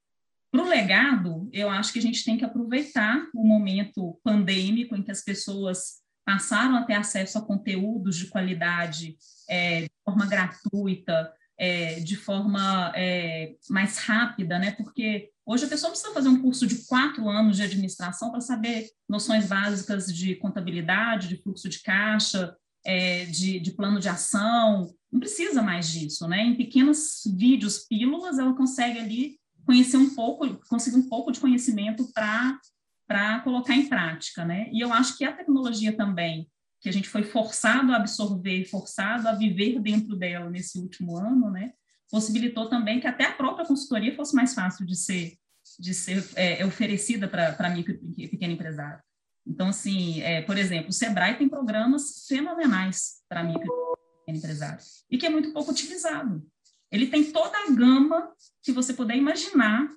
Para 0.52 0.64
o 0.64 0.68
legado, 0.68 1.50
eu 1.52 1.70
acho 1.70 1.94
que 1.94 2.00
a 2.00 2.02
gente 2.02 2.24
tem 2.24 2.38
que 2.38 2.46
aproveitar 2.46 3.28
o 3.34 3.46
momento 3.46 4.20
pandêmico 4.24 4.96
em 4.96 5.04
que 5.04 5.12
as 5.12 5.24
pessoas 5.24 6.02
passaram 6.30 6.76
a 6.76 6.84
ter 6.84 6.94
acesso 6.94 7.40
a 7.40 7.42
conteúdos 7.42 8.16
de 8.16 8.28
qualidade 8.28 9.18
é, 9.50 9.82
de 9.82 9.92
forma 10.06 10.28
gratuita, 10.28 11.34
é, 11.58 12.00
de 12.02 12.16
forma 12.16 12.94
é, 12.96 13.56
mais 13.68 13.98
rápida, 13.98 14.60
né? 14.60 14.70
Porque 14.74 15.32
hoje 15.44 15.66
a 15.66 15.68
pessoa 15.68 15.90
precisa 15.90 16.14
fazer 16.14 16.30
um 16.30 16.40
curso 16.40 16.68
de 16.68 16.86
quatro 16.86 17.28
anos 17.28 17.58
de 17.58 17.64
administração 17.64 18.30
para 18.30 18.42
saber 18.42 18.92
noções 19.10 19.48
básicas 19.48 20.06
de 20.06 20.36
contabilidade, 20.36 21.30
de 21.30 21.42
fluxo 21.42 21.68
de 21.68 21.82
caixa, 21.82 22.56
é, 22.86 23.26
de, 23.26 23.60
de, 23.60 23.72
plano 23.72 24.00
de 24.00 24.08
ação. 24.08 24.94
Não 25.12 25.20
precisa 25.20 25.64
mais 25.64 25.90
disso, 25.90 26.28
né? 26.28 26.44
Em 26.44 26.56
pequenos 26.56 27.24
vídeos, 27.36 27.88
pílulas, 27.90 28.38
ela 28.38 28.56
consegue 28.56 29.00
ali 29.00 29.40
conhecer 29.66 29.98
um 29.98 30.14
pouco, 30.14 30.48
conseguir 30.70 30.98
um 30.98 31.10
pouco 31.10 31.32
de 31.32 31.40
conhecimento 31.40 32.08
para 32.14 32.56
para 33.10 33.40
colocar 33.40 33.74
em 33.74 33.90
prática, 33.90 34.46
né? 34.46 34.70
E 34.72 34.80
eu 34.80 34.94
acho 34.94 35.18
que 35.18 35.26
a 35.26 35.34
tecnologia 35.34 35.98
também 35.98 36.48
que 36.80 36.88
a 36.88 36.94
gente 36.94 37.10
foi 37.10 37.24
forçado 37.24 37.92
a 37.92 37.98
absorver, 37.98 38.66
forçado 38.66 39.28
a 39.28 39.34
viver 39.34 39.80
dentro 39.80 40.16
dela 40.16 40.48
nesse 40.48 40.78
último 40.78 41.18
ano, 41.18 41.50
né, 41.50 41.74
possibilitou 42.10 42.70
também 42.70 43.00
que 43.00 43.08
até 43.08 43.26
a 43.26 43.34
própria 43.34 43.66
consultoria 43.66 44.16
fosse 44.16 44.34
mais 44.34 44.54
fácil 44.54 44.86
de 44.86 44.96
ser, 44.96 45.34
de 45.78 45.94
ser 45.94 46.24
é, 46.36 46.64
oferecida 46.66 47.28
para 47.28 47.70
mim, 47.70 47.84
pequeno 47.84 48.54
empresário. 48.54 49.02
Então, 49.46 49.70
assim, 49.70 50.22
é, 50.22 50.42
por 50.44 50.58
exemplo, 50.58 50.90
o 50.90 50.94
Sebrae 50.94 51.38
tem 51.38 51.50
programas 51.50 52.26
fenomenais 52.28 53.16
para 53.28 53.44
mim, 53.44 53.54
pequeno 53.54 54.38
empresário, 54.38 54.80
e 55.10 55.18
que 55.18 55.26
é 55.26 55.30
muito 55.30 55.52
pouco 55.52 55.72
utilizado. 55.72 56.46
Ele 56.92 57.08
tem 57.08 57.32
toda 57.32 57.58
a 57.58 57.72
gama 57.72 58.32
que 58.64 58.72
você 58.72 58.94
puder 58.94 59.18
imaginar 59.18 59.90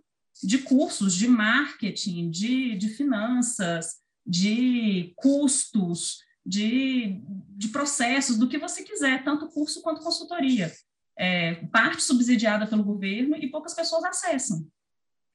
de 0.43 0.59
cursos 0.59 1.15
de 1.15 1.29
marketing, 1.29 2.31
de, 2.31 2.77
de 2.77 2.89
finanças, 2.89 3.97
de 4.27 5.13
custos, 5.17 6.19
de, 6.45 7.21
de 7.51 7.69
processos, 7.69 8.37
do 8.37 8.49
que 8.49 8.59
você 8.59 8.83
quiser, 8.83 9.25
tanto 9.25 9.49
curso 9.49 9.83
quanto 9.83 10.03
consultoria. 10.03 10.73
É, 11.17 11.55
parte 11.67 12.03
subsidiada 12.03 12.67
pelo 12.67 12.83
governo 12.83 13.37
e 13.37 13.51
poucas 13.51 13.75
pessoas 13.75 14.05
acessam. 14.05 14.67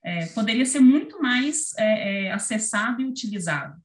É, 0.04 0.26
poderia 0.28 0.66
ser 0.66 0.80
muito 0.80 1.22
mais 1.22 1.74
é, 1.78 2.26
é 2.26 2.32
acessado 2.32 3.02
e 3.02 3.06
utilizado. 3.06 3.80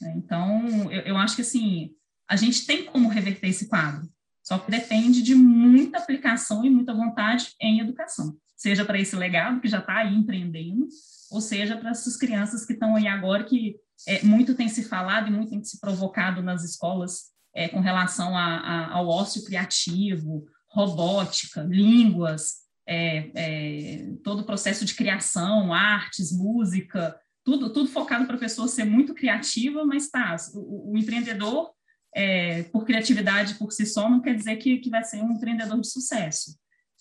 Né? 0.00 0.14
Então, 0.16 0.90
eu, 0.90 1.00
eu, 1.02 1.16
acho 1.16 1.36
que 1.36 1.42
assim, 1.42 1.94
a 2.28 2.36
gente 2.36 2.66
tem 2.66 2.84
como 2.84 3.08
reverter 3.08 3.48
esse 3.48 3.68
quadro, 3.68 4.08
só 4.42 4.58
que 4.58 4.70
depende 4.70 5.22
de 5.22 5.34
muita 5.34 5.98
aplicação 5.98 6.64
e 6.64 6.70
muita 6.70 6.94
vontade 6.94 7.54
em 7.60 7.80
educação, 7.80 8.36
seja 8.60 8.84
para 8.84 8.98
esse 8.98 9.16
legado 9.16 9.58
que 9.58 9.68
já 9.68 9.78
está 9.78 10.00
aí 10.00 10.14
empreendendo, 10.14 10.86
ou 11.30 11.40
seja 11.40 11.78
para 11.78 11.90
essas 11.90 12.14
crianças 12.14 12.66
que 12.66 12.74
estão 12.74 12.94
aí 12.94 13.08
agora 13.08 13.42
que 13.42 13.76
é, 14.06 14.22
muito 14.22 14.54
tem 14.54 14.68
se 14.68 14.84
falado 14.84 15.28
e 15.28 15.30
muito 15.30 15.48
tem 15.48 15.64
se 15.64 15.80
provocado 15.80 16.42
nas 16.42 16.62
escolas 16.62 17.30
é, 17.54 17.68
com 17.68 17.80
relação 17.80 18.36
a, 18.36 18.58
a, 18.58 18.92
ao 18.92 19.08
ócio 19.08 19.42
criativo, 19.44 20.44
robótica, 20.68 21.62
línguas, 21.62 22.56
é, 22.86 23.30
é 23.34 24.12
todo 24.22 24.40
o 24.40 24.46
processo 24.46 24.84
de 24.84 24.94
criação, 24.94 25.72
artes, 25.72 26.30
música, 26.30 27.18
tudo, 27.42 27.72
tudo 27.72 27.88
focado 27.88 28.26
para 28.26 28.36
a 28.36 28.40
pessoa 28.40 28.68
ser 28.68 28.84
muito 28.84 29.14
criativa, 29.14 29.86
mas 29.86 30.10
tá, 30.10 30.36
o, 30.52 30.92
o 30.92 30.98
empreendedor, 30.98 31.70
é, 32.14 32.64
por 32.64 32.84
criatividade 32.84 33.54
por 33.54 33.72
si 33.72 33.86
só, 33.86 34.10
não 34.10 34.20
quer 34.20 34.34
dizer 34.34 34.56
que, 34.56 34.78
que 34.80 34.90
vai 34.90 35.02
ser 35.02 35.22
um 35.22 35.32
empreendedor 35.32 35.80
de 35.80 35.88
sucesso. 35.88 36.60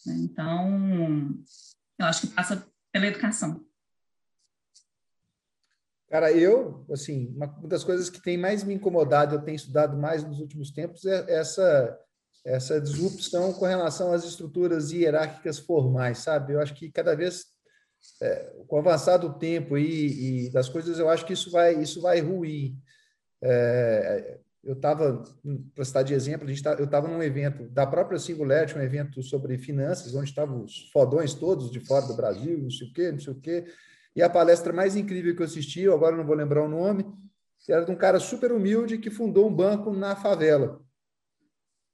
Né? 0.10 0.15
Então, 0.17 1.43
eu 1.98 2.06
acho 2.06 2.22
que 2.22 2.28
passa 2.28 2.65
pela 2.91 3.08
educação. 3.08 3.65
Cara, 6.10 6.32
eu, 6.32 6.86
assim, 6.91 7.28
uma 7.36 7.48
das 7.67 7.84
coisas 7.84 8.10
que 8.10 8.22
tem 8.22 8.38
mais 8.38 8.63
me 8.63 8.74
incomodado, 8.74 9.36
eu 9.36 9.41
tenho 9.41 9.56
estudado 9.56 9.95
mais 9.95 10.24
nos 10.24 10.39
últimos 10.39 10.72
tempos, 10.72 11.06
é 11.06 11.32
essa 11.32 12.00
essa 12.45 12.80
disrupção 12.80 13.54
com 13.54 13.65
relação 13.65 14.12
às 14.12 14.24
estruturas 14.24 14.91
hierárquicas 14.91 15.60
formais, 15.60 16.19
sabe? 16.19 16.54
Eu 16.54 16.62
acho 16.62 16.74
que 16.74 16.89
cada 16.89 17.15
vez, 17.15 17.45
é, 18.22 18.54
com 18.67 18.78
o 18.78 18.80
avançar 18.80 19.17
do 19.17 19.38
tempo 19.38 19.78
e, 19.78 20.48
e, 20.48 20.50
das 20.50 20.69
coisas, 20.69 20.98
eu 21.00 21.10
acho 21.10 21.26
que 21.26 21.34
isso 21.34 21.52
vai 21.52 21.76
isso 21.76 22.02
vai 22.02 22.19
ruir. 22.22 22.76
É, 23.41 24.39
eu 24.63 24.74
estava, 24.74 25.24
para 25.74 25.86
citar 25.86 26.04
de 26.04 26.13
exemplo, 26.13 26.45
a 26.45 26.50
gente 26.50 26.62
tá, 26.62 26.74
eu 26.74 26.86
estava 26.86 27.08
num 27.08 27.24
evento 27.24 27.67
da 27.69 27.88
própria 27.88 28.19
Singularity, 28.19 28.78
um 28.78 28.82
evento 28.82 29.24
sobre 29.24 29.58
finanças, 29.58 30.13
onde 30.13 30.30
estavam 30.30 30.63
os 30.63 30.89
fodões 30.91 31.34
todos 31.34 31.72
de 31.72 31.80
fora 31.80 32.06
do 32.06 32.15
Brasil, 32.15 32.58
não 32.58 32.69
sei 32.69 32.88
o 32.88 32.93
quê, 32.93 33.12
não 33.12 33.19
sei 33.19 33.34
o 33.34 33.39
quê, 33.39 33.65
e 34.15 34.22
a 34.22 34.30
palestra 34.30 34.74
mais 34.74 34.95
incrível 34.95 35.36
que 35.36 35.41
eu 35.41 35.45
assisti, 35.45 35.88
agora 35.88 36.17
não 36.17 36.26
vou 36.26 36.36
lembrar 36.36 36.63
o 36.63 36.69
nome, 36.69 37.06
era 37.67 37.86
de 37.86 37.91
um 37.91 37.95
cara 37.95 38.19
super 38.19 38.52
humilde 38.52 38.98
que 38.98 39.10
fundou 39.10 39.48
um 39.48 39.54
banco 39.54 39.93
na 39.93 40.15
favela. 40.15 40.82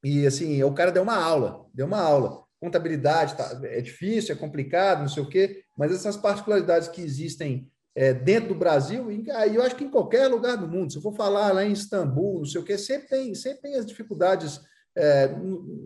E 0.04 0.26
assim, 0.26 0.62
o 0.64 0.74
cara 0.74 0.92
deu 0.92 1.04
uma 1.04 1.18
aula, 1.18 1.66
deu 1.74 1.86
uma 1.86 2.00
aula. 2.00 2.44
Contabilidade 2.60 3.36
tá, 3.36 3.60
é 3.64 3.82
difícil, 3.82 4.34
é 4.34 4.38
complicado, 4.38 5.02
não 5.02 5.10
sei 5.10 5.22
o 5.22 5.30
quê, 5.30 5.64
mas 5.78 5.92
essas 5.92 6.16
particularidades 6.16 6.88
que 6.88 7.02
existem 7.02 7.70
é, 7.96 8.14
dentro 8.14 8.50
do 8.50 8.56
Brasil, 8.56 9.10
e 9.10 9.26
eu 9.54 9.64
acho 9.64 9.76
que 9.76 9.86
em 9.86 9.90
qualquer 9.90 10.28
lugar 10.28 10.58
do 10.58 10.68
mundo, 10.68 10.92
se 10.92 10.98
eu 10.98 11.02
for 11.02 11.16
falar 11.16 11.54
lá 11.54 11.64
em 11.64 11.72
Istambul, 11.72 12.40
não 12.40 12.46
sei 12.46 12.60
o 12.60 12.64
quê, 12.64 12.78
sempre 12.78 13.08
tem, 13.08 13.34
sempre 13.34 13.62
tem 13.62 13.76
as 13.76 13.86
dificuldades 13.86 14.60
é, 14.98 15.30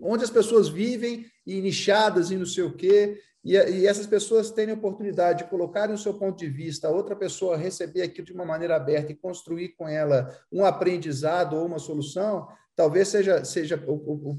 onde 0.02 0.24
as 0.24 0.30
pessoas 0.30 0.68
vivem 0.68 1.26
e 1.46 1.62
nichadas 1.62 2.32
e 2.32 2.36
não 2.36 2.46
sei 2.46 2.64
o 2.64 2.76
quê, 2.76 3.20
e, 3.44 3.54
e, 3.54 3.88
essas 3.88 4.06
pessoas 4.06 4.52
terem 4.52 4.74
a 4.74 4.78
oportunidade 4.78 5.44
de 5.44 5.50
colocarem 5.50 5.96
o 5.96 5.98
seu 5.98 6.14
ponto 6.14 6.38
de 6.38 6.50
vista, 6.50 6.88
a 6.88 6.92
outra 6.92 7.16
pessoa 7.16 7.56
receber 7.56 8.02
aquilo 8.02 8.26
de 8.26 8.34
uma 8.34 8.44
maneira 8.44 8.76
aberta 8.76 9.12
e 9.12 9.16
construir 9.16 9.70
com 9.70 9.88
ela 9.88 10.36
um 10.52 10.66
aprendizado 10.66 11.56
ou 11.56 11.66
uma 11.66 11.80
solução, 11.80 12.48
talvez 12.76 13.08
seja, 13.08 13.46
seja 13.46 13.82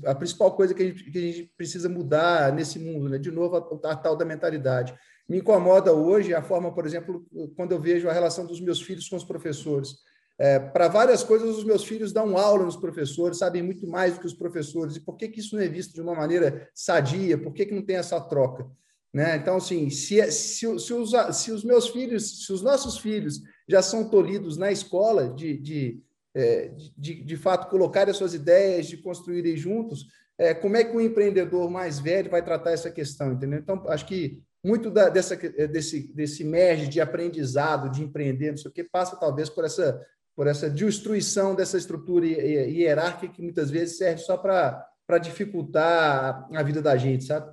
a 0.05 0.15
principal 0.15 0.53
coisa 0.53 0.75
que 0.75 0.83
a, 0.83 0.87
gente, 0.87 1.11
que 1.11 1.19
a 1.19 1.23
gente 1.23 1.53
precisa 1.57 1.89
mudar 1.89 2.53
nesse 2.53 2.79
mundo, 2.79 3.09
né? 3.09 3.19
de 3.19 3.31
novo, 3.31 3.57
a, 3.57 3.91
a 3.91 3.97
tal 3.97 4.17
da 4.17 4.25
mentalidade. 4.25 4.95
Me 5.31 5.39
incomoda 5.39 5.93
hoje 5.93 6.35
a 6.35 6.43
forma, 6.43 6.75
por 6.75 6.85
exemplo, 6.85 7.25
quando 7.55 7.71
eu 7.71 7.81
vejo 7.81 8.09
a 8.09 8.13
relação 8.13 8.45
dos 8.45 8.61
meus 8.61 8.83
filhos 8.83 9.09
com 9.09 9.15
os 9.15 9.23
professores. 9.23 9.99
É, 10.37 10.59
para 10.59 10.89
várias 10.89 11.23
coisas, 11.23 11.57
os 11.57 11.63
meus 11.63 11.85
filhos 11.85 12.13
dão 12.13 12.37
aula 12.37 12.65
nos 12.65 12.75
professores, 12.75 13.39
sabem 13.39 13.63
muito 13.63 13.87
mais 13.87 14.15
do 14.15 14.21
que 14.21 14.27
os 14.27 14.35
professores. 14.35 14.97
E 14.97 15.01
por 15.01 15.17
que, 15.17 15.29
que 15.29 15.39
isso 15.39 15.55
não 15.55 15.63
é 15.63 15.69
visto 15.69 15.95
de 15.95 16.01
uma 16.01 16.17
maneira 16.17 16.69
sadia? 16.75 17.39
Por 17.39 17.53
que, 17.53 17.65
que 17.65 17.73
não 17.73 17.87
tem 17.87 17.95
essa 17.95 18.21
troca? 18.21 18.67
Né? 19.15 19.37
Então, 19.37 19.59
assim, 19.59 19.89
se, 19.89 20.21
se, 20.33 20.79
se, 20.81 20.95
os, 20.95 21.13
se 21.33 21.53
os 21.53 21.63
meus 21.63 21.89
filhos, 21.91 22.45
se 22.45 22.53
os 22.53 22.61
nossos 22.61 22.99
filhos 22.99 23.41
já 23.69 23.81
são 23.83 24.11
tolhidos 24.11 24.57
na 24.57 24.73
escola 24.73 25.33
de, 25.33 25.57
de, 25.57 26.03
é, 26.35 26.73
de, 26.99 27.23
de 27.23 27.37
fato, 27.37 27.71
colocarem 27.71 28.11
as 28.11 28.17
suas 28.17 28.35
ideias, 28.35 28.89
de 28.89 28.97
construírem 28.97 29.57
juntos, 29.57 30.09
é, 30.37 30.55
como 30.55 30.77
é 30.77 30.83
que 30.83 30.97
o 30.97 31.01
empreendedor 31.01 31.71
mais 31.71 32.01
velho 32.01 32.29
vai 32.29 32.45
tratar 32.45 32.73
essa 32.73 32.91
questão, 32.91 33.33
entendeu? 33.33 33.61
Então, 33.61 33.81
acho 33.87 34.07
que 34.07 34.43
muito 34.63 34.91
da, 34.91 35.09
dessa, 35.09 35.37
desse, 35.37 36.13
desse 36.13 36.45
merge 36.45 36.89
de 36.89 37.01
aprendizado, 37.01 37.91
de 37.91 38.03
empreender, 38.03 38.51
não 38.51 38.59
sei 38.59 38.71
o 38.71 38.75
que, 38.75 38.85
passa 38.85 39.17
talvez 39.17 39.49
por 39.49 39.65
essa, 39.65 40.01
por 40.37 40.47
essa 40.47 40.69
destruição 40.69 41.55
dessa 41.55 41.79
estrutura 41.79 42.27
hierárquica 42.27 43.33
que 43.33 43.43
muitas 43.43 43.71
vezes 43.71 43.97
serve 43.97 44.23
só 44.23 44.37
para 44.37 45.19
dificultar 45.19 46.49
a 46.53 46.63
vida 46.63 46.83
da 46.83 46.97
gente, 46.97 47.25
sabe? 47.25 47.53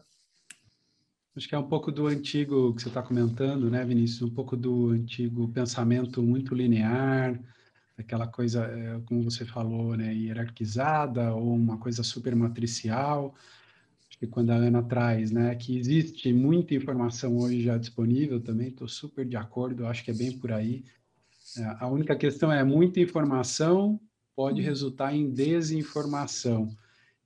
Acho 1.35 1.47
que 1.47 1.53
é 1.53 1.59
um 1.59 1.69
pouco 1.69 1.91
do 1.91 2.07
antigo 2.07 2.73
que 2.73 2.81
você 2.81 2.87
está 2.87 3.03
comentando, 3.03 3.69
né, 3.69 3.85
Vinícius? 3.85 4.23
Um 4.23 4.33
pouco 4.33 4.57
do 4.57 4.89
antigo 4.89 5.47
pensamento 5.49 6.23
muito 6.23 6.55
linear, 6.55 7.39
aquela 7.95 8.27
coisa, 8.27 8.65
é, 8.65 8.99
como 9.05 9.23
você 9.23 9.45
falou, 9.45 9.95
né, 9.95 10.13
hierarquizada 10.13 11.33
ou 11.35 11.53
uma 11.53 11.77
coisa 11.77 12.01
super 12.01 12.35
matricial. 12.35 13.35
Que 14.19 14.25
quando 14.25 14.49
a 14.49 14.55
Ana 14.55 14.81
traz, 14.81 15.31
né, 15.31 15.53
que 15.55 15.77
existe 15.77 16.33
muita 16.33 16.73
informação 16.73 17.37
hoje 17.37 17.61
já 17.61 17.77
disponível 17.77 18.39
também, 18.39 18.69
estou 18.69 18.87
super 18.87 19.25
de 19.25 19.35
acordo, 19.35 19.85
acho 19.85 20.03
que 20.03 20.11
é 20.11 20.13
bem 20.13 20.31
por 20.31 20.51
aí. 20.51 20.83
É, 21.57 21.75
a 21.79 21.87
única 21.87 22.15
questão 22.15 22.51
é 22.51 22.63
muita 22.63 22.99
informação 22.99 23.99
pode 24.35 24.61
resultar 24.61 25.15
em 25.15 25.29
desinformação. 25.29 26.75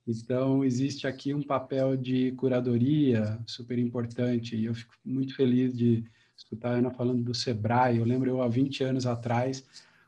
Então, 0.08 0.64
existe 0.64 1.06
aqui 1.08 1.34
um 1.34 1.44
papel 1.44 1.96
de 1.96 2.32
curadoria 2.34 3.39
super 3.46 3.78
importante, 3.78 4.56
e 4.56 4.66
eu 4.66 4.74
fico 4.74 4.94
muito 5.06 5.36
feliz 5.36 5.76
de 5.76 6.04
escutar 6.36 6.72
a 6.72 6.74
Ana 6.74 6.89
falando 6.92 7.24
do 7.24 7.34
Sebrae. 7.34 7.98
Eu 7.98 8.06
lembro 8.06 8.30
eu 8.30 8.42
há 8.42 8.48
20 8.48 8.84
anos 8.84 9.06
atrás, 9.06 9.64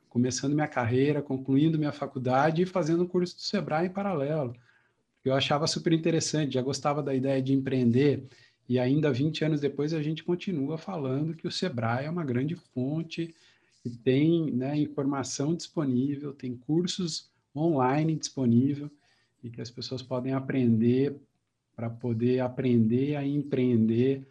começando 0.10 0.54
minha 0.54 0.68
carreira, 0.68 1.22
concluindo 1.22 1.78
minha 1.78 1.92
faculdade 1.92 2.62
e 2.62 2.66
fazendo 2.66 3.04
um 3.04 3.08
curso 3.08 3.36
do 3.36 3.42
Sebrae 3.42 3.88
em 3.88 3.92
paralelo. 3.92 4.56
Eu 5.24 5.34
achava 5.34 5.68
super 5.68 5.94
interessante, 5.94 6.56
já 6.56 6.62
gostava 6.62 7.02
da 7.02 7.16
ideia 7.16 7.42
de 7.42 7.54
empreender, 7.54 8.28
e 8.68 8.80
ainda 8.80 9.12
20 9.12 9.46
anos 9.46 9.62
depois 9.62 9.94
a 9.94 10.02
gente 10.02 10.24
continua 10.24 10.78
falando 10.78 11.36
que 11.36 11.48
o 11.48 11.52
Sebrae 11.52 12.06
é 12.06 12.10
uma 12.10 12.24
grande 12.24 12.56
fonte 12.56 13.34
e 13.86 13.90
tem 13.90 14.52
né, 14.52 14.78
informação 14.78 15.56
disponível, 15.56 16.34
tem 16.34 16.56
cursos 16.56 17.30
online 17.56 18.16
disponível 18.16 18.90
e 19.44 19.50
que 19.50 19.62
as 19.62 19.70
pessoas 19.70 20.02
podem 20.02 20.34
aprender 20.34 21.16
para 21.76 21.90
poder 21.90 22.40
aprender 22.40 23.16
a 23.16 23.26
empreender, 23.26 24.26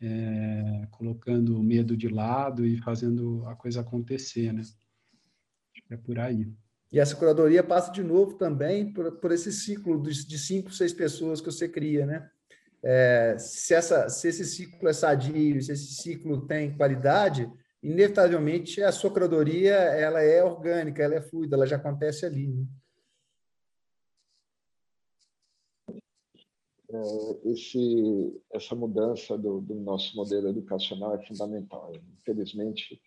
é, 0.00 0.86
colocando 0.90 1.56
o 1.56 1.62
medo 1.62 1.96
de 1.96 2.08
lado 2.08 2.66
e 2.66 2.76
fazendo 2.78 3.44
a 3.46 3.54
coisa 3.54 3.80
acontecer, 3.80 4.52
né? 4.52 4.62
É 5.88 5.96
por 5.96 6.18
aí. 6.18 6.46
E 6.92 6.98
essa 6.98 7.14
curadoria 7.14 7.62
passa 7.62 7.92
de 7.92 8.02
novo 8.02 8.34
também 8.34 8.92
por, 8.92 9.12
por 9.12 9.30
esse 9.30 9.52
ciclo 9.52 10.02
de, 10.02 10.26
de 10.26 10.38
cinco, 10.38 10.72
seis 10.72 10.92
pessoas 10.92 11.40
que 11.40 11.46
você 11.46 11.68
cria, 11.68 12.04
né? 12.04 12.28
É, 12.82 13.36
se, 13.38 13.74
essa, 13.74 14.08
se 14.08 14.28
esse 14.28 14.44
ciclo 14.44 14.88
é 14.88 14.92
sadio, 14.92 15.62
se 15.62 15.72
esse 15.72 15.94
ciclo 15.94 16.46
tem 16.46 16.76
qualidade, 16.76 17.50
inevitavelmente 17.82 18.82
a 18.82 18.90
sua 18.90 19.10
curadoria 19.10 19.74
ela 19.74 20.22
é 20.22 20.42
orgânica, 20.42 21.02
ela 21.02 21.14
é 21.14 21.20
fluida, 21.20 21.56
ela 21.56 21.66
já 21.66 21.76
acontece 21.76 22.26
ali. 22.26 22.48
Né? 22.48 22.66
É, 26.92 27.50
esse, 27.50 28.42
essa 28.52 28.74
mudança 28.74 29.38
do, 29.38 29.60
do, 29.60 29.74
nosso 29.74 30.16
modelo 30.16 30.48
educacional 30.48 31.14
é 31.14 31.24
fundamental. 31.24 31.92
Infelizmente, 32.18 33.00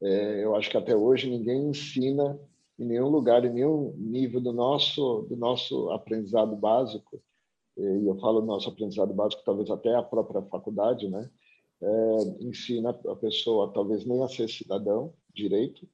é, 0.00 0.44
eu 0.44 0.54
acho 0.54 0.70
que 0.70 0.76
até 0.76 0.94
hoje 0.94 1.28
ninguém 1.28 1.68
ensina 1.68 2.38
em 2.78 2.84
nenhum 2.84 3.08
lugar, 3.08 3.44
em 3.44 3.52
nenhum 3.52 3.94
nível 3.96 4.40
do 4.40 4.52
nosso 4.52 5.22
do 5.28 5.36
nosso 5.36 5.90
aprendizado 5.90 6.54
básico. 6.56 7.22
E 7.76 8.06
eu 8.06 8.18
falo 8.18 8.40
nosso 8.40 8.68
aprendizado 8.70 9.12
básico, 9.12 9.42
talvez 9.44 9.70
até 9.70 9.94
a 9.94 10.02
própria 10.02 10.42
faculdade, 10.42 11.08
né? 11.08 11.30
É, 11.82 12.16
ensina 12.40 12.90
a 12.90 13.16
pessoa 13.16 13.70
talvez 13.72 14.06
nem 14.06 14.22
a 14.22 14.28
ser 14.28 14.48
cidadão 14.48 15.12
direito, 15.34 15.86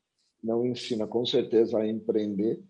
não 0.43 0.65
ensina 0.65 1.09
com 1.09 1.27
certeza 1.27 1.79
a 1.79 1.89
empreender, 1.89 2.63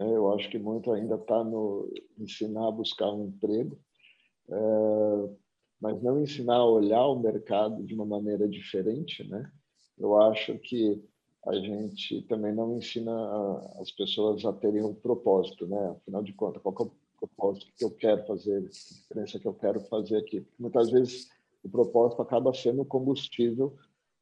é, 0.00 0.04
eu 0.04 0.32
acho 0.32 0.48
que 0.48 0.58
muito 0.58 0.92
ainda 0.92 1.16
está 1.16 1.42
no 1.42 1.92
ensinar 2.16 2.68
a 2.68 2.72
buscar 2.72 3.12
um 3.12 3.26
emprego, 3.26 3.78
é, 4.48 5.36
mas 5.80 6.00
não 6.02 6.20
ensinar 6.20 6.56
a 6.56 6.64
olhar 6.64 7.06
o 7.06 7.18
mercado 7.18 7.82
de 7.84 7.94
uma 7.94 8.06
maneira 8.06 8.48
diferente, 8.48 9.26
né? 9.28 9.50
Eu 9.98 10.20
acho 10.20 10.56
que 10.60 11.02
a 11.46 11.54
gente 11.54 12.22
também 12.22 12.54
não 12.54 12.76
ensina 12.76 13.12
as 13.80 13.90
pessoas 13.90 14.44
a 14.44 14.52
terem 14.52 14.82
um 14.82 14.94
propósito, 14.94 15.66
né? 15.66 15.90
Afinal 15.90 16.22
de 16.22 16.32
contas, 16.32 16.62
qual 16.62 16.74
é 16.78 16.82
o 16.82 16.92
propósito 17.18 17.72
que 17.76 17.84
eu 17.84 17.90
quero 17.90 18.26
fazer, 18.26 18.58
a 18.58 18.68
diferença 18.68 19.38
que 19.38 19.46
eu 19.46 19.54
quero 19.54 19.80
fazer 19.82 20.16
aqui? 20.16 20.46
Muitas 20.58 20.90
vezes 20.90 21.28
o 21.62 21.68
propósito 21.68 22.22
acaba 22.22 22.52
sendo 22.52 22.82
o 22.82 22.86
combustível 22.86 23.76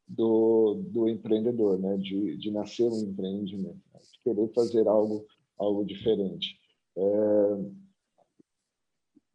do, 0.06 0.82
do 0.88 1.08
empreendedor, 1.08 1.78
né? 1.78 1.96
De, 1.96 2.36
de 2.36 2.50
nascer 2.50 2.88
um 2.88 3.00
empreendimento, 3.00 3.80
né? 3.92 4.00
de 4.12 4.20
querer 4.22 4.48
fazer 4.52 4.86
algo 4.86 5.26
algo 5.58 5.84
diferente. 5.84 6.58
É... 6.96 7.86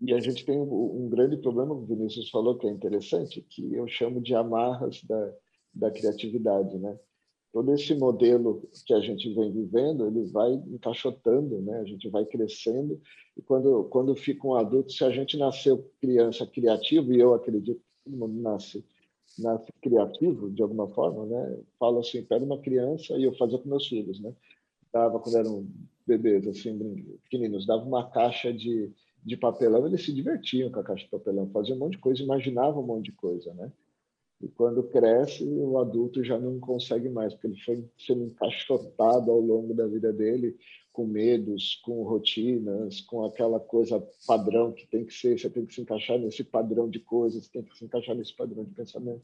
E 0.01 0.13
a 0.13 0.19
gente 0.19 0.43
tem 0.45 0.59
um, 0.59 1.05
um 1.05 1.09
grande 1.09 1.37
problema, 1.37 1.73
o 1.73 1.85
Vinícius 1.85 2.29
falou, 2.29 2.57
que 2.57 2.65
é 2.65 2.71
interessante, 2.71 3.41
que 3.41 3.73
eu 3.73 3.87
chamo 3.87 4.19
de 4.19 4.33
amarras 4.33 5.03
da, 5.03 5.33
da 5.73 5.91
criatividade, 5.91 6.77
né? 6.79 6.99
Todo 7.53 7.73
esse 7.73 7.93
modelo 7.95 8.69
que 8.85 8.93
a 8.93 9.01
gente 9.01 9.33
vem 9.33 9.51
vivendo, 9.51 10.07
ele 10.07 10.25
vai 10.31 10.53
encaixotando, 10.53 11.61
né? 11.61 11.79
A 11.79 11.85
gente 11.85 12.09
vai 12.09 12.25
crescendo 12.25 12.99
e 13.37 13.41
quando 13.41 13.83
quando 13.85 14.15
fica 14.15 14.47
um 14.47 14.55
adulto, 14.55 14.93
se 14.93 15.03
a 15.03 15.09
gente 15.09 15.37
nasceu 15.37 15.91
criança 15.99 16.47
criativo 16.47 17.11
e 17.11 17.19
eu 17.19 17.33
acredito 17.33 17.79
que 17.79 18.03
todo 18.05 18.17
mundo 18.17 18.41
nasce 18.41 18.85
nasce 19.39 19.71
criativo 19.81 20.49
de 20.49 20.61
alguma 20.61 20.87
forma, 20.89 21.25
né? 21.25 21.59
Falo 21.79 21.99
assim, 21.99 22.23
pega 22.23 22.43
uma 22.43 22.59
criança 22.59 23.17
e 23.17 23.23
eu 23.23 23.33
fazia 23.35 23.57
com 23.57 23.69
meus 23.69 23.87
filhos, 23.87 24.19
né? 24.19 24.33
Dava 24.91 25.19
quando 25.19 25.37
eram 25.37 25.67
bebês, 26.05 26.47
assim, 26.47 26.77
pequeninos, 27.23 27.65
dava 27.65 27.83
uma 27.83 28.09
caixa 28.09 28.51
de, 28.53 28.91
de 29.23 29.37
papelão, 29.37 29.85
eles 29.85 30.03
se 30.03 30.13
divertiam 30.13 30.71
com 30.71 30.79
a 30.79 30.83
caixa 30.83 31.05
de 31.05 31.11
papelão, 31.11 31.49
faziam 31.49 31.77
um 31.77 31.79
monte 31.79 31.93
de 31.93 31.99
coisa, 31.99 32.23
imaginavam 32.23 32.83
um 32.83 32.87
monte 32.87 33.05
de 33.05 33.11
coisa, 33.13 33.53
né? 33.53 33.71
E 34.41 34.47
quando 34.49 34.83
cresce, 34.83 35.43
o 35.43 35.77
adulto 35.77 36.23
já 36.23 36.39
não 36.39 36.59
consegue 36.59 37.09
mais, 37.09 37.33
porque 37.33 37.47
ele 37.47 37.61
foi 37.63 37.85
sendo 37.97 38.25
encaixotado 38.25 39.31
ao 39.31 39.39
longo 39.39 39.73
da 39.73 39.87
vida 39.87 40.11
dele 40.11 40.57
com 40.91 41.05
medos, 41.05 41.79
com 41.85 42.03
rotinas, 42.03 43.01
com 43.01 43.23
aquela 43.23 43.59
coisa 43.59 44.05
padrão 44.27 44.73
que 44.73 44.85
tem 44.87 45.05
que 45.05 45.13
ser, 45.13 45.39
você 45.39 45.49
tem 45.49 45.65
que 45.65 45.73
se 45.73 45.81
encaixar 45.81 46.19
nesse 46.19 46.43
padrão 46.43 46.89
de 46.89 46.99
coisas, 46.99 47.47
tem 47.47 47.63
que 47.63 47.77
se 47.77 47.85
encaixar 47.85 48.15
nesse 48.15 48.35
padrão 48.35 48.63
de 48.63 48.71
pensamento. 48.71 49.23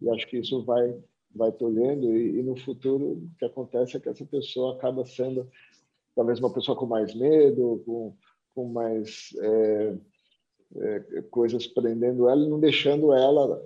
E 0.00 0.08
acho 0.08 0.26
que 0.28 0.38
isso 0.38 0.64
vai 0.64 0.96
vai 1.34 1.50
tolhendo 1.50 2.16
e, 2.16 2.38
e 2.38 2.42
no 2.44 2.56
futuro 2.56 3.04
o 3.14 3.30
que 3.36 3.44
acontece 3.44 3.96
é 3.96 4.00
que 4.00 4.08
essa 4.08 4.24
pessoa 4.24 4.76
acaba 4.76 5.04
sendo 5.04 5.50
talvez 6.14 6.38
uma 6.38 6.52
pessoa 6.52 6.78
com 6.78 6.86
mais 6.86 7.14
medo, 7.14 7.82
com, 7.84 8.16
com 8.54 8.68
mais 8.68 9.34
é, 9.40 9.94
é, 10.76 11.22
coisas 11.30 11.66
prendendo 11.66 12.28
ela 12.28 12.44
e 12.44 12.48
não 12.48 12.60
deixando 12.60 13.12
ela, 13.12 13.60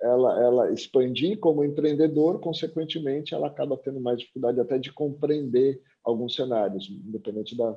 ela, 0.00 0.42
ela 0.42 0.72
expandir 0.72 1.38
como 1.38 1.64
empreendedor, 1.64 2.40
consequentemente, 2.40 3.34
ela 3.34 3.46
acaba 3.46 3.76
tendo 3.76 4.00
mais 4.00 4.18
dificuldade 4.18 4.60
até 4.60 4.78
de 4.78 4.92
compreender 4.92 5.80
alguns 6.04 6.34
cenários, 6.34 6.88
independente 6.88 7.56
da, 7.56 7.76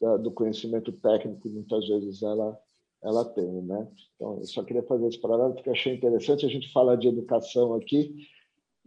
da 0.00 0.16
do 0.16 0.30
conhecimento 0.30 0.92
técnico 0.92 1.40
que 1.40 1.48
muitas 1.48 1.86
vezes 1.86 2.22
ela 2.22 2.58
ela 3.02 3.22
tem, 3.22 3.60
né? 3.62 3.86
Então, 4.16 4.38
eu 4.38 4.46
só 4.46 4.62
queria 4.62 4.82
fazer 4.82 5.06
esse 5.06 5.20
paralelo 5.20 5.54
porque 5.54 5.68
achei 5.68 5.94
interessante 5.94 6.46
a 6.46 6.48
gente 6.48 6.72
falar 6.72 6.96
de 6.96 7.06
educação 7.06 7.74
aqui, 7.74 8.26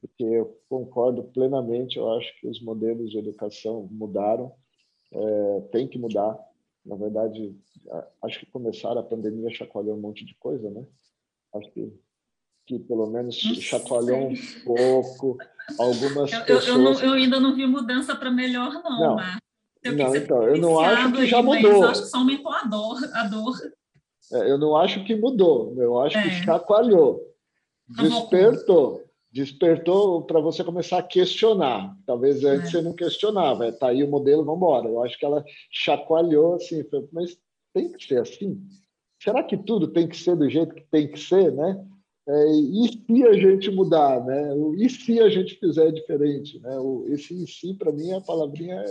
porque 0.01 0.23
eu 0.23 0.59
concordo 0.67 1.23
plenamente, 1.25 1.97
eu 1.97 2.11
acho 2.13 2.33
que 2.39 2.47
os 2.47 2.59
modelos 2.59 3.11
de 3.11 3.19
educação 3.19 3.87
mudaram, 3.91 4.51
é, 5.13 5.61
tem 5.71 5.87
que 5.87 5.99
mudar. 5.99 6.37
Na 6.83 6.95
verdade, 6.95 7.55
acho 8.21 8.39
que 8.39 8.45
começar 8.47 8.97
a 8.97 9.03
pandemia 9.03 9.49
chacoalhou 9.51 9.95
um 9.95 10.01
monte 10.01 10.25
de 10.25 10.35
coisa, 10.35 10.69
né? 10.69 10.85
Acho 11.53 11.71
que, 11.71 11.93
que 12.67 12.77
pelo 12.79 13.07
menos 13.07 13.35
chacoalhou 13.35 14.29
um 14.29 14.35
pouco. 14.65 15.37
Algumas 15.79 16.31
eu, 16.31 16.45
pessoas... 16.45 16.67
Eu, 16.67 16.77
não, 16.77 16.93
eu, 16.93 17.13
ainda 17.13 17.39
não 17.39 17.55
vi 17.55 17.65
mudança 17.65 18.15
para 18.15 18.29
melhor, 18.29 18.71
não, 18.83 18.99
não. 18.99 19.15
Não, 19.15 20.15
então, 20.15 20.43
eu 20.43 20.57
não 20.57 20.79
acho 20.79 21.13
que 21.13 21.25
já 21.25 21.41
mudou. 21.41 21.71
Eu 21.71 21.87
acho 21.87 22.01
que 22.03 22.07
só 22.09 22.17
aumentou 22.17 22.51
a 22.51 22.63
dor. 22.63 22.97
A 23.13 23.23
dor. 23.23 23.55
É, 24.33 24.51
eu 24.51 24.57
não 24.57 24.75
acho 24.75 25.03
que 25.05 25.15
mudou, 25.15 25.73
eu 25.77 25.99
acho 26.01 26.17
é. 26.17 26.23
que 26.23 26.29
chacoalhou. 26.43 27.21
Despertou 27.87 29.07
despertou 29.31 30.23
para 30.23 30.39
você 30.39 30.63
começar 30.63 30.97
a 30.97 31.03
questionar. 31.03 31.95
Talvez 32.05 32.43
antes 32.43 32.69
é. 32.69 32.71
você 32.71 32.81
não 32.81 32.93
questionava, 32.93 33.67
está 33.67 33.89
aí 33.89 34.03
o 34.03 34.09
modelo, 34.09 34.43
vamos 34.43 34.57
embora. 34.57 34.87
Eu 34.87 35.03
acho 35.03 35.17
que 35.17 35.25
ela 35.25 35.43
chacoalhou 35.71 36.55
assim, 36.55 36.83
mas 37.11 37.37
tem 37.73 37.91
que 37.91 38.03
ser 38.03 38.21
assim? 38.21 38.59
Será 39.21 39.43
que 39.43 39.57
tudo 39.57 39.87
tem 39.87 40.07
que 40.07 40.17
ser 40.17 40.35
do 40.35 40.49
jeito 40.49 40.73
que 40.73 40.85
tem 40.89 41.09
que 41.09 41.19
ser, 41.19 41.51
né? 41.51 41.85
É, 42.29 42.51
e 42.51 42.87
se 42.89 43.23
a 43.25 43.33
gente 43.33 43.71
mudar, 43.71 44.23
né? 44.25 44.53
E 44.77 44.89
se 44.89 45.17
a 45.21 45.29
gente 45.29 45.55
fizer 45.55 45.91
diferente, 45.93 46.59
né? 46.59 46.77
O, 46.77 47.05
esse 47.07 47.33
e 47.33 47.47
si, 47.47 47.73
para 47.73 47.91
mim, 47.91 48.11
a 48.11 48.19
palavrinha, 48.19 48.83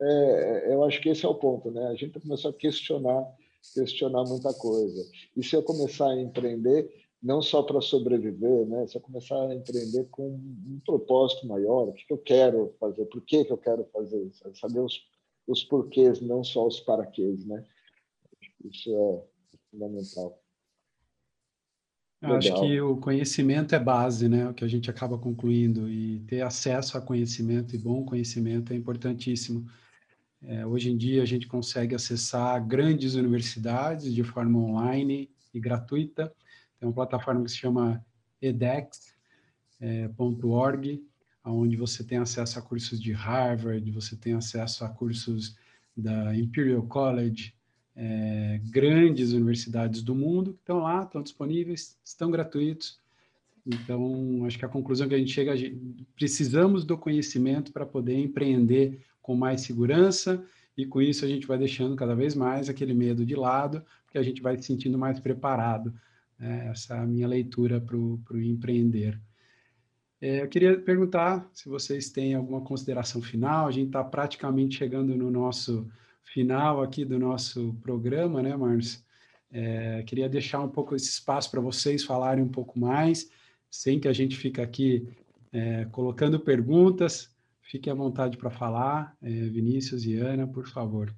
é, 0.00 0.70
é, 0.70 0.74
eu 0.74 0.82
acho 0.84 0.98
que 1.02 1.10
esse 1.10 1.26
é 1.26 1.28
o 1.28 1.34
ponto, 1.34 1.70
né? 1.70 1.86
A 1.88 1.94
gente 1.94 2.18
começou 2.18 2.50
a 2.50 2.54
questionar, 2.54 3.26
questionar 3.74 4.24
muita 4.24 4.54
coisa. 4.54 5.04
E 5.36 5.44
se 5.44 5.54
eu 5.54 5.62
começar 5.62 6.08
a 6.08 6.18
empreender, 6.18 6.88
não 7.22 7.42
só 7.42 7.62
para 7.62 7.82
sobreviver, 7.82 8.66
né? 8.66 8.86
Se 8.86 8.96
eu 8.96 9.02
começar 9.02 9.38
a 9.38 9.54
empreender 9.54 10.08
com 10.10 10.26
um 10.26 10.80
propósito 10.86 11.46
maior, 11.46 11.88
o 11.88 11.92
que, 11.92 12.10
eu 12.10 12.18
quero 12.18 12.74
fazer, 12.80 13.04
por 13.04 13.20
que, 13.20 13.44
que 13.44 13.52
eu 13.52 13.58
quero 13.58 13.84
fazer 13.92 14.22
isso, 14.24 14.42
saber 14.54 14.80
os, 14.80 14.98
os 15.46 15.62
porquês, 15.62 16.22
não 16.22 16.42
só 16.42 16.66
os 16.66 16.80
paraquês, 16.80 17.44
né? 17.44 17.62
Isso 18.64 18.90
é 18.96 19.22
fundamental. 19.70 20.37
Eu 22.20 22.34
acho 22.34 22.60
que 22.60 22.80
o 22.80 22.96
conhecimento 22.96 23.74
é 23.74 23.78
base, 23.78 24.28
né? 24.28 24.48
O 24.48 24.54
que 24.54 24.64
a 24.64 24.68
gente 24.68 24.90
acaba 24.90 25.16
concluindo 25.16 25.88
e 25.88 26.20
ter 26.20 26.40
acesso 26.40 26.98
a 26.98 27.00
conhecimento 27.00 27.74
e 27.74 27.78
bom 27.78 28.04
conhecimento 28.04 28.72
é 28.72 28.76
importantíssimo. 28.76 29.66
É, 30.42 30.66
hoje 30.66 30.90
em 30.90 30.96
dia 30.96 31.22
a 31.22 31.26
gente 31.26 31.46
consegue 31.46 31.94
acessar 31.94 32.64
grandes 32.66 33.14
universidades 33.14 34.12
de 34.12 34.24
forma 34.24 34.58
online 34.58 35.30
e 35.54 35.60
gratuita 35.60 36.32
tem 36.78 36.88
uma 36.88 36.94
plataforma 36.94 37.42
que 37.42 37.50
se 37.50 37.56
chama 37.56 38.04
edex.org, 38.40 39.10
é, 41.44 41.48
onde 41.48 41.76
você 41.76 42.04
tem 42.04 42.18
acesso 42.18 42.58
a 42.58 42.62
cursos 42.62 43.00
de 43.00 43.12
Harvard, 43.12 43.90
você 43.90 44.16
tem 44.16 44.34
acesso 44.34 44.84
a 44.84 44.88
cursos 44.88 45.56
da 45.96 46.36
Imperial 46.36 46.82
College, 46.84 47.54
é, 48.00 48.60
grandes 48.70 49.32
universidades 49.32 50.02
do 50.02 50.14
mundo 50.14 50.52
que 50.52 50.60
estão 50.60 50.78
lá, 50.78 51.02
estão 51.02 51.20
disponíveis, 51.20 51.98
estão 52.04 52.30
gratuitos. 52.30 53.00
Então, 53.66 54.44
acho 54.46 54.56
que 54.56 54.64
a 54.64 54.68
conclusão 54.68 55.08
que 55.08 55.16
a 55.16 55.18
gente 55.18 55.32
chega, 55.32 55.52
a 55.52 55.56
gente, 55.56 56.06
precisamos 56.14 56.84
do 56.84 56.96
conhecimento 56.96 57.72
para 57.72 57.84
poder 57.84 58.14
empreender 58.14 59.00
com 59.20 59.34
mais 59.34 59.62
segurança 59.62 60.42
e 60.76 60.86
com 60.86 61.02
isso 61.02 61.24
a 61.24 61.28
gente 61.28 61.44
vai 61.44 61.58
deixando 61.58 61.96
cada 61.96 62.14
vez 62.14 62.36
mais 62.36 62.68
aquele 62.68 62.94
medo 62.94 63.26
de 63.26 63.34
lado, 63.34 63.82
porque 64.04 64.16
a 64.16 64.22
gente 64.22 64.40
vai 64.40 64.56
se 64.56 64.62
sentindo 64.62 64.96
mais 64.96 65.18
preparado. 65.18 65.92
Né? 66.38 66.68
Essa 66.70 66.94
é 66.94 66.98
a 67.00 67.06
minha 67.06 67.26
leitura 67.26 67.80
para 67.80 67.96
o 67.96 68.40
empreender. 68.40 69.20
É, 70.20 70.42
eu 70.42 70.48
queria 70.48 70.78
perguntar 70.78 71.48
se 71.52 71.68
vocês 71.68 72.10
têm 72.10 72.34
alguma 72.34 72.60
consideração 72.60 73.20
final. 73.20 73.66
A 73.66 73.72
gente 73.72 73.88
está 73.88 74.04
praticamente 74.04 74.76
chegando 74.76 75.16
no 75.16 75.32
nosso 75.32 75.86
final 76.32 76.82
aqui 76.82 77.04
do 77.04 77.18
nosso 77.18 77.74
programa, 77.82 78.42
né, 78.42 78.56
Marcos? 78.56 79.04
É, 79.50 80.02
queria 80.02 80.28
deixar 80.28 80.60
um 80.60 80.68
pouco 80.68 80.94
esse 80.94 81.08
espaço 81.08 81.50
para 81.50 81.60
vocês 81.60 82.04
falarem 82.04 82.44
um 82.44 82.48
pouco 82.48 82.78
mais, 82.78 83.30
sem 83.70 83.98
que 83.98 84.08
a 84.08 84.12
gente 84.12 84.36
fique 84.36 84.60
aqui 84.60 85.08
é, 85.52 85.86
colocando 85.86 86.38
perguntas. 86.38 87.30
Fiquem 87.62 87.92
à 87.92 87.96
vontade 87.96 88.36
para 88.36 88.50
falar. 88.50 89.16
É, 89.22 89.28
Vinícius 89.28 90.04
e 90.04 90.16
Ana, 90.16 90.46
por 90.46 90.66
favor. 90.68 91.14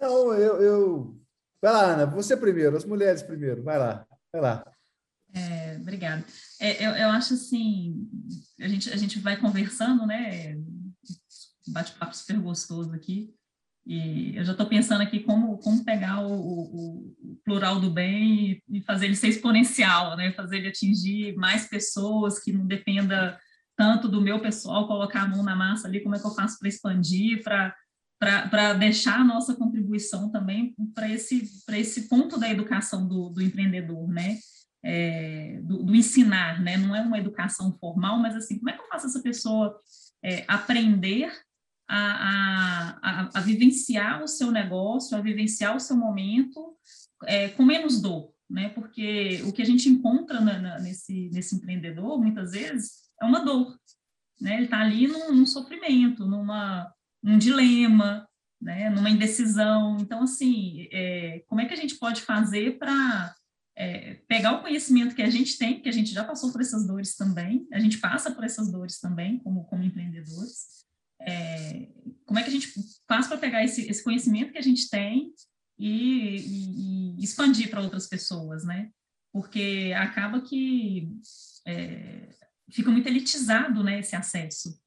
Não, 0.00 0.34
eu, 0.34 0.62
eu... 0.62 1.20
Vai 1.60 1.72
lá, 1.72 1.92
Ana, 1.92 2.06
você 2.06 2.36
primeiro, 2.36 2.76
as 2.76 2.84
mulheres 2.84 3.22
primeiro, 3.22 3.62
vai 3.62 3.78
lá, 3.78 4.06
vai 4.30 4.40
lá. 4.40 4.72
É, 5.34 5.76
obrigada. 5.76 6.24
É, 6.60 6.86
eu, 6.86 6.90
eu 6.92 7.08
acho 7.10 7.34
assim, 7.34 8.08
a 8.60 8.68
gente, 8.68 8.90
a 8.90 8.96
gente 8.96 9.18
vai 9.18 9.38
conversando, 9.40 10.06
né? 10.06 10.56
Bate-papo 11.68 12.16
super 12.16 12.38
gostoso 12.38 12.92
aqui. 12.92 13.34
E 13.86 14.36
eu 14.36 14.44
já 14.44 14.50
estou 14.50 14.66
pensando 14.66 15.00
aqui 15.00 15.20
como, 15.20 15.58
como 15.58 15.84
pegar 15.84 16.20
o, 16.20 16.32
o, 16.32 17.16
o 17.22 17.36
plural 17.44 17.78
do 17.78 17.88
bem 17.88 18.62
e, 18.68 18.78
e, 18.78 18.82
fazer 18.82 19.06
ele 19.06 19.14
ser 19.14 19.28
exponencial, 19.28 20.16
né? 20.16 20.32
Fazer 20.32 20.56
ele 20.56 20.68
atingir 20.68 21.36
mais 21.36 21.68
pessoas, 21.68 22.40
que 22.40 22.52
não 22.52 22.66
dependa 22.66 23.38
tanto 23.76 24.08
do 24.08 24.20
meu 24.20 24.40
pessoal, 24.40 24.88
colocar 24.88 25.22
a 25.22 25.28
mão 25.28 25.44
na 25.44 25.54
massa 25.54 25.86
ali, 25.86 26.02
como 26.02 26.16
é 26.16 26.18
que 26.18 26.26
eu 26.26 26.34
faço 26.34 26.58
para 26.58 26.68
expandir, 26.68 27.44
para 27.44 28.72
deixar 28.72 29.20
a 29.20 29.24
nossa 29.24 29.54
contribuição 29.54 30.32
também 30.32 30.74
para 30.92 31.08
esse, 31.08 31.48
esse 31.70 32.08
ponto 32.08 32.40
da 32.40 32.50
educação 32.50 33.06
do, 33.06 33.28
do 33.28 33.40
empreendedor, 33.40 34.08
né? 34.08 34.36
É, 34.84 35.60
do, 35.62 35.84
do, 35.84 35.94
ensinar, 35.94 36.60
né? 36.60 36.76
Não 36.76 36.94
é 36.94 37.02
uma 37.02 37.18
educação 37.18 37.76
formal, 37.78 38.18
mas 38.18 38.34
assim, 38.34 38.58
como 38.58 38.70
é 38.70 38.72
que 38.72 38.82
eu 38.82 38.88
faço 38.88 39.06
essa 39.06 39.22
pessoa 39.22 39.78
é, 40.24 40.44
aprender 40.48 41.30
a, 41.88 42.98
a, 43.02 43.30
a, 43.34 43.40
vivenciar 43.40 44.22
o 44.22 44.28
seu 44.28 44.50
negócio, 44.50 45.16
a 45.16 45.20
vivenciar 45.20 45.76
o 45.76 45.80
seu 45.80 45.96
momento 45.96 46.76
é, 47.24 47.48
com 47.48 47.64
menos 47.64 48.00
dor, 48.00 48.32
né? 48.50 48.70
Porque 48.70 49.42
o 49.44 49.52
que 49.52 49.62
a 49.62 49.64
gente 49.64 49.88
encontra 49.88 50.40
na, 50.40 50.58
na, 50.58 50.78
nesse, 50.80 51.30
nesse 51.32 51.54
empreendedor, 51.54 52.18
muitas 52.18 52.52
vezes, 52.52 53.06
é 53.20 53.24
uma 53.24 53.44
dor, 53.44 53.78
né? 54.40 54.56
Ele 54.56 54.64
está 54.64 54.80
ali 54.80 55.06
num, 55.06 55.32
num, 55.32 55.46
sofrimento, 55.46 56.26
numa, 56.26 56.92
num 57.22 57.38
dilema, 57.38 58.28
né? 58.60 58.90
Numa 58.90 59.10
indecisão. 59.10 59.96
Então, 60.00 60.22
assim, 60.22 60.88
é, 60.90 61.44
como 61.46 61.60
é 61.60 61.66
que 61.66 61.74
a 61.74 61.78
gente 61.78 61.96
pode 61.96 62.22
fazer 62.22 62.78
para 62.78 63.34
é, 63.76 64.14
pegar 64.26 64.52
o 64.52 64.62
conhecimento 64.62 65.14
que 65.14 65.22
a 65.22 65.30
gente 65.30 65.56
tem, 65.56 65.80
que 65.80 65.88
a 65.88 65.92
gente 65.92 66.10
já 66.10 66.24
passou 66.24 66.50
por 66.50 66.60
essas 66.60 66.86
dores 66.86 67.14
também, 67.14 67.66
a 67.72 67.78
gente 67.78 67.98
passa 67.98 68.30
por 68.32 68.42
essas 68.42 68.72
dores 68.72 68.98
também, 68.98 69.38
como, 69.38 69.64
como 69.64 69.82
empreendedores, 69.82 70.85
é, 71.20 71.88
como 72.24 72.38
é 72.38 72.42
que 72.42 72.48
a 72.48 72.52
gente 72.52 72.68
faz 73.08 73.26
para 73.26 73.38
pegar 73.38 73.64
esse, 73.64 73.88
esse, 73.88 74.02
conhecimento 74.02 74.52
que 74.52 74.58
a 74.58 74.62
gente 74.62 74.88
tem 74.90 75.32
e, 75.78 76.36
e, 76.36 77.20
e 77.20 77.24
expandir 77.24 77.70
para 77.70 77.80
outras 77.80 78.08
pessoas, 78.08 78.64
né? 78.64 78.90
Porque 79.32 79.92
acaba 79.96 80.40
que 80.40 81.10
é, 81.66 82.28
fica 82.70 82.90
muito 82.90 83.06
elitizado, 83.06 83.82
né, 83.82 84.00
esse 84.00 84.16
acesso. 84.16 84.78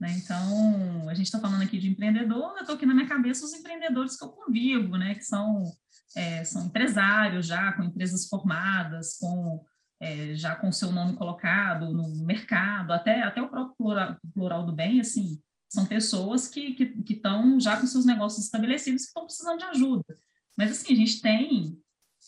Né? 0.00 0.12
Então, 0.16 1.08
a 1.08 1.14
gente 1.14 1.26
está 1.26 1.38
falando 1.38 1.62
aqui 1.62 1.78
de 1.78 1.88
empreendedor, 1.88 2.54
eu 2.54 2.60
estou 2.60 2.74
aqui 2.74 2.86
na 2.86 2.94
minha 2.94 3.08
cabeça 3.08 3.44
os 3.44 3.52
empreendedores 3.52 4.16
que 4.16 4.24
eu 4.24 4.30
convivo, 4.30 4.96
né, 4.96 5.14
que 5.14 5.24
são, 5.24 5.70
é, 6.16 6.42
são 6.44 6.66
empresários 6.66 7.46
já, 7.46 7.72
com 7.72 7.84
empresas 7.84 8.26
formadas, 8.26 9.18
com 9.18 9.62
é, 10.00 10.34
já 10.34 10.56
com 10.56 10.72
seu 10.72 10.90
nome 10.90 11.14
colocado 11.14 11.92
no 11.92 12.24
mercado, 12.24 12.92
até, 12.92 13.22
até 13.22 13.42
o 13.42 13.50
próprio 13.50 13.76
plural, 13.76 14.16
plural 14.32 14.64
do 14.64 14.72
bem, 14.72 14.98
assim, 14.98 15.38
são 15.70 15.86
pessoas 15.86 16.48
que 16.48 16.76
estão 17.08 17.58
já 17.60 17.80
com 17.80 17.86
seus 17.86 18.04
negócios 18.04 18.44
estabelecidos 18.44 19.02
que 19.02 19.08
estão 19.08 19.24
precisando 19.24 19.58
de 19.58 19.64
ajuda. 19.66 20.18
Mas, 20.58 20.72
assim, 20.72 20.92
a 20.92 20.96
gente 20.96 21.22
tem 21.22 21.80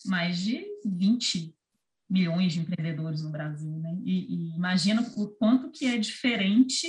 mais 0.07 0.39
de 0.39 0.65
20 0.87 1.55
milhões 2.09 2.53
de 2.53 2.61
empreendedores 2.61 3.23
no 3.23 3.31
Brasil, 3.31 3.79
né? 3.79 3.99
E, 4.05 4.53
e 4.53 4.57
imagina 4.57 5.03
o 5.17 5.29
quanto 5.29 5.71
que 5.71 5.87
é 5.87 5.99
diferente 5.99 6.87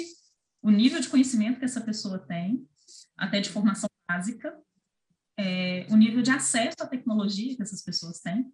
o 0.62 0.70
nível 0.70 1.02
de 1.02 1.10
conhecimento 1.10 1.60
que 1.60 1.66
essa 1.66 1.82
pessoa 1.82 2.20
tem, 2.20 2.68
até 3.18 3.42
de 3.42 3.50
formação 3.50 3.90
básica, 4.08 4.56
é, 5.38 5.88
o 5.90 5.98
nível 5.98 6.22
de 6.22 6.30
acesso 6.30 6.78
à 6.82 6.86
tecnologia 6.86 7.56
que 7.56 7.62
essas 7.64 7.82
pessoas 7.82 8.20
têm, 8.20 8.54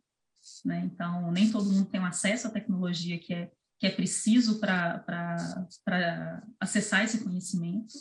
né? 0.63 0.79
Então, 0.85 1.31
nem 1.31 1.51
todo 1.51 1.69
mundo 1.69 1.89
tem 1.89 1.99
um 1.99 2.05
acesso 2.05 2.47
à 2.47 2.49
tecnologia 2.49 3.19
que 3.19 3.33
é 3.33 3.51
que 3.79 3.87
é 3.87 3.89
preciso 3.89 4.59
para 4.59 6.43
acessar 6.59 7.05
esse 7.05 7.23
conhecimento. 7.23 7.93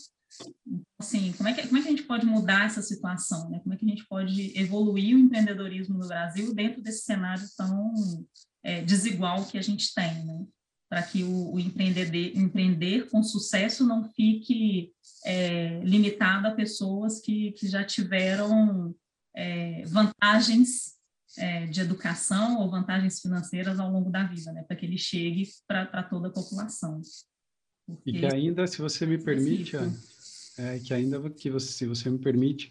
Então, 0.67 0.83
assim, 0.99 1.33
como 1.33 1.49
é, 1.49 1.55
que, 1.55 1.67
como 1.67 1.79
é 1.79 1.83
que 1.83 1.89
a 1.89 1.91
gente 1.91 2.03
pode 2.03 2.27
mudar 2.27 2.67
essa 2.67 2.83
situação? 2.83 3.49
Né? 3.49 3.61
Como 3.61 3.73
é 3.73 3.77
que 3.77 3.85
a 3.85 3.89
gente 3.89 4.07
pode 4.07 4.59
evoluir 4.59 5.15
o 5.15 5.19
empreendedorismo 5.19 5.97
no 5.97 6.09
Brasil 6.09 6.53
dentro 6.53 6.83
desse 6.83 7.05
cenário 7.05 7.47
tão 7.57 7.95
é, 8.63 8.83
desigual 8.83 9.45
que 9.47 9.57
a 9.57 9.63
gente 9.63 9.95
tem, 9.95 10.25
né? 10.25 10.45
Para 10.91 11.03
que 11.03 11.23
o, 11.23 11.55
o 11.55 11.61
empreender, 11.61 12.11
empreender 12.37 13.09
com 13.11 13.23
sucesso 13.23 13.87
não 13.87 14.11
fique 14.11 14.93
é, 15.25 15.81
limitado 15.85 16.49
a 16.49 16.55
pessoas 16.55 17.21
que, 17.21 17.53
que 17.53 17.69
já 17.69 17.85
tiveram 17.85 18.95
é, 19.37 19.85
vantagens 19.87 20.98
é, 21.39 21.67
de 21.67 21.81
educação 21.81 22.61
ou 22.61 22.71
vantagens 22.71 23.21
financeiras 23.21 23.79
ao 23.79 23.91
longo 23.91 24.11
da 24.11 24.25
vida, 24.25 24.53
né, 24.53 24.63
para 24.63 24.77
que 24.77 24.85
ele 24.85 24.99
chegue 24.99 25.49
para 25.67 26.03
toda 26.03 26.29
a 26.29 26.33
população. 26.33 27.01
Porque... 27.87 28.11
E 28.11 28.21
que 28.21 28.27
ainda, 28.27 28.67
se 28.67 28.79
você 28.79 29.07
me 29.07 29.17
permite, 29.19 29.77
Ana, 29.77 29.97
é, 30.59 30.79
que 30.79 30.93
ainda 30.93 31.31
que 31.31 31.51
você, 31.51 31.73
se 31.73 31.87
você 31.87 32.11
me 32.11 32.19
permite, 32.19 32.71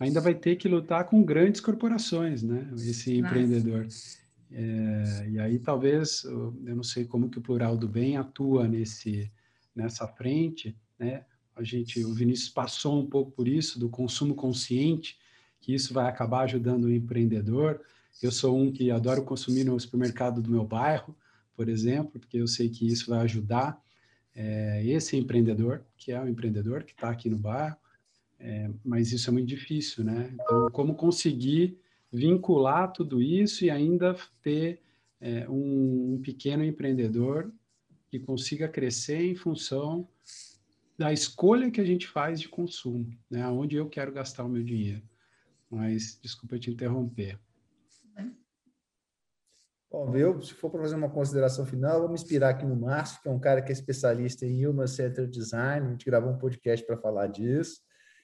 ainda 0.00 0.20
vai 0.20 0.34
ter 0.34 0.56
que 0.56 0.68
lutar 0.68 1.04
com 1.04 1.22
grandes 1.22 1.60
corporações, 1.60 2.42
né? 2.42 2.68
Esse 2.74 3.16
empreendedor. 3.16 3.86
É, 4.50 5.28
e 5.30 5.38
aí 5.38 5.58
talvez, 5.58 6.24
eu 6.24 6.54
não 6.74 6.82
sei 6.82 7.04
como 7.04 7.28
que 7.28 7.38
o 7.38 7.42
plural 7.42 7.76
do 7.76 7.86
bem 7.86 8.16
atua 8.16 8.66
nesse 8.66 9.30
nessa 9.76 10.08
frente, 10.08 10.76
né? 10.98 11.24
A 11.54 11.62
gente, 11.62 12.04
o 12.04 12.12
Vinícius 12.12 12.48
passou 12.48 13.00
um 13.00 13.06
pouco 13.06 13.30
por 13.30 13.46
isso 13.46 13.78
do 13.78 13.88
consumo 13.88 14.34
consciente, 14.34 15.16
que 15.60 15.74
isso 15.74 15.92
vai 15.92 16.08
acabar 16.08 16.42
ajudando 16.42 16.84
o 16.84 16.92
empreendedor. 16.92 17.80
Eu 18.22 18.32
sou 18.32 18.56
um 18.56 18.72
que 18.72 18.90
adoro 18.90 19.24
consumir 19.24 19.64
no 19.64 19.78
supermercado 19.78 20.42
do 20.42 20.50
meu 20.50 20.64
bairro, 20.64 21.16
por 21.54 21.68
exemplo, 21.68 22.20
porque 22.20 22.38
eu 22.38 22.46
sei 22.46 22.68
que 22.68 22.86
isso 22.86 23.10
vai 23.10 23.20
ajudar 23.20 23.80
é, 24.34 24.84
esse 24.84 25.16
empreendedor, 25.16 25.84
que 25.96 26.12
é 26.12 26.20
o 26.20 26.28
empreendedor 26.28 26.84
que 26.84 26.92
está 26.92 27.10
aqui 27.10 27.28
no 27.28 27.38
bairro, 27.38 27.76
é, 28.38 28.70
mas 28.84 29.12
isso 29.12 29.28
é 29.28 29.32
muito 29.32 29.48
difícil, 29.48 30.04
né? 30.04 30.30
Então, 30.34 30.70
como 30.70 30.94
conseguir 30.94 31.78
vincular 32.12 32.92
tudo 32.92 33.20
isso 33.20 33.64
e 33.64 33.70
ainda 33.70 34.16
ter 34.42 34.80
é, 35.20 35.48
um, 35.48 36.14
um 36.14 36.22
pequeno 36.22 36.64
empreendedor 36.64 37.52
que 38.08 38.18
consiga 38.18 38.68
crescer 38.68 39.22
em 39.22 39.34
função 39.34 40.08
da 40.96 41.12
escolha 41.12 41.70
que 41.70 41.80
a 41.80 41.84
gente 41.84 42.06
faz 42.06 42.40
de 42.40 42.48
consumo, 42.48 43.10
né? 43.30 43.46
Onde 43.48 43.76
eu 43.76 43.88
quero 43.88 44.12
gastar 44.12 44.44
o 44.44 44.48
meu 44.48 44.62
dinheiro. 44.62 45.02
Mas, 45.70 46.18
desculpa 46.22 46.58
te 46.58 46.70
interromper. 46.70 47.38
Bom, 49.90 50.14
eu, 50.14 50.40
se 50.42 50.52
for 50.52 50.70
para 50.70 50.82
fazer 50.82 50.96
uma 50.96 51.08
consideração 51.08 51.64
final, 51.64 52.00
vou 52.00 52.08
me 52.08 52.14
inspirar 52.14 52.50
aqui 52.50 52.66
no 52.66 52.76
Márcio, 52.76 53.22
que 53.22 53.28
é 53.28 53.32
um 53.32 53.40
cara 53.40 53.62
que 53.62 53.70
é 53.70 53.72
especialista 53.72 54.44
em 54.44 54.66
Human 54.66 54.86
Centered 54.86 55.30
Design, 55.32 55.86
a 55.86 55.90
gente 55.90 56.04
gravou 56.04 56.30
um 56.30 56.38
podcast 56.38 56.86
para 56.86 56.98
falar 56.98 57.28
disso, 57.28 57.80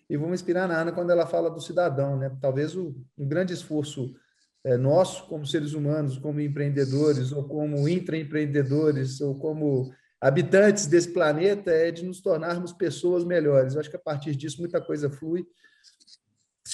e 0.09 0.17
vou 0.17 0.29
me 0.29 0.35
inspirar 0.35 0.69
na 0.69 0.79
Ana 0.79 0.93
quando 0.93 1.11
ela 1.11 1.27
fala 1.27 1.51
do 1.51 1.61
cidadão, 1.61 2.19
né? 2.19 2.37
Talvez 2.39 2.77
o, 2.77 2.95
um 3.17 3.27
grande 3.27 3.55
esforço 3.55 4.15
é, 4.63 4.77
nosso, 4.77 5.27
como 5.27 5.47
seres 5.47 5.73
humanos, 5.73 6.19
como 6.19 6.39
empreendedores, 6.39 7.33
ou 7.33 7.49
como 7.49 7.89
intraempreendedores, 7.89 9.23
ou 9.23 9.39
como 9.39 9.91
habitantes 10.21 10.87
desse 10.87 11.13
planeta, 11.13 11.71
é 11.71 11.91
de 11.91 12.05
nos 12.05 12.21
tornarmos 12.21 12.75
pessoas 12.75 13.25
melhores. 13.25 13.75
Eu 13.75 13.81
acho 13.81 13.91
que 13.91 13.97
a 13.97 14.01
partir 14.01 14.37
disso 14.37 14.61
muita 14.61 14.83
coisa 14.83 15.09
flui. 15.09 15.47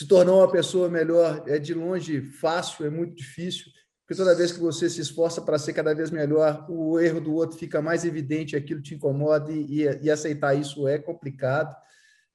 Se 0.00 0.08
tornar 0.08 0.32
uma 0.32 0.50
pessoa 0.50 0.88
melhor 0.88 1.44
é 1.46 1.58
de 1.58 1.74
longe 1.74 2.22
fácil, 2.22 2.86
é 2.86 2.88
muito 2.88 3.14
difícil 3.14 3.66
porque 4.00 4.14
toda 4.14 4.34
vez 4.34 4.50
que 4.50 4.58
você 4.58 4.88
se 4.88 4.98
esforça 4.98 5.42
para 5.42 5.58
ser 5.58 5.74
cada 5.74 5.94
vez 5.94 6.10
melhor, 6.10 6.64
o 6.70 6.98
erro 6.98 7.20
do 7.20 7.34
outro 7.34 7.58
fica 7.58 7.82
mais 7.82 8.02
evidente, 8.02 8.56
aquilo 8.56 8.80
te 8.80 8.94
incomoda 8.94 9.52
e, 9.52 9.82
e 10.00 10.10
aceitar 10.10 10.54
isso 10.54 10.88
é 10.88 10.98
complicado. 10.98 11.76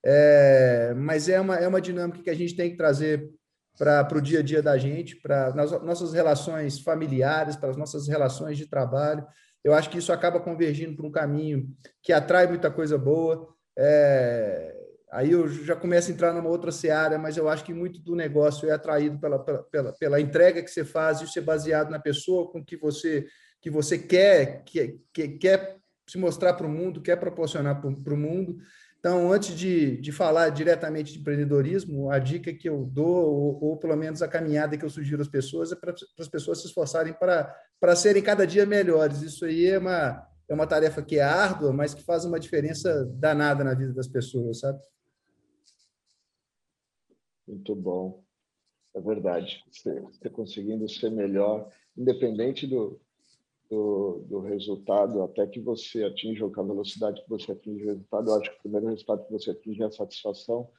É, 0.05 0.93
mas 0.95 1.27
é 1.27 1.41
uma, 1.41 1.55
é 1.55 1.67
uma 1.67 1.81
dinâmica 1.81 2.21
que 2.21 2.29
a 2.29 2.35
gente 2.35 2.55
tem 2.55 2.69
que 2.69 2.77
trazer 2.77 3.31
para 3.79 4.07
o 4.15 4.21
dia 4.21 4.41
a 4.41 4.43
dia 4.43 4.61
da 4.61 4.77
gente, 4.77 5.15
para 5.15 5.51
nas 5.55 5.71
nossas 5.81 6.13
relações 6.13 6.79
familiares, 6.79 7.55
para 7.55 7.71
as 7.71 7.77
nossas 7.77 8.07
relações 8.07 8.59
de 8.59 8.67
trabalho. 8.67 9.25
Eu 9.63 9.73
acho 9.73 9.89
que 9.89 9.97
isso 9.97 10.13
acaba 10.13 10.39
convergindo 10.39 10.95
para 10.95 11.07
um 11.07 11.11
caminho 11.11 11.67
que 12.03 12.13
atrai 12.13 12.45
muita 12.45 12.69
coisa 12.69 12.95
boa. 12.95 13.49
É, 13.75 14.84
aí 15.15 15.31
eu 15.31 15.47
já 15.47 15.75
começo 15.75 16.11
a 16.11 16.13
entrar 16.13 16.33
numa 16.33 16.49
outra 16.49 16.71
seara, 16.71 17.17
mas 17.17 17.37
eu 17.37 17.47
acho 17.47 17.63
que 17.63 17.73
muito 17.73 17.99
do 17.99 18.15
negócio 18.15 18.69
é 18.69 18.73
atraído 18.73 19.17
pela, 19.19 19.39
pela, 19.39 19.93
pela 19.93 20.21
entrega 20.21 20.61
que 20.61 20.69
você 20.69 20.83
faz, 20.83 21.21
isso 21.21 21.39
é 21.39 21.41
baseado 21.41 21.89
na 21.89 21.99
pessoa 21.99 22.51
com 22.51 22.63
que 22.63 22.77
você 22.77 23.25
que 23.61 23.69
você 23.71 23.97
quer, 23.97 24.63
que, 24.63 24.99
que 25.11 25.27
quer 25.27 25.77
se 26.07 26.19
mostrar 26.19 26.53
para 26.53 26.67
o 26.67 26.69
mundo, 26.69 27.01
quer 27.01 27.15
proporcionar 27.15 27.81
para 27.81 28.13
o 28.13 28.17
mundo. 28.17 28.57
Então, 28.99 29.31
antes 29.31 29.55
de, 29.55 29.97
de 29.97 30.11
falar 30.11 30.49
diretamente 30.49 31.13
de 31.13 31.19
empreendedorismo, 31.19 32.11
a 32.11 32.19
dica 32.19 32.53
que 32.53 32.69
eu 32.69 32.85
dou, 32.85 33.33
ou, 33.33 33.63
ou 33.63 33.77
pelo 33.77 33.95
menos 33.95 34.21
a 34.21 34.27
caminhada 34.27 34.77
que 34.77 34.85
eu 34.85 34.89
sugiro 34.89 35.21
às 35.21 35.27
pessoas, 35.27 35.71
é 35.71 35.75
para 35.75 35.95
as 36.19 36.27
pessoas 36.27 36.61
se 36.61 36.67
esforçarem 36.67 37.13
para, 37.13 37.55
para 37.79 37.95
serem 37.95 38.21
cada 38.21 38.45
dia 38.45 38.67
melhores. 38.67 39.23
Isso 39.23 39.45
aí 39.45 39.65
é 39.65 39.79
uma, 39.79 40.23
é 40.47 40.53
uma 40.53 40.67
tarefa 40.67 41.01
que 41.01 41.17
é 41.17 41.23
árdua, 41.23 41.73
mas 41.73 41.95
que 41.95 42.03
faz 42.03 42.23
uma 42.23 42.39
diferença 42.39 43.05
danada 43.15 43.63
na 43.63 43.73
vida 43.73 43.93
das 43.93 44.07
pessoas, 44.07 44.59
sabe? 44.59 44.79
Muito 47.47 47.75
bom. 47.75 48.23
É 48.95 49.01
verdade. 49.01 49.63
Você, 49.71 49.99
você 49.99 50.29
conseguindo 50.29 50.87
ser 50.89 51.11
melhor, 51.11 51.69
independente 51.97 52.65
do, 52.65 52.99
do, 53.69 54.25
do, 54.27 54.39
resultado, 54.39 55.21
até 55.23 55.45
que 55.45 55.59
você 55.59 56.03
atinja 56.03 56.45
a 56.45 56.63
velocidade 56.63 57.21
que 57.21 57.29
você 57.29 57.51
atinge 57.51 57.83
o 57.83 57.87
resultado, 57.87 58.29
eu 58.29 58.35
acho 58.35 58.51
que 58.51 58.57
o 58.57 58.61
primeiro 58.61 58.87
resultado 58.87 59.25
que 59.25 59.31
você 59.31 59.51
atinge 59.51 59.81
é 59.81 59.85
a 59.85 59.91
satisfação 59.91 60.69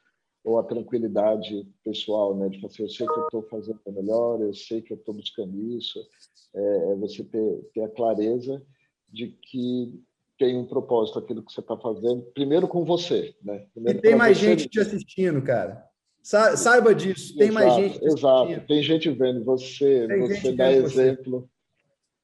ou 0.43 0.57
a 0.57 0.63
tranquilidade 0.63 1.67
pessoal, 1.83 2.35
né? 2.35 2.49
De 2.49 2.61
fazer, 2.61 2.83
eu 2.83 2.89
sei 2.89 3.05
que 3.05 3.19
eu 3.19 3.23
estou 3.23 3.43
fazendo 3.43 3.79
melhor, 3.87 4.41
eu 4.41 4.53
sei 4.53 4.81
que 4.81 4.93
eu 4.93 4.97
estou 4.97 5.13
buscando 5.13 5.59
isso, 5.77 5.99
é, 6.55 6.91
é 6.91 6.95
você 6.95 7.23
ter, 7.23 7.69
ter 7.73 7.83
a 7.83 7.89
clareza 7.89 8.65
de 9.09 9.27
que 9.27 10.01
tem 10.37 10.57
um 10.57 10.65
propósito 10.65 11.19
aquilo 11.19 11.43
que 11.43 11.51
você 11.51 11.59
está 11.59 11.75
fazendo, 11.75 12.21
primeiro 12.33 12.67
com 12.67 12.85
você, 12.85 13.35
né? 13.43 13.67
Primeiro 13.73 13.99
e 13.99 14.01
tem 14.01 14.15
mais 14.15 14.37
você... 14.37 14.45
gente 14.45 14.69
te 14.69 14.79
assistindo, 14.79 15.41
cara. 15.41 15.83
Saiba 16.27 16.93
disso, 16.93 17.37
tem 17.37 17.47
exato, 17.47 17.53
mais 17.53 17.73
gente. 17.73 18.05
Exato, 18.05 18.67
tem 18.67 18.83
gente 18.83 19.09
vendo 19.11 19.45
você, 19.45 20.05
tem 20.07 20.27
você 20.27 20.51
dá 20.51 20.73
exemplo. 20.73 21.39
Você. 21.39 21.57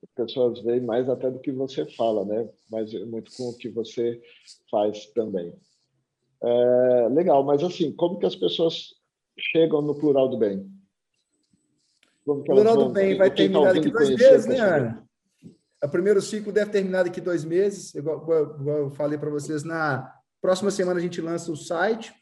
As 0.04 0.10
pessoas 0.28 0.62
veem 0.62 0.82
mais 0.82 1.08
até 1.08 1.32
do 1.32 1.40
que 1.40 1.54
você 1.54 1.86
fala, 1.86 2.26
né? 2.26 2.50
Mas 2.70 2.94
muito 3.06 3.32
com 3.32 3.48
o 3.48 3.58
que 3.58 3.70
você 3.70 4.22
faz 4.70 5.06
também. 5.14 5.54
É, 6.44 7.08
legal, 7.12 7.46
mas 7.46 7.64
assim, 7.64 7.94
como 7.94 8.20
que 8.20 8.26
as 8.26 8.36
pessoas 8.36 8.90
chegam 9.40 9.82
no 9.82 9.96
plural 9.96 10.28
do 10.28 10.38
bem? 10.38 10.70
o 12.26 12.44
plural 12.44 12.76
do 12.76 12.90
bem 12.90 13.18
vai 13.18 13.34
terminar 13.34 13.74
daqui 13.74 13.90
dois 13.90 14.10
meses, 14.10 14.46
né, 14.46 14.60
Ana? 14.60 15.08
O 15.82 15.88
primeiro 15.88 16.22
ciclo 16.22 16.52
deve 16.52 16.72
terminar 16.72 17.04
daqui 17.04 17.22
dois 17.22 17.46
meses, 17.46 17.96
igual, 17.96 18.18
igual 18.20 18.78
eu 18.80 18.92
falei 18.92 19.18
para 19.18 19.30
vocês. 19.30 19.64
Na 19.64 20.14
próxima 20.42 20.72
semana 20.72 21.00
a 21.00 21.02
gente 21.02 21.22
lança 21.22 21.50
o 21.50 21.56
site. 21.56 22.14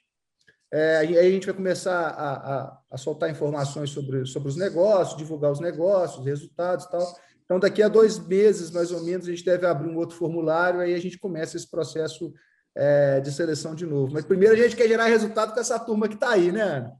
É, 0.73 0.97
aí 0.97 1.17
a 1.17 1.29
gente 1.29 1.45
vai 1.45 1.55
começar 1.55 2.07
a, 2.07 2.33
a, 2.33 2.77
a, 2.91 2.97
soltar 2.97 3.29
informações 3.29 3.89
sobre, 3.89 4.25
sobre 4.25 4.47
os 4.47 4.55
negócios, 4.55 5.17
divulgar 5.17 5.51
os 5.51 5.59
negócios, 5.59 6.25
resultados 6.25 6.85
e 6.85 6.91
tal. 6.91 7.19
Então, 7.43 7.59
daqui 7.59 7.83
a 7.83 7.89
dois 7.89 8.17
meses, 8.17 8.71
mais 8.71 8.91
ou 8.91 9.03
menos, 9.03 9.27
a 9.27 9.31
gente 9.31 9.43
deve 9.43 9.65
abrir 9.67 9.89
um 9.89 9.97
outro 9.97 10.15
formulário, 10.15 10.79
aí 10.79 10.93
a 10.93 10.99
gente 10.99 11.17
começa 11.17 11.57
esse 11.57 11.69
processo 11.69 12.33
é, 12.73 13.19
de 13.19 13.31
seleção 13.31 13.75
de 13.75 13.85
novo. 13.85 14.13
Mas 14.13 14.23
primeiro 14.23 14.55
a 14.55 14.57
gente 14.57 14.75
quer 14.75 14.87
gerar 14.87 15.07
resultado 15.07 15.53
com 15.53 15.59
essa 15.59 15.77
turma 15.77 16.07
que 16.07 16.15
está 16.15 16.31
aí, 16.31 16.51
né, 16.53 16.61
Ana? 16.61 16.97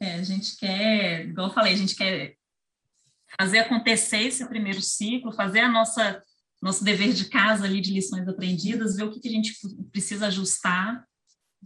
É, 0.00 0.14
a 0.14 0.22
gente 0.24 0.56
quer, 0.56 1.26
igual 1.26 1.46
eu 1.48 1.54
falei, 1.54 1.74
a 1.74 1.76
gente 1.76 1.94
quer 1.94 2.34
fazer 3.38 3.58
acontecer 3.60 4.22
esse 4.22 4.44
primeiro 4.48 4.82
ciclo, 4.82 5.32
fazer 5.32 5.60
a 5.60 5.70
nossa 5.70 6.20
nosso 6.60 6.82
dever 6.82 7.12
de 7.12 7.26
casa 7.26 7.64
ali 7.64 7.80
de 7.80 7.92
lições 7.92 8.26
aprendidas, 8.26 8.96
ver 8.96 9.04
o 9.04 9.12
que, 9.12 9.20
que 9.20 9.28
a 9.28 9.30
gente 9.30 9.54
precisa 9.92 10.26
ajustar 10.26 11.04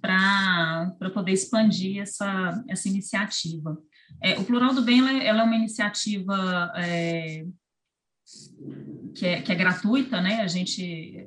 para 0.01 1.11
poder 1.13 1.33
expandir 1.33 2.01
essa, 2.01 2.65
essa 2.69 2.89
iniciativa. 2.89 3.79
É, 4.23 4.39
o 4.39 4.45
Plural 4.45 4.75
do 4.75 4.83
Bem 4.83 5.01
ela, 5.01 5.13
ela 5.23 5.41
é 5.43 5.45
uma 5.45 5.57
iniciativa 5.57 6.73
é, 6.77 7.45
que, 9.15 9.27
é, 9.27 9.43
que 9.43 9.53
é 9.53 9.55
gratuita, 9.55 10.21
né? 10.21 10.41
A 10.41 10.47
gente 10.47 11.17
é, 11.17 11.27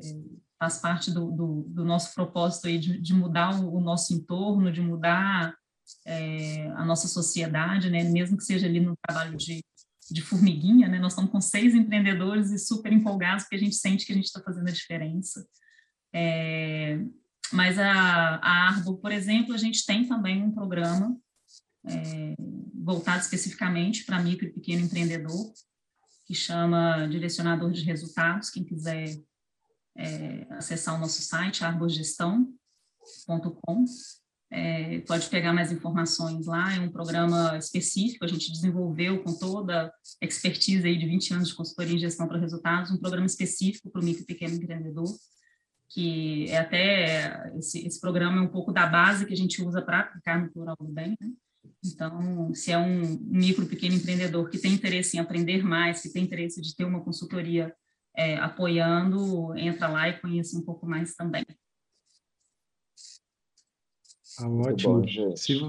faz 0.59 0.79
parte 0.79 1.11
do, 1.11 1.31
do, 1.31 1.65
do 1.69 1.85
nosso 1.85 2.13
propósito 2.13 2.67
aí 2.67 2.77
de, 2.77 2.99
de 2.99 3.13
mudar 3.13 3.59
o, 3.61 3.75
o, 3.77 3.81
nosso 3.81 4.13
entorno, 4.13 4.71
de 4.71 4.81
mudar 4.81 5.55
é, 6.05 6.67
a 6.75 6.85
nossa 6.85 7.07
sociedade, 7.07 7.89
né? 7.89 8.03
Mesmo 8.03 8.37
que 8.37 8.43
seja 8.43 8.67
ali 8.67 8.79
no 8.79 8.95
trabalho 9.05 9.37
de 9.37 9.61
de 10.11 10.21
formiguinha, 10.21 10.87
né? 10.87 10.99
Nós 10.99 11.13
estamos 11.13 11.31
com 11.31 11.39
seis 11.39 11.73
empreendedores 11.73 12.51
e 12.51 12.59
super 12.59 12.91
empolgados 12.91 13.43
porque 13.43 13.55
a 13.55 13.59
gente 13.59 13.75
sente 13.75 14.05
que 14.05 14.11
a 14.11 14.15
gente 14.15 14.25
está 14.25 14.41
fazendo 14.41 14.67
a 14.67 14.71
diferença. 14.71 15.47
É, 16.13 16.99
mas 17.53 17.77
a, 17.77 18.37
a 18.37 18.67
Arbo, 18.67 18.97
por 18.97 19.11
exemplo, 19.11 19.53
a 19.53 19.57
gente 19.57 19.85
tem 19.85 20.07
também 20.07 20.41
um 20.41 20.51
programa 20.51 21.15
é, 21.85 22.33
voltado 22.73 23.21
especificamente 23.21 24.05
para 24.05 24.21
micro 24.21 24.47
e 24.47 24.53
pequeno 24.53 24.85
empreendedor, 24.85 25.53
que 26.25 26.33
chama 26.33 27.05
Direcionador 27.07 27.71
de 27.71 27.83
Resultados. 27.83 28.49
Quem 28.49 28.63
quiser 28.63 29.21
é, 29.97 30.47
acessar 30.51 30.95
o 30.95 30.99
nosso 30.99 31.21
site, 31.21 31.63
arbogestão.com, 31.63 33.85
é, 34.51 34.99
pode 35.01 35.29
pegar 35.29 35.53
mais 35.53 35.71
informações 35.71 36.45
lá, 36.45 36.75
é 36.75 36.79
um 36.79 36.91
programa 36.91 37.57
específico, 37.57 38.23
a 38.23 38.27
gente 38.27 38.51
desenvolveu 38.51 39.23
com 39.23 39.33
toda 39.33 39.87
a 39.87 40.25
expertise 40.25 40.85
aí 40.85 40.97
de 40.97 41.07
20 41.07 41.33
anos 41.33 41.47
de 41.49 41.55
consultoria 41.55 41.95
em 41.95 41.99
gestão 41.99 42.27
para 42.27 42.39
resultados, 42.39 42.91
um 42.91 42.97
programa 42.97 43.25
específico 43.25 43.89
para 43.89 44.01
o 44.01 44.03
micro 44.03 44.21
e 44.21 44.27
pequeno 44.27 44.55
empreendedor, 44.55 45.11
que 45.93 46.49
é 46.49 46.57
até, 46.57 47.53
esse, 47.55 47.85
esse 47.85 48.01
programa 48.01 48.39
é 48.39 48.41
um 48.41 48.47
pouco 48.47 48.71
da 48.71 48.87
base 48.87 49.27
que 49.27 49.33
a 49.33 49.37
gente 49.37 49.61
usa 49.61 49.79
para 49.79 49.99
aplicar 49.99 50.41
no 50.41 50.51
Plural 50.51 50.75
do 50.79 50.87
Bem, 50.87 51.15
né? 51.21 51.31
Então, 51.85 52.53
se 52.55 52.71
é 52.71 52.77
um 52.77 53.19
micro, 53.21 53.67
pequeno 53.67 53.93
empreendedor 53.93 54.49
que 54.49 54.57
tem 54.57 54.73
interesse 54.73 55.17
em 55.17 55.19
aprender 55.19 55.63
mais, 55.63 56.01
que 56.01 56.09
tem 56.09 56.23
interesse 56.23 56.61
de 56.61 56.75
ter 56.75 56.83
uma 56.83 57.03
consultoria 57.03 57.73
é, 58.15 58.37
apoiando, 58.37 59.55
entra 59.55 59.87
lá 59.87 60.09
e 60.09 60.19
conheça 60.19 60.57
um 60.57 60.61
pouco 60.61 60.87
mais 60.87 61.13
também. 61.13 61.45
Ah, 64.39 64.49
ótimo. 64.49 65.01
Bom, 65.01 65.35
se, 65.35 65.59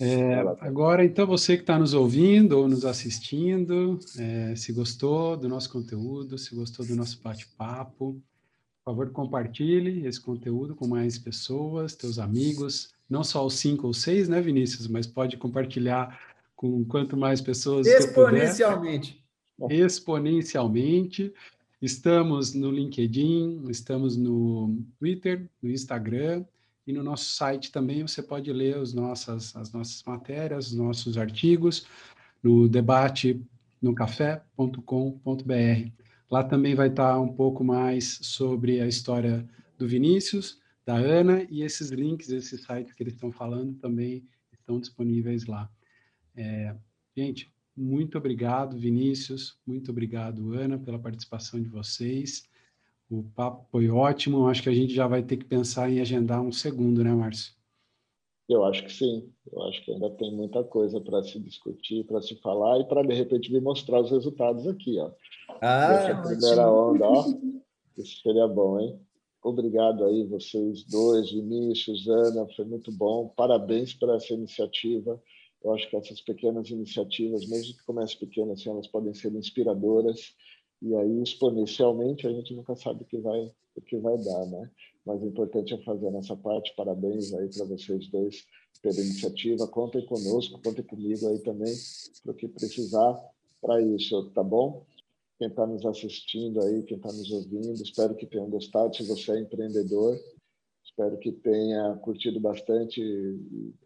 é, 0.00 0.34
agora, 0.60 1.04
então, 1.04 1.26
você 1.26 1.56
que 1.56 1.62
está 1.62 1.78
nos 1.78 1.92
ouvindo 1.92 2.52
ou 2.52 2.68
nos 2.68 2.86
assistindo, 2.86 3.98
é, 4.16 4.56
se 4.56 4.72
gostou 4.72 5.36
do 5.36 5.48
nosso 5.48 5.70
conteúdo, 5.70 6.38
se 6.38 6.54
gostou 6.54 6.86
do 6.86 6.96
nosso 6.96 7.20
bate-papo, 7.20 8.22
por 8.88 8.88
favor, 8.88 9.10
compartilhe 9.10 10.06
esse 10.06 10.18
conteúdo 10.18 10.74
com 10.74 10.86
mais 10.86 11.18
pessoas, 11.18 11.94
teus 11.94 12.18
amigos, 12.18 12.94
não 13.08 13.22
só 13.22 13.44
os 13.44 13.54
cinco 13.54 13.86
ou 13.86 13.92
seis, 13.92 14.30
né, 14.30 14.40
Vinícius, 14.40 14.88
mas 14.88 15.06
pode 15.06 15.36
compartilhar 15.36 16.18
com 16.56 16.82
quanto 16.86 17.14
mais 17.14 17.40
pessoas 17.40 17.86
Exponencialmente. 17.86 19.22
Exponencialmente. 19.68 21.34
Estamos 21.82 22.54
no 22.54 22.70
LinkedIn, 22.70 23.64
estamos 23.68 24.16
no 24.16 24.78
Twitter, 24.98 25.46
no 25.62 25.70
Instagram, 25.70 26.44
e 26.86 26.92
no 26.92 27.02
nosso 27.02 27.26
site 27.26 27.70
também 27.70 28.00
você 28.00 28.22
pode 28.22 28.50
ler 28.50 28.78
as 28.78 28.94
nossas, 28.94 29.54
as 29.54 29.70
nossas 29.70 30.02
matérias, 30.04 30.68
os 30.68 30.74
nossos 30.74 31.18
artigos, 31.18 31.86
no 32.42 32.66
debate 32.66 33.38
no 33.82 33.94
café.com.br. 33.94 36.07
Lá 36.30 36.44
também 36.44 36.74
vai 36.74 36.88
estar 36.88 37.18
um 37.20 37.32
pouco 37.32 37.64
mais 37.64 38.18
sobre 38.22 38.80
a 38.80 38.86
história 38.86 39.48
do 39.78 39.88
Vinícius, 39.88 40.60
da 40.84 40.96
Ana, 40.96 41.46
e 41.50 41.62
esses 41.62 41.90
links, 41.90 42.30
esses 42.30 42.62
sites 42.62 42.92
que 42.92 43.02
eles 43.02 43.14
estão 43.14 43.30
falando 43.30 43.74
também 43.74 44.24
estão 44.52 44.80
disponíveis 44.80 45.46
lá. 45.46 45.70
É, 46.36 46.74
gente, 47.16 47.52
muito 47.76 48.18
obrigado, 48.18 48.78
Vinícius, 48.78 49.58
muito 49.66 49.90
obrigado, 49.90 50.52
Ana, 50.52 50.78
pela 50.78 50.98
participação 50.98 51.60
de 51.62 51.68
vocês. 51.68 52.48
O 53.10 53.22
papo 53.22 53.66
foi 53.70 53.88
ótimo. 53.88 54.48
Acho 54.48 54.62
que 54.62 54.68
a 54.68 54.74
gente 54.74 54.94
já 54.94 55.06
vai 55.06 55.22
ter 55.22 55.38
que 55.38 55.44
pensar 55.44 55.90
em 55.90 56.00
agendar 56.00 56.42
um 56.42 56.52
segundo, 56.52 57.02
né, 57.02 57.12
Márcio? 57.12 57.57
Eu 58.48 58.64
acho 58.64 58.82
que 58.84 58.92
sim. 58.92 59.30
Eu 59.52 59.62
acho 59.64 59.84
que 59.84 59.92
ainda 59.92 60.08
tem 60.10 60.34
muita 60.34 60.64
coisa 60.64 61.00
para 61.00 61.22
se 61.22 61.38
discutir, 61.38 62.04
para 62.04 62.22
se 62.22 62.34
falar 62.36 62.80
e 62.80 62.84
para, 62.84 63.02
de 63.02 63.14
repente, 63.14 63.52
me 63.52 63.60
mostrar 63.60 64.00
os 64.00 64.10
resultados 64.10 64.66
aqui. 64.66 64.98
Ó. 64.98 65.10
Ah, 65.60 65.92
Essa 65.92 66.22
primeira 66.22 66.70
onda, 66.70 67.06
ó. 67.06 67.24
Isso 67.96 68.22
seria 68.22 68.48
bom, 68.48 68.80
hein? 68.80 68.98
Obrigado 69.42 70.04
aí, 70.04 70.24
vocês 70.24 70.84
dois, 70.84 71.30
Vinícius, 71.30 72.08
Ana, 72.08 72.46
foi 72.56 72.64
muito 72.64 72.90
bom. 72.90 73.28
Parabéns 73.36 73.92
por 73.94 74.08
essa 74.10 74.32
iniciativa. 74.32 75.20
Eu 75.62 75.74
acho 75.74 75.88
que 75.90 75.96
essas 75.96 76.20
pequenas 76.20 76.70
iniciativas, 76.70 77.46
mesmo 77.46 77.76
que 77.76 77.84
comecem 77.84 78.18
pequenas, 78.18 78.60
assim, 78.60 78.70
elas 78.70 78.86
podem 78.86 79.12
ser 79.12 79.32
inspiradoras 79.34 80.34
e 80.82 80.94
aí 80.94 81.22
exponencialmente 81.22 82.26
a 82.26 82.30
gente 82.30 82.54
nunca 82.54 82.74
sabe 82.76 83.02
o 83.02 83.06
que 83.06 83.18
vai 83.18 83.52
o 83.76 83.80
que 83.80 83.96
vai 83.96 84.18
dar, 84.18 84.46
né? 84.46 84.70
Mas 85.06 85.22
o 85.22 85.26
importante 85.26 85.72
é 85.72 85.78
fazer 85.84 86.08
a 86.08 86.10
nossa 86.10 86.36
parte. 86.36 86.74
Parabéns 86.76 87.32
aí 87.32 87.48
para 87.48 87.64
vocês 87.64 88.08
dois 88.08 88.44
pela 88.82 89.00
iniciativa. 89.00 89.68
Contem 89.68 90.04
conosco, 90.04 90.60
contem 90.60 90.84
comigo 90.84 91.28
aí 91.28 91.38
também 91.40 91.72
para 92.24 92.32
o 92.32 92.34
que 92.34 92.48
precisar 92.48 93.16
para 93.60 93.80
isso, 93.80 94.30
tá 94.30 94.42
bom? 94.42 94.84
Quem 95.38 95.46
está 95.46 95.64
nos 95.64 95.86
assistindo 95.86 96.60
aí, 96.60 96.82
quem 96.82 96.96
está 96.96 97.12
nos 97.12 97.30
ouvindo, 97.30 97.74
espero 97.74 98.16
que 98.16 98.26
tenham 98.26 98.50
gostado. 98.50 98.96
Se 98.96 99.04
você 99.04 99.32
é 99.32 99.40
empreendedor, 99.40 100.18
Espero 100.98 101.16
que 101.18 101.30
tenha 101.30 101.94
curtido 102.02 102.40
bastante 102.40 103.00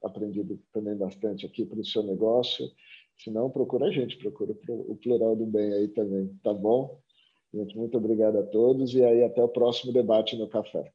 aprendido 0.03 0.59
também 0.73 0.97
bastante 0.97 1.45
aqui 1.45 1.67
para 1.67 1.79
o 1.79 1.85
seu 1.85 2.03
negócio. 2.03 2.67
Se 3.23 3.31
não, 3.31 3.49
procura 3.49 3.87
a 3.87 3.91
gente, 3.93 4.19
procura 4.19 4.53
o 4.69 4.97
Plural 4.97 5.37
do 5.37 5.47
Bem 5.47 5.73
aí 5.73 5.87
também, 5.87 6.27
tá 6.43 6.53
bom? 6.53 6.99
Gente, 7.55 7.77
muito 7.77 7.97
obrigado 7.97 8.37
a 8.39 8.43
todos 8.43 8.95
e 8.95 9.05
aí 9.05 9.23
até 9.23 9.41
o 9.41 9.49
próximo 9.49 9.93
debate 9.93 10.37
no 10.37 10.49
café. 10.49 10.93